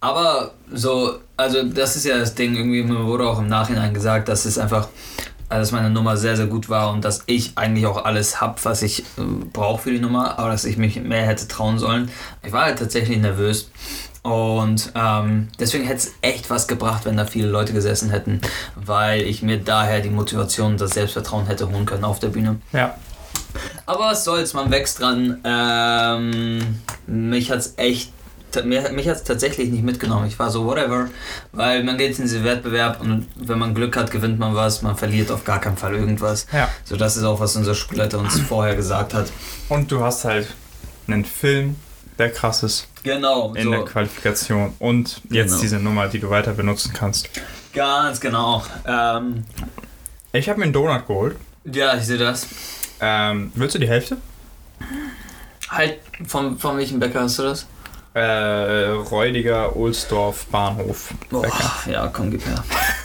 aber 0.00 0.52
so, 0.72 1.18
also 1.36 1.62
das 1.62 1.94
ist 1.96 2.04
ja 2.06 2.18
das 2.18 2.34
Ding, 2.34 2.54
irgendwie 2.56 2.82
mir 2.82 3.04
wurde 3.04 3.28
auch 3.28 3.38
im 3.38 3.48
Nachhinein 3.48 3.92
gesagt, 3.94 4.28
dass 4.28 4.44
es 4.46 4.56
einfach, 4.58 4.88
also 5.50 5.60
dass 5.60 5.72
meine 5.72 5.90
Nummer 5.90 6.16
sehr, 6.16 6.36
sehr 6.36 6.46
gut 6.46 6.68
war 6.68 6.92
und 6.92 7.04
dass 7.04 7.24
ich 7.26 7.52
eigentlich 7.56 7.86
auch 7.86 8.04
alles 8.04 8.40
hab, 8.40 8.64
was 8.64 8.82
ich 8.82 9.00
äh, 9.00 9.22
brauche 9.52 9.82
für 9.82 9.90
die 9.90 9.98
Nummer, 9.98 10.38
aber 10.38 10.50
dass 10.50 10.64
ich 10.64 10.76
mich 10.76 11.00
mehr 11.00 11.26
hätte 11.26 11.48
trauen 11.48 11.78
sollen. 11.78 12.10
Ich 12.42 12.52
war 12.52 12.64
halt 12.64 12.78
tatsächlich 12.78 13.18
nervös 13.18 13.70
und 14.22 14.92
ähm, 14.94 15.48
deswegen 15.58 15.84
hätte 15.84 16.08
es 16.08 16.12
echt 16.20 16.50
was 16.50 16.68
gebracht, 16.68 17.04
wenn 17.04 17.16
da 17.16 17.24
viele 17.24 17.48
Leute 17.48 17.72
gesessen 17.72 18.10
hätten, 18.10 18.40
weil 18.76 19.22
ich 19.22 19.42
mir 19.42 19.58
daher 19.58 20.00
die 20.00 20.10
Motivation 20.10 20.72
und 20.72 20.80
das 20.80 20.90
Selbstvertrauen 20.92 21.46
hätte 21.46 21.70
holen 21.70 21.86
können 21.86 22.04
auf 22.04 22.18
der 22.18 22.28
Bühne. 22.28 22.60
Ja. 22.72 22.94
Aber 23.86 24.04
was 24.04 24.24
soll's, 24.24 24.54
man 24.54 24.70
wächst 24.70 25.00
dran. 25.00 25.40
Ähm, 25.44 26.80
mich 27.06 27.50
hat's 27.50 27.74
echt, 27.76 28.12
mich 28.92 29.08
hat's 29.08 29.24
tatsächlich 29.24 29.70
nicht 29.70 29.84
mitgenommen. 29.84 30.26
Ich 30.26 30.38
war 30.38 30.50
so, 30.50 30.64
whatever, 30.66 31.08
weil 31.52 31.82
man 31.84 31.96
geht 31.98 32.16
in 32.18 32.24
diesen 32.24 32.44
Wettbewerb 32.44 33.00
und 33.00 33.26
wenn 33.36 33.58
man 33.58 33.74
Glück 33.74 33.96
hat, 33.96 34.10
gewinnt 34.10 34.38
man 34.38 34.54
was, 34.54 34.82
man 34.82 34.96
verliert 34.96 35.30
auf 35.30 35.44
gar 35.44 35.60
keinen 35.60 35.76
Fall 35.76 35.94
irgendwas. 35.94 36.46
Ja. 36.52 36.68
So, 36.84 36.96
das 36.96 37.16
ist 37.16 37.24
auch, 37.24 37.40
was 37.40 37.56
unser 37.56 37.74
Schulleiter 37.74 38.18
uns 38.18 38.38
vorher 38.48 38.76
gesagt 38.76 39.14
hat. 39.14 39.30
Und 39.68 39.90
du 39.92 40.02
hast 40.02 40.24
halt 40.24 40.48
einen 41.06 41.24
Film, 41.24 41.76
der 42.18 42.30
krass 42.30 42.62
ist 42.62 42.86
Genau, 43.02 43.54
in 43.54 43.70
der 43.70 43.80
so, 43.80 43.84
Qualifikation 43.86 44.74
und 44.78 45.22
jetzt 45.30 45.48
Genau. 45.50 45.60
diese 45.62 45.76
Nummer, 45.78 46.08
die 46.08 46.18
du 46.20 46.28
weiter 46.28 46.52
benutzen 46.52 46.92
kannst. 46.92 47.30
ganz 47.72 48.20
genau. 48.20 48.62
Ähm, 48.86 49.44
Ich 50.32 50.48
habe 50.48 50.58
mir 50.58 50.64
einen 50.64 50.72
Donut 50.74 51.06
geholt. 51.06 51.36
ja, 51.64 51.96
ich 51.96 52.04
sehe 52.04 52.18
das. 52.18 52.46
Ähm, 53.00 53.50
willst 53.54 53.74
du 53.74 53.78
die 53.78 53.88
Hälfte? 53.88 54.18
Halt, 55.70 55.98
von, 56.26 56.58
von 56.58 56.76
welchem 56.76 57.00
Bäcker 57.00 57.22
hast 57.22 57.38
du 57.38 57.44
das? 57.44 57.66
Äh, 58.12 58.88
Räudiger 58.90 59.76
Ohlsdorf 59.76 60.46
Bahnhof. 60.46 61.14
Bäcker. 61.30 61.72
ja, 61.90 62.08
komm, 62.08 62.32
gib 62.32 62.42
her. 62.44 62.64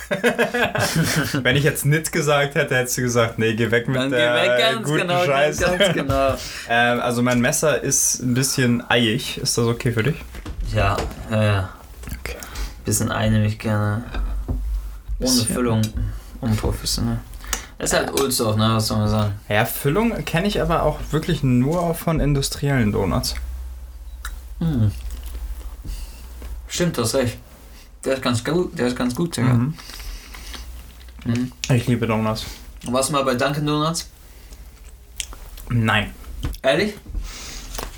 Wenn 1.44 1.56
ich 1.56 1.64
jetzt 1.64 1.86
nicht 1.86 2.12
gesagt 2.12 2.56
hätte, 2.56 2.76
hättest 2.76 2.98
du 2.98 3.02
gesagt, 3.04 3.38
nee, 3.38 3.54
geh 3.54 3.70
weg 3.70 3.88
mit 3.88 3.98
Dann 3.98 4.10
geh 4.10 4.16
der 4.18 4.34
weg, 4.34 4.52
ganz 4.60 4.88
guten 4.88 5.02
genau, 5.02 5.26
Scheiße. 5.26 5.64
ganz 5.78 5.94
genau. 5.94 6.36
Ähm, 6.70 7.00
also 7.00 7.22
mein 7.22 7.40
Messer 7.40 7.82
ist 7.84 8.20
ein 8.24 8.34
bisschen 8.34 8.84
eiig. 8.90 9.38
Ist 9.38 9.58
das 9.58 9.66
okay 9.68 9.92
für 9.92 10.02
dich? 10.02 10.16
Ja, 10.74 10.98
ja, 11.30 11.44
ja. 11.44 11.70
Okay. 12.20 12.38
Bisschen 12.84 13.12
Ei 13.12 13.30
nehme 13.30 13.46
ich 13.46 13.60
gerne. 13.60 14.04
Ohne. 15.20 15.30
Füllung. 15.30 15.82
Unprofessionell. 16.42 17.18
Ist 17.78 17.94
halt 17.94 18.20
Ulsdorf, 18.20 18.56
ne? 18.56 18.70
Was 18.74 18.88
soll 18.88 18.98
man 18.98 19.10
sagen? 19.10 19.34
Ja, 19.50 19.66
Füllung 19.66 20.26
kenne 20.26 20.48
ich 20.48 20.62
aber 20.62 20.82
auch 20.84 21.00
wirklich 21.12 21.44
nur 21.44 21.94
von 21.94 22.20
industriellen 22.20 22.92
Donuts. 22.92 23.36
Hm. 24.60 24.92
Stimmt, 26.68 26.98
du 26.98 27.04
hast 27.04 27.16
recht. 27.16 27.38
Der 28.04 28.16
ist 28.16 28.22
ganz 28.22 28.44
gut, 28.44 28.78
der 28.78 28.88
ist 28.88 28.96
ganz 28.96 29.16
gut, 29.16 29.36
Digga. 29.38 29.54
Mhm. 29.54 29.74
Mhm. 31.26 31.52
Ich 31.70 31.88
liebe 31.88 32.06
Donuts. 32.06 32.46
Warst 32.84 33.10
du 33.10 33.14
mal 33.14 33.24
bei 33.24 33.36
Dunkin' 33.36 33.66
Donuts? 33.66 34.08
Nein. 35.70 36.14
Ehrlich? 36.62 36.94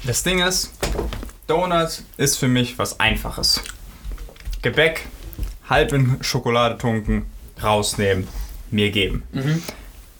Das 0.06 0.24
Ding 0.24 0.40
ist, 0.40 0.72
Donut 1.48 2.04
ist 2.16 2.38
für 2.38 2.48
mich 2.48 2.78
was 2.80 3.00
Einfaches. 3.00 3.62
Gebäck, 4.62 5.08
halb 5.70 5.92
in 5.92 6.18
Schokolade 6.24 6.78
tunken, 6.78 7.26
rausnehmen, 7.62 8.28
mir 8.72 8.92
geben. 8.92 9.24
Mhm. 9.34 9.62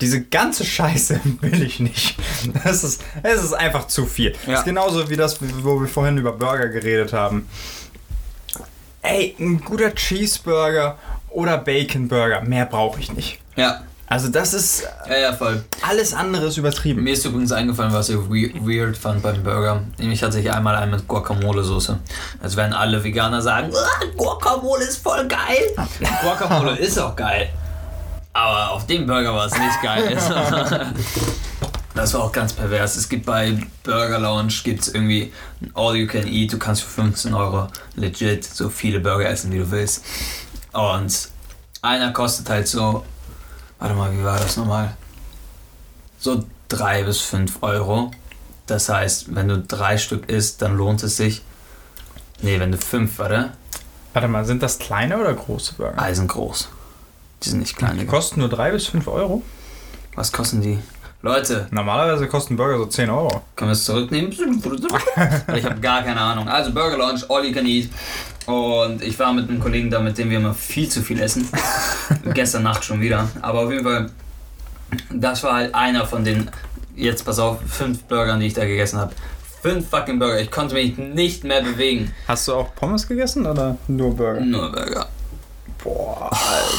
Diese 0.00 0.22
ganze 0.22 0.64
Scheiße 0.64 1.20
will 1.40 1.62
ich 1.62 1.80
nicht. 1.80 2.16
Das 2.64 2.84
ist, 2.84 3.02
es 3.22 3.42
ist 3.42 3.52
einfach 3.52 3.86
zu 3.88 4.06
viel. 4.06 4.32
Ja. 4.46 4.52
Das 4.52 4.58
ist 4.60 4.64
genauso 4.66 5.08
wie 5.10 5.16
das, 5.16 5.38
wo 5.62 5.80
wir 5.80 5.88
vorhin 5.88 6.18
über 6.18 6.32
Burger 6.32 6.68
geredet 6.68 7.12
haben. 7.12 7.48
Ey, 9.02 9.34
ein 9.38 9.60
guter 9.64 9.94
Cheeseburger 9.94 10.98
oder 11.30 11.58
Bacon 11.58 12.08
Burger, 12.08 12.42
mehr 12.42 12.66
brauche 12.66 13.00
ich 13.00 13.12
nicht. 13.12 13.38
Ja, 13.56 13.82
Also 14.06 14.28
das 14.28 14.54
ist 14.54 14.84
ja, 15.08 15.16
ja, 15.18 15.32
voll. 15.32 15.64
alles 15.82 16.14
andere 16.14 16.46
ist 16.46 16.56
übertrieben. 16.56 17.04
Mir 17.04 17.12
ist 17.12 17.24
übrigens 17.24 17.52
eingefallen, 17.52 17.92
was 17.92 18.08
ich 18.08 18.16
we 18.16 18.50
weird 18.60 18.96
fand 18.96 19.22
beim 19.22 19.42
Burger. 19.42 19.82
Nämlich 19.98 20.22
hatte 20.22 20.40
ich 20.40 20.50
einmal 20.52 20.74
einen 20.76 20.92
mit 20.92 21.06
Guacamole-Soße. 21.08 21.98
Als 22.42 22.56
werden 22.56 22.72
alle 22.72 23.02
Veganer 23.04 23.40
sagen, 23.42 23.70
"Ah, 23.74 24.04
Guacamole 24.16 24.84
ist 24.84 24.98
voll 25.02 25.26
geil. 25.28 25.86
Guacamole 26.22 26.76
ist 26.78 26.98
auch 26.98 27.14
geil. 27.16 27.50
Aber 28.38 28.70
auf 28.70 28.86
dem 28.86 29.04
Burger 29.04 29.34
war 29.34 29.46
es 29.46 29.58
nicht 29.58 29.82
geil. 29.82 30.16
Das 31.94 32.14
war 32.14 32.22
auch 32.22 32.30
ganz 32.30 32.52
pervers. 32.52 32.94
Es 32.94 33.08
gibt 33.08 33.26
bei 33.26 33.58
Burger 33.82 34.20
Lounge 34.20 34.52
gibt's 34.62 34.86
irgendwie 34.86 35.32
All 35.74 35.96
You 35.96 36.06
Can 36.06 36.28
Eat. 36.28 36.52
Du 36.52 36.56
kannst 36.56 36.84
für 36.84 36.90
15 37.02 37.34
Euro 37.34 37.66
legit 37.96 38.44
so 38.44 38.70
viele 38.70 39.00
Burger 39.00 39.28
essen, 39.28 39.50
wie 39.50 39.58
du 39.58 39.68
willst. 39.72 40.04
Und 40.72 41.28
einer 41.82 42.12
kostet 42.12 42.48
halt 42.50 42.68
so, 42.68 43.04
warte 43.80 43.94
mal, 43.96 44.16
wie 44.16 44.22
war 44.22 44.38
das 44.38 44.56
nochmal? 44.56 44.96
So 46.20 46.44
3 46.68 47.02
bis 47.02 47.20
5 47.22 47.64
Euro. 47.64 48.12
Das 48.66 48.88
heißt, 48.88 49.34
wenn 49.34 49.48
du 49.48 49.58
drei 49.58 49.98
Stück 49.98 50.28
isst, 50.28 50.62
dann 50.62 50.76
lohnt 50.76 51.02
es 51.02 51.16
sich. 51.16 51.42
Nee, 52.42 52.60
wenn 52.60 52.70
du 52.70 52.78
fünf, 52.78 53.18
warte. 53.18 53.50
Warte 54.12 54.28
mal, 54.28 54.44
sind 54.44 54.62
das 54.62 54.78
kleine 54.78 55.18
oder 55.18 55.34
große 55.34 55.74
Burger? 55.74 56.00
Eisen 56.00 56.28
groß. 56.28 56.68
Die 57.42 57.50
sind 57.50 57.60
nicht 57.60 57.76
klein. 57.76 57.98
Die 57.98 58.06
kosten 58.06 58.40
nur 58.40 58.48
3 58.48 58.72
bis 58.72 58.86
5 58.86 59.06
Euro. 59.08 59.42
Was 60.14 60.32
kosten 60.32 60.60
die? 60.60 60.78
Leute, 61.20 61.66
Normalerweise 61.72 62.28
kosten 62.28 62.56
Burger 62.56 62.78
so 62.78 62.86
10 62.86 63.10
Euro. 63.10 63.42
können 63.56 63.70
wir 63.70 63.72
es 63.72 63.84
zurücknehmen? 63.84 64.30
ich 65.56 65.64
habe 65.64 65.80
gar 65.80 66.02
keine 66.02 66.20
Ahnung. 66.20 66.48
Also 66.48 66.72
Burger 66.72 66.96
Lounge, 66.96 67.24
all 67.28 67.44
you 67.44 67.52
can 67.52 67.66
eat. 67.66 67.90
Und 68.46 69.02
ich 69.02 69.18
war 69.18 69.32
mit 69.32 69.48
einem 69.48 69.58
Kollegen 69.60 69.90
da, 69.90 70.00
mit 70.00 70.16
dem 70.16 70.30
wir 70.30 70.38
immer 70.38 70.54
viel 70.54 70.88
zu 70.88 71.02
viel 71.02 71.20
essen. 71.20 71.48
Gestern 72.34 72.62
Nacht 72.62 72.84
schon 72.84 73.00
wieder. 73.00 73.28
Aber 73.42 73.60
auf 73.64 73.70
jeden 73.72 73.84
Fall, 73.84 74.10
das 75.12 75.42
war 75.42 75.54
halt 75.54 75.74
einer 75.74 76.06
von 76.06 76.24
den, 76.24 76.50
jetzt 76.94 77.24
pass 77.24 77.40
auf, 77.40 77.58
fünf 77.66 78.04
Burgern, 78.04 78.38
die 78.38 78.46
ich 78.46 78.54
da 78.54 78.64
gegessen 78.64 78.98
habe. 79.00 79.12
Fünf 79.60 79.88
fucking 79.90 80.20
Burger. 80.20 80.40
Ich 80.40 80.52
konnte 80.52 80.74
mich 80.76 80.96
nicht 80.98 81.42
mehr 81.42 81.62
bewegen. 81.62 82.14
Hast 82.28 82.46
du 82.46 82.54
auch 82.54 82.74
Pommes 82.76 83.08
gegessen 83.08 83.44
oder 83.44 83.76
nur 83.88 84.14
Burger? 84.16 84.40
Nur 84.40 84.70
Burger. 84.70 85.08
Boah, 85.82 86.30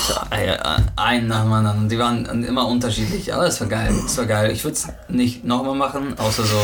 Alter. 0.10 0.32
Alter. 0.32 0.84
Ein 0.96 1.28
nach 1.28 1.44
dem 1.44 1.54
anderen. 1.54 1.78
Und 1.80 1.90
die 1.90 2.00
waren 2.00 2.44
immer 2.44 2.68
unterschiedlich. 2.68 3.34
Aber 3.34 3.48
es 3.48 3.60
war 3.62 3.68
geil. 3.68 3.94
Es 4.06 4.18
war 4.18 4.26
geil. 4.26 4.52
Ich 4.52 4.64
würde 4.64 4.76
es 4.76 4.88
nicht 5.08 5.44
nochmal 5.44 5.76
machen, 5.76 6.18
außer 6.18 6.44
so, 6.44 6.58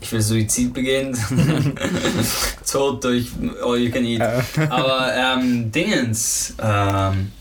ich 0.00 0.12
will 0.12 0.22
Suizid 0.22 0.72
begehen. 0.72 1.16
Tod 2.70 3.04
durch 3.04 3.30
All 3.64 3.78
You 3.78 3.90
Can 3.90 4.04
Eat. 4.04 4.22
Aber 4.70 5.10
ähm, 5.14 5.70
Dingens. 5.70 6.54
Ähm, 6.62 7.32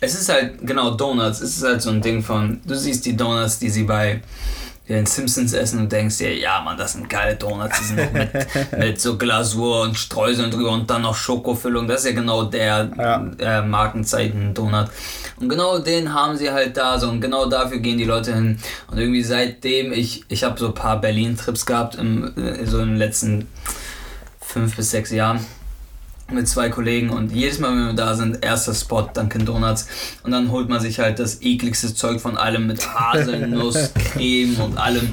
es 0.00 0.14
ist 0.14 0.28
halt, 0.28 0.66
genau, 0.66 0.90
Donuts. 0.90 1.40
Es 1.40 1.56
ist 1.56 1.64
halt 1.64 1.82
so 1.82 1.90
ein 1.90 2.00
Ding 2.00 2.22
von, 2.22 2.60
du 2.66 2.74
siehst 2.74 3.06
die 3.06 3.16
Donuts, 3.16 3.58
die 3.58 3.70
sie 3.70 3.84
bei 3.84 4.20
den 4.88 5.06
Simpsons 5.06 5.54
essen 5.54 5.80
und 5.80 5.90
denkst 5.92 6.18
dir, 6.18 6.36
ja 6.36 6.60
Mann, 6.60 6.76
das 6.76 6.92
sind 6.92 7.08
geile 7.08 7.36
Donuts, 7.36 7.78
die 7.78 7.84
sind 7.84 7.96
noch 7.96 8.12
mit, 8.12 8.78
mit 8.78 9.00
so 9.00 9.16
Glasur 9.16 9.80
und 9.82 9.96
Streuseln 9.98 10.50
drüber 10.50 10.72
und 10.72 10.90
dann 10.90 11.02
noch 11.02 11.14
Schokofüllung. 11.16 11.88
Das 11.88 12.00
ist 12.00 12.10
ja 12.10 12.12
genau 12.12 12.44
der 12.44 12.90
Ja. 12.98 13.26
äh, 13.38 13.62
Markenzeichen-Donut. 13.62 14.88
Und 15.40 15.48
genau 15.48 15.78
den 15.78 16.12
haben 16.12 16.36
sie 16.36 16.50
halt 16.50 16.76
da 16.76 16.98
so 16.98 17.08
und 17.08 17.20
genau 17.20 17.46
dafür 17.46 17.78
gehen 17.78 17.96
die 17.96 18.04
Leute 18.04 18.34
hin. 18.34 18.58
Und 18.90 18.98
irgendwie 18.98 19.22
seitdem 19.22 19.90
ich, 19.92 20.24
ich 20.28 20.44
habe 20.44 20.58
so 20.60 20.66
ein 20.68 20.74
paar 20.74 21.00
Berlin-Trips 21.00 21.64
gehabt, 21.64 21.94
im, 21.94 22.32
äh, 22.36 22.66
so 22.66 22.78
in 22.80 22.88
den 22.90 22.96
letzten 22.96 23.48
fünf 24.40 24.76
bis 24.76 24.90
sechs 24.90 25.10
Jahren 25.10 25.40
mit 26.32 26.48
zwei 26.48 26.68
Kollegen 26.68 27.10
und 27.10 27.32
jedes 27.32 27.58
Mal, 27.58 27.70
wenn 27.70 27.86
wir 27.86 27.92
da 27.92 28.14
sind, 28.14 28.44
erster 28.44 28.74
Spot 28.74 29.02
Dunkin' 29.02 29.44
Donuts 29.44 29.86
und 30.22 30.30
dann 30.30 30.50
holt 30.50 30.68
man 30.68 30.80
sich 30.80 30.98
halt 30.98 31.18
das 31.18 31.42
ekligste 31.42 31.94
Zeug 31.94 32.20
von 32.20 32.36
allem 32.36 32.66
mit 32.66 32.86
Haselnuss, 32.94 33.92
Creme 34.12 34.56
und 34.60 34.78
allem. 34.78 35.12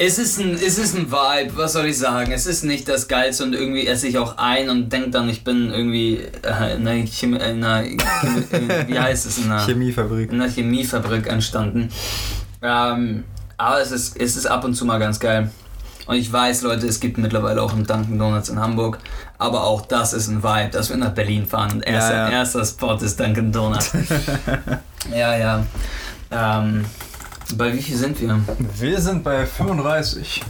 Es 0.00 0.16
ist, 0.18 0.38
ein, 0.38 0.54
es 0.54 0.78
ist 0.78 0.96
ein 0.96 1.10
Vibe, 1.10 1.56
was 1.56 1.72
soll 1.72 1.86
ich 1.86 1.98
sagen? 1.98 2.30
Es 2.30 2.46
ist 2.46 2.62
nicht 2.62 2.88
das 2.88 3.08
Geilste 3.08 3.42
und 3.42 3.52
irgendwie 3.52 3.84
esse 3.84 4.06
ich 4.06 4.16
auch 4.16 4.38
ein 4.38 4.70
und 4.70 4.92
denke 4.92 5.10
dann, 5.10 5.28
ich 5.28 5.42
bin 5.42 5.72
irgendwie 5.72 6.18
äh, 6.42 6.76
in 6.76 6.86
einer, 6.86 7.04
Chemie, 7.04 7.36
in 7.38 7.64
einer 7.64 7.82
Chemie, 7.82 8.68
wie 8.86 8.98
heißt 8.98 9.26
es, 9.26 9.38
in 9.38 9.50
einer, 9.50 9.66
Chemiefabrik. 9.66 10.30
in 10.30 10.40
einer 10.40 10.50
Chemiefabrik 10.50 11.26
entstanden. 11.26 11.88
Ähm, 12.62 13.24
aber 13.56 13.80
es 13.80 13.90
ist, 13.90 14.16
es 14.16 14.36
ist 14.36 14.46
ab 14.46 14.64
und 14.64 14.74
zu 14.74 14.84
mal 14.84 14.98
ganz 14.98 15.18
geil. 15.18 15.50
Und 16.06 16.16
ich 16.16 16.32
weiß, 16.32 16.62
Leute, 16.62 16.86
es 16.86 17.00
gibt 17.00 17.18
mittlerweile 17.18 17.60
auch 17.60 17.72
einen 17.74 17.84
Dunkin' 17.84 18.18
Donuts 18.18 18.48
in 18.48 18.58
Hamburg. 18.58 18.98
Aber 19.38 19.64
auch 19.64 19.82
das 19.82 20.12
ist 20.12 20.28
ein 20.28 20.42
Vibe, 20.42 20.70
dass 20.70 20.90
wir 20.90 20.96
nach 20.96 21.12
Berlin 21.12 21.46
fahren 21.46 21.74
und 21.74 21.82
erster, 21.86 22.14
Ja, 22.14 22.30
ja. 22.30 22.38
erster 22.38 22.64
Spot 22.64 22.94
ist 22.96 23.20
Dunkin' 23.20 23.52
Donuts. 23.52 23.92
ja, 25.14 25.36
ja. 25.36 25.64
Ähm, 26.30 26.84
bei 27.54 27.72
wie 27.72 27.80
viel 27.82 27.96
sind 27.96 28.20
wir? 28.20 28.40
Wir 28.78 29.00
sind 29.00 29.22
bei 29.22 29.46
35. 29.46 30.42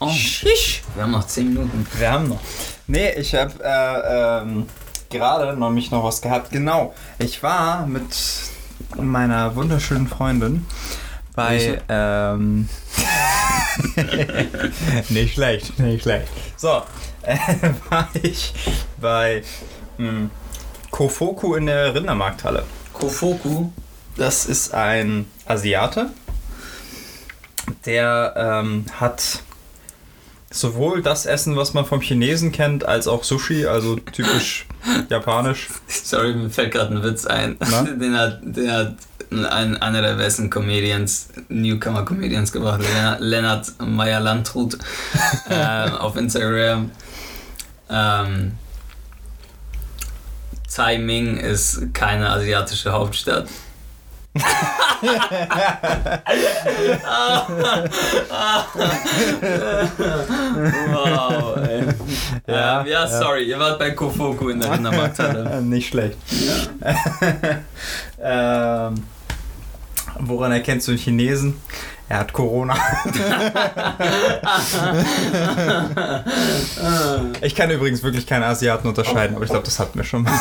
Oh, 0.00 0.10
Schisch. 0.10 0.82
wir 0.94 1.02
haben 1.04 1.10
noch 1.12 1.26
10 1.26 1.48
Minuten. 1.48 1.86
Wir 1.96 2.12
haben 2.12 2.28
noch. 2.28 2.40
Nee, 2.86 3.12
ich 3.14 3.34
habe 3.34 3.52
äh, 3.64 4.42
ähm, 4.42 4.66
gerade 5.10 5.56
noch 5.58 5.70
mich 5.70 5.90
noch 5.90 6.04
was 6.04 6.20
gehabt. 6.20 6.50
Genau. 6.52 6.94
Ich 7.18 7.42
war 7.42 7.86
mit 7.86 8.04
meiner 8.96 9.56
wunderschönen 9.56 10.06
Freundin 10.06 10.66
bei. 11.34 11.80
Ähm, 11.88 12.68
nicht 15.08 15.34
schlecht, 15.34 15.78
nicht 15.78 16.02
schlecht. 16.02 16.28
So, 16.56 16.82
äh, 17.28 17.36
war 17.90 18.08
ich 18.22 18.54
bei 19.00 19.42
mh, 19.98 20.30
Kofoku 20.90 21.54
in 21.54 21.66
der 21.66 21.94
Rindermarkthalle. 21.94 22.64
Kofoku. 22.92 23.70
Das 24.16 24.46
ist 24.46 24.74
ein 24.74 25.26
Asiate, 25.46 26.10
der 27.86 28.34
ähm, 28.36 28.84
hat 28.98 29.42
sowohl 30.50 31.02
das 31.02 31.26
Essen, 31.26 31.54
was 31.56 31.74
man 31.74 31.84
vom 31.84 32.00
Chinesen 32.00 32.50
kennt, 32.50 32.84
als 32.84 33.06
auch 33.06 33.22
Sushi, 33.22 33.66
also 33.66 33.96
typisch 33.96 34.66
japanisch. 35.08 35.68
Sorry, 35.86 36.34
mir 36.34 36.50
fällt 36.50 36.72
gerade 36.72 36.96
ein 36.96 37.02
Witz 37.04 37.26
ein. 37.26 37.56
Na? 37.60 37.82
Den 38.00 38.18
hat, 38.18 38.40
den 38.42 38.72
hat 38.72 38.96
ein, 39.30 39.76
einer 39.76 40.00
der 40.00 40.14
besten 40.14 40.48
Comedians, 40.50 41.28
Newcomer-Comedians 41.48 42.50
gebracht, 42.50 42.80
Lennart, 42.80 43.20
Lennart 43.20 43.72
Meyer-Landrut 43.78 44.78
ähm, 45.50 45.94
auf 45.94 46.16
Instagram. 46.16 46.90
Ähm, 47.90 48.52
Tsai 50.66 50.98
Ming 50.98 51.36
ist 51.38 51.94
keine 51.94 52.28
asiatische 52.30 52.92
Hauptstadt. 52.92 53.48
wow, 60.92 61.56
ey. 61.56 61.84
Ja, 62.46 62.80
ähm, 62.80 62.86
ja, 62.86 63.06
ja. 63.06 63.08
sorry, 63.08 63.44
ihr 63.44 63.58
wart 63.58 63.78
bei 63.78 63.90
Kofoku 63.92 64.50
in 64.50 64.60
der 64.60 64.72
Rindermarkthalle. 64.72 65.62
Nicht 65.62 65.88
schlecht. 65.88 66.18
ähm, 68.22 68.94
woran 70.20 70.52
erkennst 70.52 70.86
du 70.88 70.92
einen 70.92 71.00
Chinesen? 71.00 71.60
Er 72.10 72.20
hat 72.20 72.32
Corona. 72.32 72.74
ich 77.42 77.54
kann 77.54 77.70
übrigens 77.70 78.02
wirklich 78.02 78.26
keine 78.26 78.46
Asiaten 78.46 78.88
unterscheiden, 78.88 79.36
aber 79.36 79.44
ich 79.44 79.50
glaube, 79.50 79.66
das 79.66 79.78
hatten 79.78 79.98
wir 79.98 80.04
schon 80.04 80.22
mal. 80.22 80.32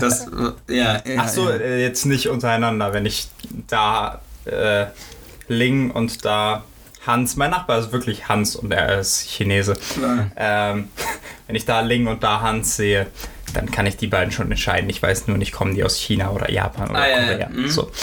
Das, 0.00 0.26
äh, 0.26 0.52
ja. 0.74 1.02
ja 1.04 1.18
Ach 1.18 1.28
so, 1.28 1.50
ja. 1.50 1.56
äh, 1.56 1.82
jetzt 1.82 2.06
nicht 2.06 2.30
untereinander, 2.30 2.94
wenn 2.94 3.04
ich 3.04 3.28
da 3.66 4.22
äh, 4.46 4.86
Ling 5.48 5.90
und 5.90 6.24
da 6.24 6.64
Hans, 7.06 7.36
mein 7.36 7.50
Nachbar 7.50 7.78
ist 7.78 7.92
wirklich 7.92 8.28
Hans 8.28 8.56
und 8.56 8.72
er 8.72 9.00
ist 9.00 9.28
Chinese. 9.28 9.74
Ähm, 10.36 10.88
wenn 11.46 11.56
ich 11.56 11.66
da 11.66 11.80
Ling 11.80 12.06
und 12.06 12.22
da 12.22 12.40
Hans 12.40 12.76
sehe, 12.76 13.06
dann 13.52 13.70
kann 13.70 13.84
ich 13.84 13.98
die 13.98 14.06
beiden 14.06 14.32
schon 14.32 14.50
entscheiden. 14.50 14.88
Ich 14.88 15.02
weiß 15.02 15.28
nur 15.28 15.36
nicht, 15.36 15.52
kommen 15.52 15.74
die 15.74 15.84
aus 15.84 15.96
China 15.96 16.30
oder 16.30 16.50
Japan 16.50 16.88
oder 16.90 17.00
Ah, 17.00 17.06
ja, 17.06 17.20
ja. 17.20 17.32
Korea. 17.32 17.48
Mhm. 17.50 17.68
So. 17.68 17.90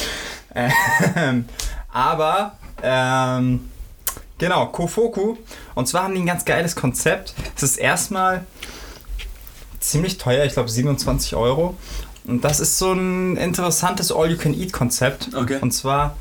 Ähm, 0.53 1.45
aber, 1.93 2.53
ähm, 2.83 3.69
genau, 4.37 4.67
Kofoku. 4.67 5.35
Und 5.75 5.87
zwar 5.87 6.03
haben 6.03 6.15
die 6.15 6.21
ein 6.21 6.25
ganz 6.25 6.45
geiles 6.45 6.75
Konzept. 6.75 7.33
Es 7.55 7.63
ist 7.63 7.77
erstmal 7.77 8.45
ziemlich 9.79 10.17
teuer, 10.17 10.45
ich 10.45 10.53
glaube 10.53 10.69
27 10.69 11.35
Euro. 11.35 11.77
Und 12.25 12.43
das 12.43 12.59
ist 12.59 12.77
so 12.77 12.93
ein 12.93 13.35
interessantes 13.37 14.11
All-You-Can-Eat-Konzept. 14.11 15.29
Okay. 15.35 15.57
Und 15.59 15.71
zwar 15.71 16.15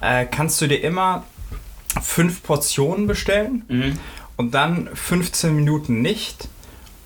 äh, 0.00 0.26
kannst 0.26 0.60
du 0.60 0.66
dir 0.66 0.82
immer 0.82 1.24
fünf 2.02 2.42
Portionen 2.42 3.06
bestellen 3.06 3.64
Mhm. 3.68 3.98
und 4.36 4.52
dann 4.52 4.90
15 4.94 5.54
Minuten 5.56 6.02
nicht. 6.02 6.48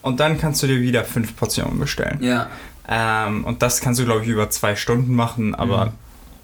Und 0.02 0.18
dann 0.18 0.38
kannst 0.38 0.62
du 0.62 0.66
dir 0.66 0.80
wieder 0.80 1.04
fünf 1.04 1.36
Portionen 1.36 1.78
bestellen. 1.78 2.18
Ja. 2.22 2.48
Ähm, 2.88 3.44
und 3.44 3.62
das 3.62 3.80
kannst 3.80 4.00
du, 4.00 4.04
glaube 4.04 4.22
ich, 4.22 4.28
über 4.28 4.50
zwei 4.50 4.74
Stunden 4.74 5.14
machen, 5.14 5.54
aber 5.54 5.92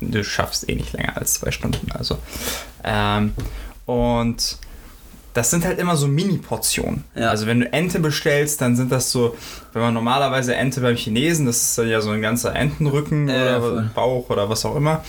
du 0.00 0.24
schaffst 0.24 0.68
eh 0.68 0.74
nicht 0.74 0.92
länger 0.92 1.16
als 1.16 1.34
zwei 1.34 1.50
Stunden. 1.50 1.90
Also. 1.92 2.18
Ähm, 2.84 3.34
und 3.84 4.58
das 5.34 5.50
sind 5.50 5.66
halt 5.66 5.78
immer 5.78 5.96
so 5.96 6.08
Mini-Portionen. 6.08 7.04
Ja. 7.14 7.28
Also 7.28 7.46
wenn 7.46 7.60
du 7.60 7.72
Ente 7.72 8.00
bestellst, 8.00 8.60
dann 8.62 8.74
sind 8.74 8.90
das 8.90 9.10
so, 9.10 9.36
wenn 9.74 9.82
man 9.82 9.92
normalerweise 9.92 10.54
Ente 10.54 10.80
beim 10.80 10.96
Chinesen, 10.96 11.44
das 11.44 11.60
ist 11.60 11.78
dann 11.78 11.88
ja 11.88 12.00
so 12.00 12.10
ein 12.10 12.22
ganzer 12.22 12.56
Entenrücken 12.56 13.28
Ja, 13.28 13.58
oder 13.58 13.60
voll. 13.60 13.90
Bauch 13.94 14.30
oder 14.30 14.48
was 14.48 14.64
auch 14.64 14.76
immer. 14.76 15.04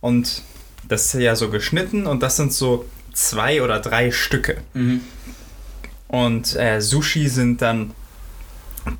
Und 0.00 0.42
das 0.86 1.06
ist 1.06 1.20
ja 1.20 1.34
so 1.34 1.50
geschnitten 1.50 2.06
und 2.06 2.22
das 2.22 2.36
sind 2.36 2.52
so 2.52 2.84
zwei 3.12 3.62
oder 3.62 3.80
drei 3.80 4.12
Stücke. 4.12 4.58
Mhm. 4.74 5.00
Und 6.06 6.54
äh, 6.54 6.80
Sushi 6.80 7.28
sind 7.28 7.60
dann 7.60 7.92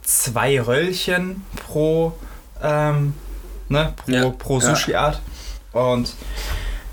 zwei 0.03 0.61
Röllchen 0.61 1.43
pro, 1.55 2.15
ähm, 2.63 3.15
ne, 3.69 3.93
pro, 3.97 4.11
Ja, 4.11 4.29
pro. 4.31 4.61
Sushi-Art. 4.61 5.21
Und 5.73 6.15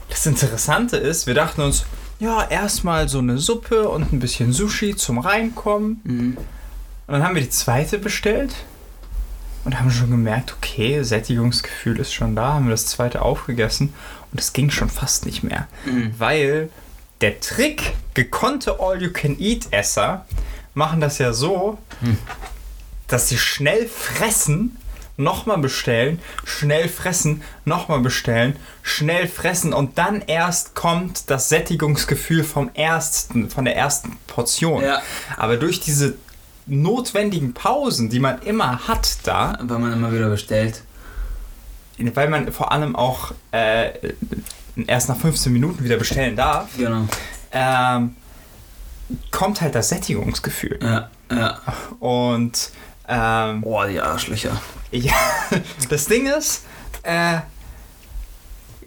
das 0.09 0.26
Interessante 0.26 0.97
ist, 0.97 1.28
wir 1.28 1.34
dachten 1.34 1.61
uns, 1.61 1.86
ja, 2.19 2.43
erstmal 2.47 3.09
so 3.09 3.19
eine 3.19 3.38
Suppe 3.38 3.89
und 3.89 4.13
ein 4.13 4.19
bisschen 4.19 4.53
Sushi 4.53 4.95
zum 4.95 5.17
Reinkommen. 5.19 6.01
Mhm. 6.03 6.38
Und 7.07 7.13
dann 7.13 7.24
haben 7.24 7.36
wir 7.36 7.41
die 7.41 7.49
zweite 7.49 7.97
bestellt 7.97 8.53
und 9.65 9.80
haben 9.80 9.91
schon 9.91 10.09
gemerkt, 10.11 10.53
okay, 10.57 11.03
Sättigungsgefühl 11.03 11.99
ist 11.99 12.13
schon 12.13 12.36
da, 12.36 12.53
haben 12.53 12.65
wir 12.65 12.72
das 12.72 12.86
zweite 12.88 13.22
aufgegessen 13.22 13.93
und 14.32 14.39
es 14.39 14.53
ging 14.53 14.69
schon 14.69 14.89
fast 14.89 15.26
nicht 15.26 15.43
mehr. 15.43 15.67
Mhm. 15.86 16.13
Weil 16.17 16.69
der 17.22 17.39
Trick, 17.39 17.93
gekonnte 18.13 18.78
All-You-Can-Eat-Esser 18.80 20.26
machen 20.74 21.01
das 21.01 21.17
ja 21.17 21.34
so, 21.34 21.78
Hm. 22.01 22.17
dass 23.07 23.30
sie 23.30 23.38
schnell 23.38 23.88
fressen, 23.88 24.78
nochmal 25.24 25.57
bestellen, 25.59 26.19
schnell 26.45 26.88
fressen, 26.89 27.41
nochmal 27.65 27.99
bestellen, 27.99 28.55
schnell 28.84 29.28
fressen 29.28 29.74
und 29.74 29.97
dann 29.97 30.22
erst 30.22 30.76
kommt 30.76 31.30
das 31.30 31.49
Sättigungsgefühl 31.49 32.43
vom 32.43 32.69
ersten, 32.74 33.49
von 33.49 33.65
der 33.65 33.76
ersten 33.76 34.17
Portion. 34.28 34.84
Ja. 34.84 35.01
Aber 35.38 35.57
durch 35.57 35.80
diese 35.80 36.15
notwendigen 36.67 37.53
Pausen, 37.53 38.09
die 38.09 38.19
man 38.19 38.41
immer 38.43 38.88
hat 38.88 39.17
da, 39.24 39.57
Weil 39.61 39.80
man 39.80 39.93
immer 39.93 40.11
wieder 40.13 40.30
bestellt. 40.30 40.82
weil 41.97 42.30
man 42.30 42.51
vor 42.51 42.72
allem 42.72 42.95
auch 42.95 43.34
äh, 43.51 43.91
erst 44.88 45.09
nach 45.09 45.17
15 45.17 45.51
Minuten 45.51 45.84
wieder 45.84 45.97
bestellen 45.97 46.36
darf, 46.36 46.69
Genau. 46.78 47.07
ähm, 47.51 48.15
kommt 49.32 49.59
halt 49.61 49.76
das 49.76 49.89
Sättigungsgefühl. 49.89 50.80
Ja, 50.82 51.09
ja. 51.32 51.59
Und 51.99 52.72
ähm, 53.07 53.61
Boah, 53.61 53.88
die 53.88 53.99
Arschlöcher. 53.99 54.61
Ja, 54.91 55.13
das 55.89 56.05
Ding 56.05 56.27
ist, 56.27 56.63
äh, 57.03 57.39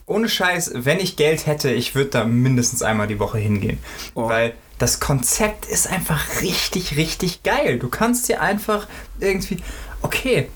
ohne 0.07 0.29
Scheiß, 0.29 0.73
wenn 0.75 1.01
ich 1.01 1.17
Geld 1.17 1.47
hätte, 1.47 1.71
ich 1.71 1.95
würde 1.95 2.11
da 2.11 2.25
mindestens 2.25 2.83
einmal 2.83 3.07
die 3.07 3.19
Woche 3.19 3.39
hingehen. 3.39 3.79
Oh. 4.15 4.29
Weil 4.29 4.55
das 4.79 5.01
Konzept 5.01 5.67
ist 5.67 5.89
einfach 5.91 6.43
richtig, 6.43 6.97
richtig 6.97 7.43
geil. 7.43 7.79
Du 7.79 7.89
kannst 7.89 8.29
dir 8.29 8.43
einfach 8.43 8.87
irgendwie, 9.19 9.59
okay, 10.03 10.49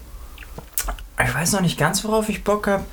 ich 1.23 1.35
weiß 1.35 1.53
noch 1.53 1.61
nicht 1.61 1.79
ganz, 1.79 2.05
worauf 2.05 2.29
ich 2.29 2.45
Bock 2.45 2.67
habe. 2.67 2.85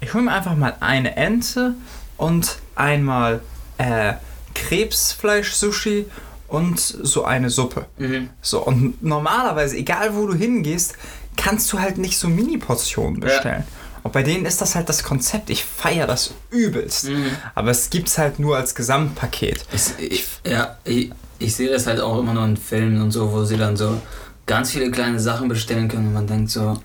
Ich 0.00 0.14
hole 0.14 0.24
mir 0.24 0.32
einfach 0.32 0.54
mal 0.54 0.76
eine 0.80 1.16
Ente 1.16 1.74
und 2.16 2.58
einmal 2.76 3.40
äh, 3.78 4.14
Krebsfleisch-Sushi 4.54 6.06
und 6.48 6.78
so 6.78 7.24
eine 7.24 7.50
Suppe. 7.50 7.86
Mhm. 7.98 8.30
So, 8.40 8.64
und 8.64 9.02
normalerweise, 9.02 9.76
egal 9.76 10.14
wo 10.14 10.26
du 10.26 10.34
hingehst, 10.34 10.94
kannst 11.36 11.72
du 11.72 11.80
halt 11.80 11.98
nicht 11.98 12.18
so 12.18 12.28
Mini-Portionen 12.28 13.20
bestellen. 13.20 13.64
Und 14.02 14.12
bei 14.12 14.22
denen 14.22 14.44
ist 14.44 14.60
das 14.60 14.74
halt 14.74 14.88
das 14.88 15.02
Konzept. 15.02 15.48
Ich 15.50 15.64
feiere 15.64 16.06
das 16.06 16.34
übelst. 16.50 17.04
Mhm. 17.08 17.30
Aber 17.54 17.70
es 17.70 17.88
gibt's 17.90 18.18
halt 18.18 18.38
nur 18.38 18.56
als 18.56 18.74
Gesamtpaket. 18.74 19.64
Ich, 19.72 20.12
ich, 20.12 20.26
ja, 20.46 20.76
ich, 20.84 21.10
ich 21.38 21.54
sehe 21.56 21.70
das 21.70 21.86
halt 21.86 22.00
auch 22.00 22.18
immer 22.18 22.34
nur 22.34 22.44
in 22.44 22.56
Filmen 22.58 23.00
und 23.00 23.12
so, 23.12 23.32
wo 23.32 23.44
sie 23.44 23.56
dann 23.56 23.76
so 23.76 24.00
ganz 24.46 24.72
viele 24.72 24.90
kleine 24.90 25.18
Sachen 25.20 25.48
bestellen 25.48 25.88
können 25.88 26.08
und 26.08 26.12
man 26.14 26.26
denkt 26.26 26.50
so, 26.50 26.78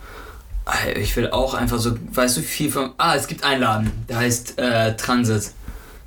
ich 0.95 1.15
will 1.17 1.29
auch 1.31 1.55
einfach 1.55 1.79
so, 1.79 1.97
weißt 2.13 2.37
du, 2.37 2.41
viel 2.41 2.71
von. 2.71 2.91
Ah, 2.97 3.15
es 3.15 3.27
gibt 3.27 3.43
einen 3.43 3.61
Laden, 3.61 3.91
der 4.07 4.17
heißt 4.17 4.57
äh, 4.59 4.95
Transit. 4.95 5.51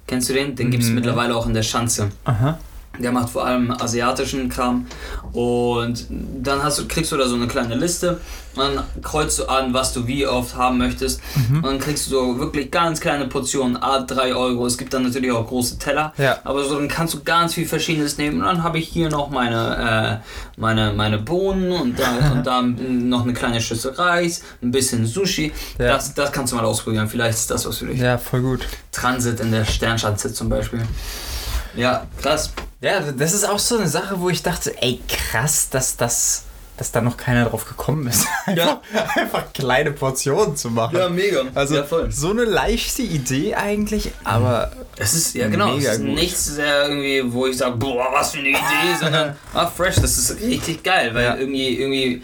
Kennst 0.07 0.29
du 0.29 0.33
den? 0.35 0.55
Den 0.57 0.71
gibt 0.71 0.83
es 0.83 0.89
Mhm. 0.89 0.95
mittlerweile 0.97 1.35
auch 1.37 1.47
in 1.47 1.53
der 1.55 1.63
Schanze. 1.63 2.11
Aha. 2.25 2.59
Der 2.99 3.11
macht 3.11 3.31
vor 3.31 3.47
allem 3.47 3.71
asiatischen 3.71 4.49
Kram. 4.49 4.87
Und 5.33 6.07
dann 6.11 6.63
hast 6.63 6.79
du, 6.79 6.87
kriegst 6.87 7.11
du 7.11 7.17
da 7.17 7.27
so 7.27 7.37
eine 7.37 7.49
kleine 7.49 7.75
Liste. 7.75 8.21
Dann 8.55 8.83
kreuzt 9.01 9.39
du 9.39 9.47
an, 9.47 9.73
was 9.73 9.95
du 9.95 10.07
wie 10.07 10.27
oft 10.27 10.57
haben 10.57 10.77
möchtest. 10.77 11.23
Mhm. 11.35 11.57
Und 11.57 11.65
dann 11.65 11.79
kriegst 11.79 12.07
du 12.07 12.11
so 12.11 12.39
wirklich 12.39 12.71
ganz 12.71 13.01
kleine 13.01 13.27
Portionen, 13.27 13.79
a 13.79 14.01
3 14.01 14.35
Euro. 14.35 14.67
Es 14.67 14.77
gibt 14.77 14.93
dann 14.93 15.05
natürlich 15.05 15.33
auch 15.33 15.47
große 15.47 15.79
Teller. 15.79 16.13
Ja. 16.19 16.39
Aber 16.45 16.65
so 16.65 16.79
dann 16.79 16.89
kannst 16.89 17.15
du 17.15 17.23
ganz 17.23 17.55
viel 17.55 17.67
Verschiedenes 17.67 18.19
nehmen. 18.19 18.41
Und 18.41 18.47
dann 18.47 18.63
habe 18.63 18.79
ich 18.79 18.89
hier 18.89 19.09
noch 19.09 19.31
meine, 19.31 20.21
äh, 20.21 20.61
meine, 20.61 20.93
meine 20.93 21.19
Bohnen 21.19 21.73
und 21.73 21.99
da, 21.99 22.31
und 22.33 22.47
da 22.47 22.61
noch 22.61 23.23
eine 23.23 23.33
kleine 23.33 23.63
Schüssel 23.63 23.93
Reis, 23.93 24.43
ein 24.63 24.71
bisschen 24.71 25.07
Sushi. 25.07 25.51
Ja. 25.79 25.89
Das, 25.89 26.13
das 26.13 26.31
kannst 26.31 26.53
du 26.53 26.57
mal 26.57 26.65
ausprobieren. 26.67 27.09
Vielleicht 27.09 27.39
ist 27.39 27.51
das 27.51 27.65
was 27.65 27.79
für 27.79 27.87
dich. 27.87 28.01
Ja, 28.01 28.19
voll 28.19 28.43
gut. 28.43 28.67
Transit 28.91 29.41
in 29.41 29.51
der 29.51 29.65
Sternschanze 29.65 30.33
zum 30.35 30.51
Beispiel. 30.51 30.83
Ja, 31.75 32.07
krass. 32.21 32.53
Ja, 32.81 33.01
das 33.01 33.33
ist 33.33 33.49
auch 33.49 33.59
so 33.59 33.77
eine 33.79 33.89
Sache, 33.89 34.21
wo 34.21 34.29
ich 34.29 34.43
dachte, 34.43 34.75
ey, 34.83 35.01
krass, 35.09 35.69
dass 35.71 35.97
das. 35.97 36.45
Dass 36.79 36.91
da 36.91 37.03
noch 37.03 37.19
keiner 37.19 37.45
drauf 37.45 37.67
gekommen 37.67 38.07
ist. 38.09 38.27
Ja. 38.57 38.81
Einfach, 38.93 39.17
einfach 39.17 39.53
kleine 39.53 39.93
Portionen 39.93 40.57
zu 40.57 40.71
machen. 40.71 40.99
mega. 41.15 41.43
Also 41.55 41.77
ja, 41.77 41.85
voll. 41.85 42.11
so 42.11 42.31
eine 42.31 42.45
leichte 42.45 43.03
Idee 43.03 43.55
eigentlich, 43.55 44.11
aber 44.25 44.73
Es 44.97 45.13
ist, 45.13 45.35
ja 45.35 45.49
genau, 45.49 45.75
Mega 45.77 45.91
es 45.93 45.99
ist 45.99 46.05
gut. 46.07 46.15
nichts 46.15 46.45
sehr 46.47 46.89
irgendwie, 46.89 47.31
wo 47.33 47.47
ich 47.47 47.59
sage, 47.59 47.77
boah, 47.77 48.09
was 48.13 48.33
für 48.33 48.39
eine 48.39 48.49
Idee, 48.49 48.59
sondern, 49.01 49.37
ah, 49.53 49.67
fresh, 49.67 49.97
das 49.97 50.17
ist 50.17 50.41
richtig 50.41 50.83
geil, 50.83 51.15
weil 51.15 51.25
Ja. 51.25 51.37
irgendwie, 51.37 51.79
irgendwie, 51.79 52.23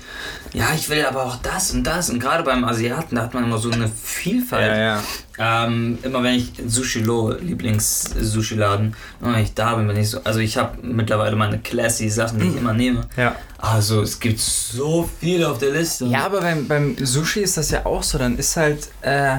ja, 0.55 0.65
ich 0.75 0.89
will 0.89 1.05
aber 1.05 1.27
auch 1.27 1.37
das 1.37 1.71
und 1.73 1.85
das 1.85 2.09
und 2.11 2.19
gerade 2.19 2.43
beim 2.43 2.65
Asiaten, 2.65 3.17
da 3.17 3.23
hat 3.25 3.35
man 3.35 3.45
immer 3.45 3.59
so 3.59 3.71
eine 3.71 3.87
Vielfalt. 3.89 4.67
ja, 4.67 4.77
ja. 4.77 5.03
Ähm, 5.39 5.99
immer 6.03 6.23
wenn 6.23 6.35
ich 6.35 6.53
Sushilo, 6.67 7.33
Lieblings-Sushi-Laden, 7.33 8.95
wenn 9.21 9.35
ich 9.37 9.55
da 9.55 9.77
bin, 9.77 9.87
bin 9.87 9.97
ich 9.97 10.11
so, 10.11 10.21
also 10.25 10.41
ich 10.41 10.57
habe 10.57 10.79
mittlerweile 10.83 11.37
meine 11.37 11.59
classy 11.59 12.11
Sachen, 12.11 12.41
die 12.41 12.49
ich 12.49 12.57
immer 12.57 12.73
nehme. 12.73 13.03
Ja. 13.17 13.37
Also 13.57 14.03
es 14.03 14.19
gibt 14.19 14.41
so 14.41 15.09
viel 15.21 15.45
auf 15.45 15.59
der 15.59 15.71
Liste. 15.71 16.07
Ja, 16.07 16.27
aber 16.27 16.41
beim, 16.41 16.67
beim 16.67 16.97
Sushi 17.05 17.41
ist 17.41 17.57
das 17.57 17.71
ja 17.71 17.87
auch 17.87 18.03
so. 18.03 18.19
Dann 18.19 18.37
ist 18.37 18.57
halt, 18.57 18.89
äh, 19.03 19.39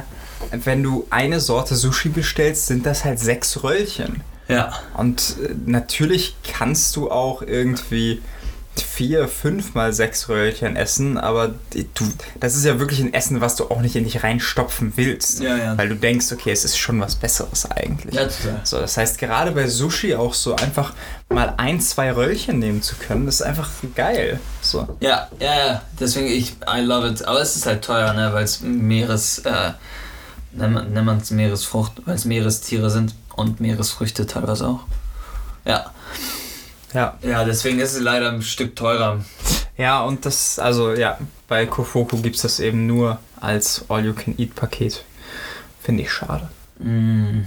wenn 0.51 0.83
du 0.83 1.05
eine 1.09 1.39
Sorte 1.39 1.75
Sushi 1.75 2.09
bestellst, 2.09 2.67
sind 2.67 2.85
das 2.85 3.03
halt 3.03 3.19
sechs 3.19 3.61
Röllchen. 3.63 4.21
Ja. 4.47 4.71
Und 4.95 5.35
äh, 5.43 5.53
natürlich 5.65 6.35
kannst 6.43 6.95
du 6.95 7.11
auch 7.11 7.41
irgendwie 7.41 8.21
vier, 8.75 9.27
fünf 9.27 9.75
mal 9.75 9.93
sechs 9.93 10.29
Röllchen 10.29 10.75
essen, 10.75 11.17
aber 11.17 11.49
du, 11.73 12.05
das 12.39 12.55
ist 12.55 12.65
ja 12.65 12.79
wirklich 12.79 12.99
ein 12.99 13.13
Essen, 13.13 13.41
was 13.41 13.55
du 13.55 13.65
auch 13.65 13.81
nicht 13.81 13.95
in 13.95 14.03
dich 14.03 14.23
reinstopfen 14.23 14.93
willst. 14.95 15.41
Ja, 15.41 15.57
ja. 15.57 15.77
Weil 15.77 15.89
du 15.89 15.95
denkst, 15.95 16.31
okay, 16.31 16.51
es 16.51 16.65
ist 16.65 16.77
schon 16.77 16.99
was 16.99 17.15
Besseres 17.15 17.69
eigentlich. 17.69 18.15
Ja. 18.15 18.27
So, 18.63 18.79
das 18.79 18.97
heißt, 18.97 19.17
gerade 19.17 19.51
bei 19.51 19.67
Sushi 19.67 20.15
auch 20.15 20.33
so 20.33 20.55
einfach 20.55 20.93
mal 21.29 21.53
ein, 21.57 21.79
zwei 21.81 22.11
Röllchen 22.11 22.59
nehmen 22.59 22.81
zu 22.81 22.95
können, 22.95 23.27
ist 23.27 23.41
einfach 23.41 23.69
geil. 23.95 24.39
So. 24.61 24.97
Ja, 24.99 25.29
ja, 25.39 25.57
ja, 25.57 25.81
deswegen 25.99 26.27
ich, 26.27 26.55
I 26.67 26.81
love 26.81 27.07
it. 27.07 27.25
Aber 27.25 27.41
es 27.41 27.55
ist 27.55 27.65
halt 27.65 27.83
teuer, 27.83 28.13
ne, 28.13 28.33
weil 28.33 28.43
es 28.43 28.61
Meeres, 28.61 29.39
äh, 29.39 29.71
nennt 30.51 30.93
man 31.05 31.17
es 31.17 31.31
Meeresfrucht, 31.31 32.01
weil 32.05 32.15
es 32.15 32.25
Meerestiere 32.25 32.89
sind 32.89 33.13
und 33.35 33.59
Meeresfrüchte 33.59 34.25
teilweise 34.25 34.67
auch. 34.67 34.81
Ja, 35.65 35.91
Ja. 36.93 37.17
ja, 37.21 37.43
deswegen 37.45 37.79
ist 37.79 37.93
es 37.93 38.01
leider 38.01 38.31
ein 38.31 38.41
Stück 38.41 38.75
teurer. 38.75 39.23
Ja, 39.77 40.01
und 40.01 40.25
das, 40.25 40.59
also 40.59 40.93
ja, 40.93 41.17
bei 41.47 41.65
Kofoku 41.65 42.17
gibt 42.21 42.35
es 42.35 42.41
das 42.41 42.59
eben 42.59 42.87
nur 42.87 43.19
als 43.39 43.85
All-You-Can-Eat-Paket. 43.89 45.03
Finde 45.81 46.03
ich 46.03 46.11
schade. 46.11 46.49
Mm. 46.79 47.45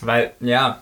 Weil, 0.00 0.32
ja, 0.40 0.80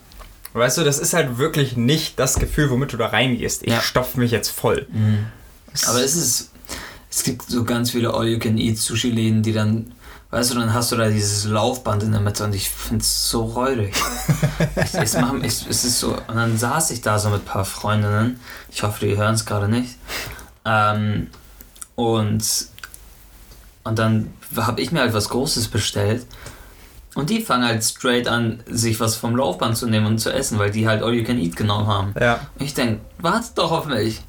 weißt 0.52 0.78
du, 0.78 0.84
das 0.84 0.98
ist 0.98 1.12
halt 1.14 1.38
wirklich 1.38 1.76
nicht 1.76 2.18
das 2.18 2.36
Gefühl, 2.38 2.70
womit 2.70 2.92
du 2.92 2.96
da 2.96 3.06
reingehst. 3.06 3.62
Ich 3.64 3.72
Ja. 3.72 3.80
stopf 3.80 4.14
mich 4.16 4.30
jetzt 4.30 4.50
voll. 4.50 4.86
Mm. 4.92 5.26
Aber 5.86 6.02
es 6.02 6.14
ist, 6.16 6.50
es 7.10 7.22
gibt 7.24 7.48
so 7.48 7.64
ganz 7.64 7.90
viele 7.90 8.14
All-You-Can-Eat-Sushi-Läden, 8.14 9.42
die 9.42 9.52
dann, 9.52 9.92
weißt 10.30 10.52
du, 10.52 10.54
dann 10.56 10.72
hast 10.72 10.92
du 10.92 10.96
da 10.96 11.08
dieses 11.08 11.44
Laufband 11.44 12.02
in 12.02 12.12
der 12.12 12.20
Mitte 12.20 12.44
und 12.44 12.54
ich 12.54 12.70
finde 12.70 13.02
es 13.02 13.30
so 13.30 13.42
räudig. 13.44 13.94
ich, 14.76 14.94
ich, 14.94 15.66
es 15.68 15.84
ist 15.84 16.00
so, 16.00 16.12
und 16.12 16.36
dann 16.36 16.56
saß 16.56 16.92
ich 16.92 17.00
da 17.00 17.18
so 17.18 17.30
mit 17.30 17.42
ein 17.42 17.44
paar 17.46 17.64
Freundinnen, 17.64 18.40
ich 18.70 18.82
hoffe, 18.82 19.04
die 19.04 19.16
hören 19.16 19.34
es 19.34 19.44
gerade 19.44 19.68
nicht, 19.68 19.96
ähm, 20.64 21.28
und, 21.96 22.44
und 23.84 23.98
dann 23.98 24.32
habe 24.56 24.80
ich 24.80 24.92
mir 24.92 25.00
halt 25.00 25.14
was 25.14 25.28
Großes 25.28 25.68
bestellt 25.68 26.26
und 27.14 27.28
die 27.30 27.42
fangen 27.42 27.64
halt 27.64 27.82
straight 27.82 28.28
an, 28.28 28.62
sich 28.66 29.00
was 29.00 29.16
vom 29.16 29.36
Laufband 29.36 29.76
zu 29.76 29.86
nehmen 29.88 30.06
und 30.06 30.18
zu 30.18 30.32
essen, 30.32 30.58
weil 30.58 30.70
die 30.70 30.86
halt 30.86 31.02
All-You-Can-Eat 31.02 31.56
genommen 31.56 31.88
haben. 31.88 32.14
Ja. 32.20 32.40
Und 32.58 32.64
ich 32.64 32.74
denke, 32.74 33.00
wartet 33.22 33.52
doch 33.56 33.70
auf 33.72 33.86
mich. 33.86 34.20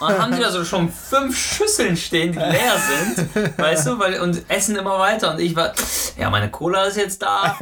Und 0.00 0.08
dann 0.10 0.18
haben 0.22 0.34
die 0.36 0.40
da 0.42 0.50
so 0.50 0.64
schon 0.64 0.90
fünf 0.90 1.36
Schüsseln 1.38 1.96
stehen, 1.96 2.32
die 2.32 2.38
leer 2.38 2.74
sind, 3.14 3.58
weißt 3.58 3.86
du, 3.86 3.98
weil, 3.98 4.20
und 4.20 4.42
essen 4.50 4.76
immer 4.76 4.98
weiter. 4.98 5.32
Und 5.32 5.40
ich 5.40 5.54
war, 5.56 5.72
ja, 6.18 6.28
meine 6.30 6.50
Cola 6.50 6.84
ist 6.84 6.96
jetzt 6.96 7.22
da. 7.22 7.56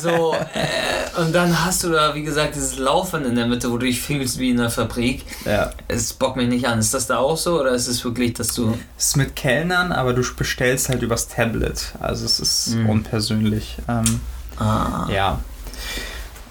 So, 0.00 0.34
äh, 0.34 1.20
und 1.20 1.32
dann 1.34 1.64
hast 1.64 1.82
du 1.84 1.90
da, 1.90 2.14
wie 2.14 2.22
gesagt, 2.22 2.54
dieses 2.54 2.78
Laufen 2.78 3.24
in 3.24 3.34
der 3.34 3.46
Mitte, 3.46 3.70
wo 3.70 3.78
du 3.78 3.86
dich 3.86 4.00
fühlst 4.00 4.38
wie 4.38 4.50
in 4.50 4.60
einer 4.60 4.70
Fabrik. 4.70 5.24
Ja. 5.44 5.70
Es 5.88 6.12
bockt 6.12 6.36
mich 6.36 6.48
nicht 6.48 6.66
an. 6.68 6.78
Ist 6.78 6.92
das 6.94 7.06
da 7.06 7.18
auch 7.18 7.36
so 7.36 7.60
oder 7.60 7.70
ist 7.70 7.86
es 7.86 8.04
wirklich, 8.04 8.34
dass 8.34 8.52
du. 8.54 8.76
Es 8.98 9.06
ist 9.06 9.16
mit 9.16 9.34
Kellnern, 9.36 9.92
aber 9.92 10.12
du 10.12 10.22
bestellst 10.34 10.88
halt 10.88 11.02
übers 11.02 11.28
Tablet. 11.28 11.92
Also 12.00 12.24
es 12.26 12.38
ist 12.40 12.74
Mhm. 12.74 12.88
unpersönlich. 12.90 13.76
Ähm, 13.88 14.20
Ah, 14.58 15.06
Ja. 15.10 15.40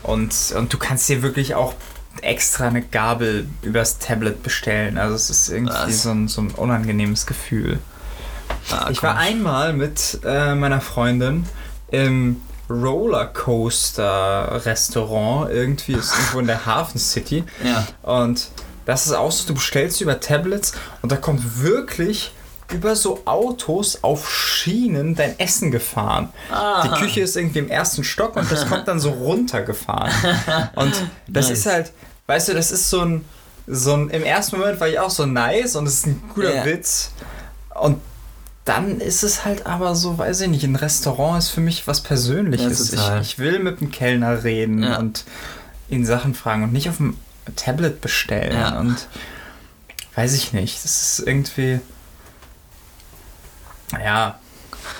Und, 0.04 0.34
und 0.56 0.72
du 0.72 0.78
kannst 0.78 1.10
dir 1.10 1.24
wirklich 1.24 1.56
auch 1.56 1.74
extra 2.22 2.68
eine 2.68 2.82
Gabel 2.82 3.48
übers 3.62 4.00
Tablet 4.00 4.44
bestellen. 4.44 4.98
Also 4.98 5.16
es 5.16 5.30
ist 5.30 5.48
irgendwie 5.50 5.94
so 5.94 6.12
ein, 6.12 6.28
so 6.28 6.42
ein 6.42 6.52
unangenehmes 6.52 7.26
Gefühl. 7.26 7.80
ah, 8.72 8.90
ich 8.90 9.02
war 9.04 9.18
einmal 9.18 9.74
mit 9.74 10.20
äh, 10.24 10.56
meiner 10.56 10.82
Freundin 10.82 11.46
im 11.90 12.42
Rollercoaster-Restaurant. 12.70 15.52
Irgendwie 15.52 15.94
ist 15.94 16.14
irgendwo 16.18 16.40
in 16.40 16.48
der 16.48 16.66
Hafen 16.66 17.00
City. 17.00 17.44
Ja. 17.64 17.86
Und 18.02 18.50
das 18.86 19.06
ist 19.08 19.14
auch 19.14 19.32
so, 19.32 19.48
du 19.48 19.54
bestellst 19.56 20.02
über 20.02 20.20
Tablets 20.20 20.74
und 21.02 21.12
da 21.12 21.16
kommt 21.16 21.62
wirklich 21.62 22.34
über 22.74 22.96
so 22.96 23.22
Autos 23.26 24.00
auf 24.04 24.30
Schienen 24.34 25.16
dein 25.16 25.38
Essen 25.40 25.70
gefahren. 25.72 26.30
Ah. 26.52 26.84
Die 26.88 27.00
Küche 27.00 27.22
ist 27.22 27.36
irgendwie 27.38 27.60
im 27.60 27.70
ersten 27.70 28.04
Stock 28.04 28.36
und 28.36 28.52
das 28.52 28.68
kommt 28.68 28.88
dann 28.88 29.00
so 29.00 29.10
runtergefahren. 29.12 30.12
Und 30.76 30.94
das 31.28 31.50
Nice. 31.50 31.60
ist 31.60 31.66
halt, 31.68 31.92
weißt 32.28 32.50
du, 32.50 32.54
das 32.54 32.72
ist 32.72 32.90
so 32.90 33.02
ein, 33.02 33.26
so 33.68 33.94
ein, 33.94 34.10
im 34.10 34.24
ersten 34.24 34.58
Moment 34.58 34.80
war 34.80 34.88
ich 34.88 35.00
auch 35.00 35.10
so 35.10 35.26
nice 35.26 35.76
und 35.76 35.86
es 35.88 35.96
ist 36.00 36.08
ein 36.08 36.22
guter 36.34 36.54
Ja. 36.56 36.66
Witz. 36.66 37.12
Und 37.80 38.00
dann 38.64 39.00
ist 39.00 39.22
es 39.24 39.46
halt 39.46 39.68
aber 39.68 39.94
so, 39.96 40.18
weiß 40.18 40.42
ich 40.42 40.48
nicht, 40.50 40.64
ein 40.64 40.76
Restaurant 40.76 41.38
ist 41.38 41.50
für 41.50 41.62
mich 41.62 41.88
was 41.88 42.02
Persönliches. 42.02 42.92
Ja, 42.94 43.20
ich, 43.20 43.34
ich 43.34 43.40
will 43.40 43.60
mit 43.60 43.80
dem 43.80 43.92
Kellner 43.92 44.44
reden 44.44 44.82
Ja. 44.84 44.98
und 44.98 45.24
ihn 45.88 46.04
Sachen 46.06 46.34
fragen 46.34 46.64
und 46.64 46.74
nicht 46.74 46.90
auf 46.90 46.98
dem 46.98 47.16
Tablet 47.56 48.02
bestellen. 48.02 48.58
Ja. 48.58 48.80
Und 48.80 49.08
weiß 50.16 50.34
ich 50.34 50.52
nicht. 50.54 50.84
Das 50.84 51.20
ist 51.20 51.28
irgendwie. 51.28 51.80
Ja, 53.92 54.40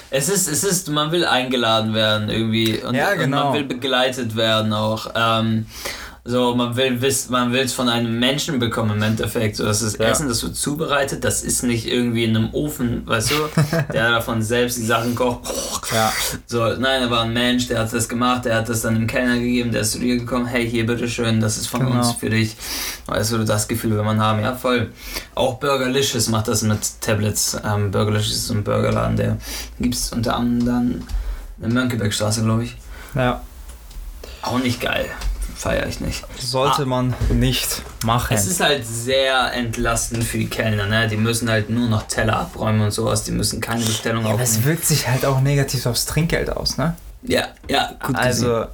Es 0.10 0.30
ist, 0.30 0.48
es 0.48 0.64
ist, 0.64 0.90
man 0.90 1.12
will 1.12 1.26
eingeladen 1.26 1.94
werden 1.94 2.30
irgendwie 2.30 2.82
und, 2.82 2.96
Ja, 2.96 3.12
und 3.12 3.20
genau. 3.20 3.46
man 3.46 3.54
will 3.54 3.64
begleitet 3.66 4.36
werden 4.36 4.74
auch. 4.74 5.08
Ähm, 5.16 5.68
so, 6.28 6.56
man 6.56 6.76
will 6.76 7.00
wissen, 7.02 7.32
man 7.32 7.52
will 7.54 7.62
es 7.62 7.74
von 7.74 7.88
einem 7.88 8.18
Menschen 8.18 8.58
bekommen 8.58 8.98
im 8.98 9.04
Endeffekt. 9.04 9.58
So, 9.58 9.64
das 9.64 9.84
ist 9.84 10.00
Ja. 10.00 10.08
Essen, 10.08 10.28
das 10.28 10.42
wird 10.42 10.56
zubereitet, 10.56 11.24
das 11.24 11.44
ist 11.44 11.62
nicht 11.62 11.86
irgendwie 11.86 12.24
in 12.24 12.36
einem 12.36 12.50
Ofen, 12.52 13.06
weißt 13.06 13.30
du, 13.32 13.36
der 13.94 14.10
davon 14.10 14.42
selbst 14.42 14.78
die 14.80 14.86
Sachen 14.86 15.14
kocht. 15.14 15.44
ja. 15.94 16.12
So, 16.48 16.64
nein, 16.78 17.04
er 17.04 17.12
war 17.12 17.22
ein 17.26 17.34
Mensch, 17.34 17.68
der 17.68 17.80
hat 17.82 17.94
das 17.94 18.10
gemacht, 18.10 18.46
der 18.46 18.56
hat 18.56 18.70
das 18.70 18.82
dann 18.82 18.96
dem 18.96 19.06
Kellner 19.06 19.38
gegeben, 19.38 19.72
der 19.72 19.82
ist 19.82 19.92
zu 19.92 20.00
dir 20.00 20.18
gekommen, 20.18 20.48
hey, 20.48 20.68
hier, 20.68 20.88
bitteschön, 20.88 21.40
das 21.42 21.58
ist 21.58 21.68
von 21.68 21.82
Genau. 21.86 21.98
uns 22.00 22.14
für 22.14 22.32
dich. 22.32 22.56
Weißt 23.06 23.32
du, 23.34 23.44
das 23.46 23.68
Gefühl 23.68 23.92
will 23.96 24.02
man 24.04 24.20
haben, 24.20 24.42
ja, 24.42 24.56
voll. 24.56 24.90
Auch 25.36 25.60
Burgerlicious 25.60 26.30
macht 26.30 26.48
das 26.48 26.64
mit 26.64 26.80
Tablets. 27.02 27.56
Ähm, 27.64 27.92
Burgerlicious 27.92 28.36
ist 28.38 28.50
ein 28.50 28.64
Burgerladen, 28.64 29.16
der 29.16 29.38
gibt 29.80 29.94
es 29.94 30.12
unter 30.12 30.36
anderem 30.38 31.04
in 31.58 31.62
der 31.62 31.70
Mönckebergstraße, 31.70 32.42
glaube 32.42 32.64
ich. 32.64 32.76
Ja. 33.14 33.42
Auch 34.42 34.58
nicht 34.58 34.82
geil, 34.82 35.06
feiere 35.56 35.88
ich 35.88 36.00
nicht. 36.02 36.24
Sollte 36.40 36.84
Ah. 36.84 36.86
man 36.86 37.14
nicht 37.30 37.82
machen. 38.04 38.36
Es 38.36 38.46
ist 38.46 38.60
halt 38.60 38.86
sehr 38.86 39.54
entlastend 39.54 40.24
für 40.24 40.38
die 40.38 40.48
Kellner, 40.48 40.86
ne? 40.88 41.08
Die 41.08 41.18
müssen 41.18 41.50
halt 41.50 41.70
nur 41.70 41.88
noch 41.88 42.04
Teller 42.08 42.38
abräumen 42.38 42.82
und 42.82 42.92
sowas, 42.92 43.24
die 43.24 43.32
müssen 43.32 43.62
keine 43.62 43.84
Bestellung 43.84 44.26
ja, 44.26 44.32
aber 44.34 44.42
es 44.42 44.52
aufnehmen. 44.52 44.66
wirkt 44.68 44.86
sich 44.86 45.08
halt 45.08 45.26
auch 45.26 45.40
negativ 45.42 45.86
aufs 45.86 46.06
Trinkgeld 46.06 46.50
aus, 46.50 46.78
ne? 46.78 46.96
Ja, 47.24 47.48
ja, 47.70 47.88
gut 48.04 48.16
gesehen. 48.16 48.16
also, 48.18 48.66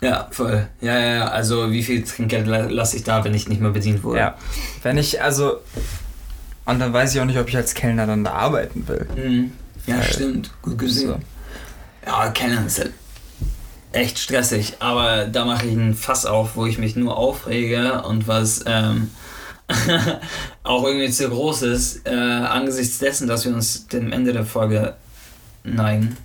Ja, 0.00 0.28
voll. 0.30 0.68
Ja, 0.80 0.96
ja, 0.98 1.14
ja. 1.16 1.28
Also 1.28 1.72
wie 1.72 1.82
viel 1.82 2.04
Trinkgeld 2.04 2.46
la- 2.46 2.66
lasse 2.70 2.96
ich 2.96 3.02
da, 3.04 3.24
wenn 3.24 3.34
ich 3.34 3.48
nicht 3.48 3.60
mehr 3.60 3.72
bedient 3.72 4.04
wurde? 4.04 4.20
ja. 4.20 4.34
Wenn 4.82 4.96
ich, 4.96 5.20
also. 5.20 5.58
Und 6.66 6.78
dann 6.78 6.92
weiß 6.92 7.14
ich 7.14 7.20
auch 7.20 7.24
nicht, 7.24 7.38
ob 7.38 7.48
ich 7.48 7.56
als 7.56 7.74
Kellner 7.74 8.06
dann 8.06 8.22
da 8.24 8.32
arbeiten 8.32 8.86
will. 8.86 9.08
Mhm. 9.16 9.52
Ja, 9.86 9.96
Weil- 9.96 10.02
stimmt. 10.04 10.50
Gut 10.62 10.78
gesehen. 10.78 11.08
So. 11.08 11.18
Ja, 12.06 12.30
Kellner 12.30 12.64
ist 12.66 12.78
halt 12.78 12.92
echt 13.92 14.18
stressig. 14.18 14.76
Aber 14.80 15.26
da 15.26 15.44
mache 15.44 15.66
ich 15.66 15.74
ein 15.74 15.94
Fass 15.94 16.26
auf, 16.26 16.56
wo 16.56 16.66
ich 16.66 16.78
mich 16.78 16.96
nur 16.96 17.16
aufrege 17.16 18.02
und 18.02 18.28
was 18.28 18.64
ähm, 18.66 19.10
auch 20.62 20.84
irgendwie 20.84 21.10
zu 21.10 21.28
groß 21.28 21.62
ist, 21.62 22.06
äh, 22.06 22.10
angesichts 22.10 22.98
dessen, 22.98 23.28
dass 23.28 23.44
wir 23.44 23.54
uns 23.54 23.86
dem 23.88 24.12
Ende 24.12 24.32
der 24.32 24.44
Folge 24.44 24.94
neigen. 25.64 26.16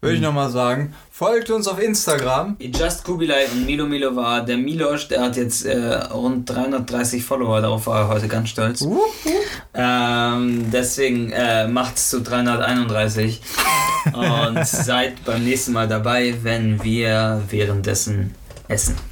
Würde 0.00 0.16
ich 0.16 0.22
nochmal 0.22 0.50
sagen, 0.50 0.94
folgt 1.22 1.50
uns 1.50 1.68
auf 1.68 1.80
Instagram. 1.80 2.56
Just 2.58 3.04
Kubilai 3.04 3.46
und 3.52 3.64
Milo 3.64 3.86
Milo 3.86 4.16
war 4.16 4.44
der 4.44 4.56
Milosch, 4.56 5.06
der 5.06 5.20
hat 5.22 5.36
jetzt 5.36 5.64
äh, 5.64 5.94
rund 6.12 6.50
330 6.50 7.24
Follower, 7.24 7.60
darauf 7.60 7.86
war 7.86 8.00
er 8.00 8.08
heute 8.08 8.26
ganz 8.26 8.48
stolz. 8.48 8.82
Uh, 8.82 8.98
Ähm, 9.72 10.66
deswegen 10.72 11.30
äh, 11.30 11.68
macht 11.68 11.96
es 11.96 12.10
zu 12.10 12.22
331 12.22 13.40
und 14.12 14.66
seid 14.66 15.24
beim 15.24 15.44
nächsten 15.44 15.72
Mal 15.72 15.86
dabei, 15.86 16.34
wenn 16.42 16.82
wir 16.82 17.40
währenddessen 17.48 18.34
essen. 18.66 19.11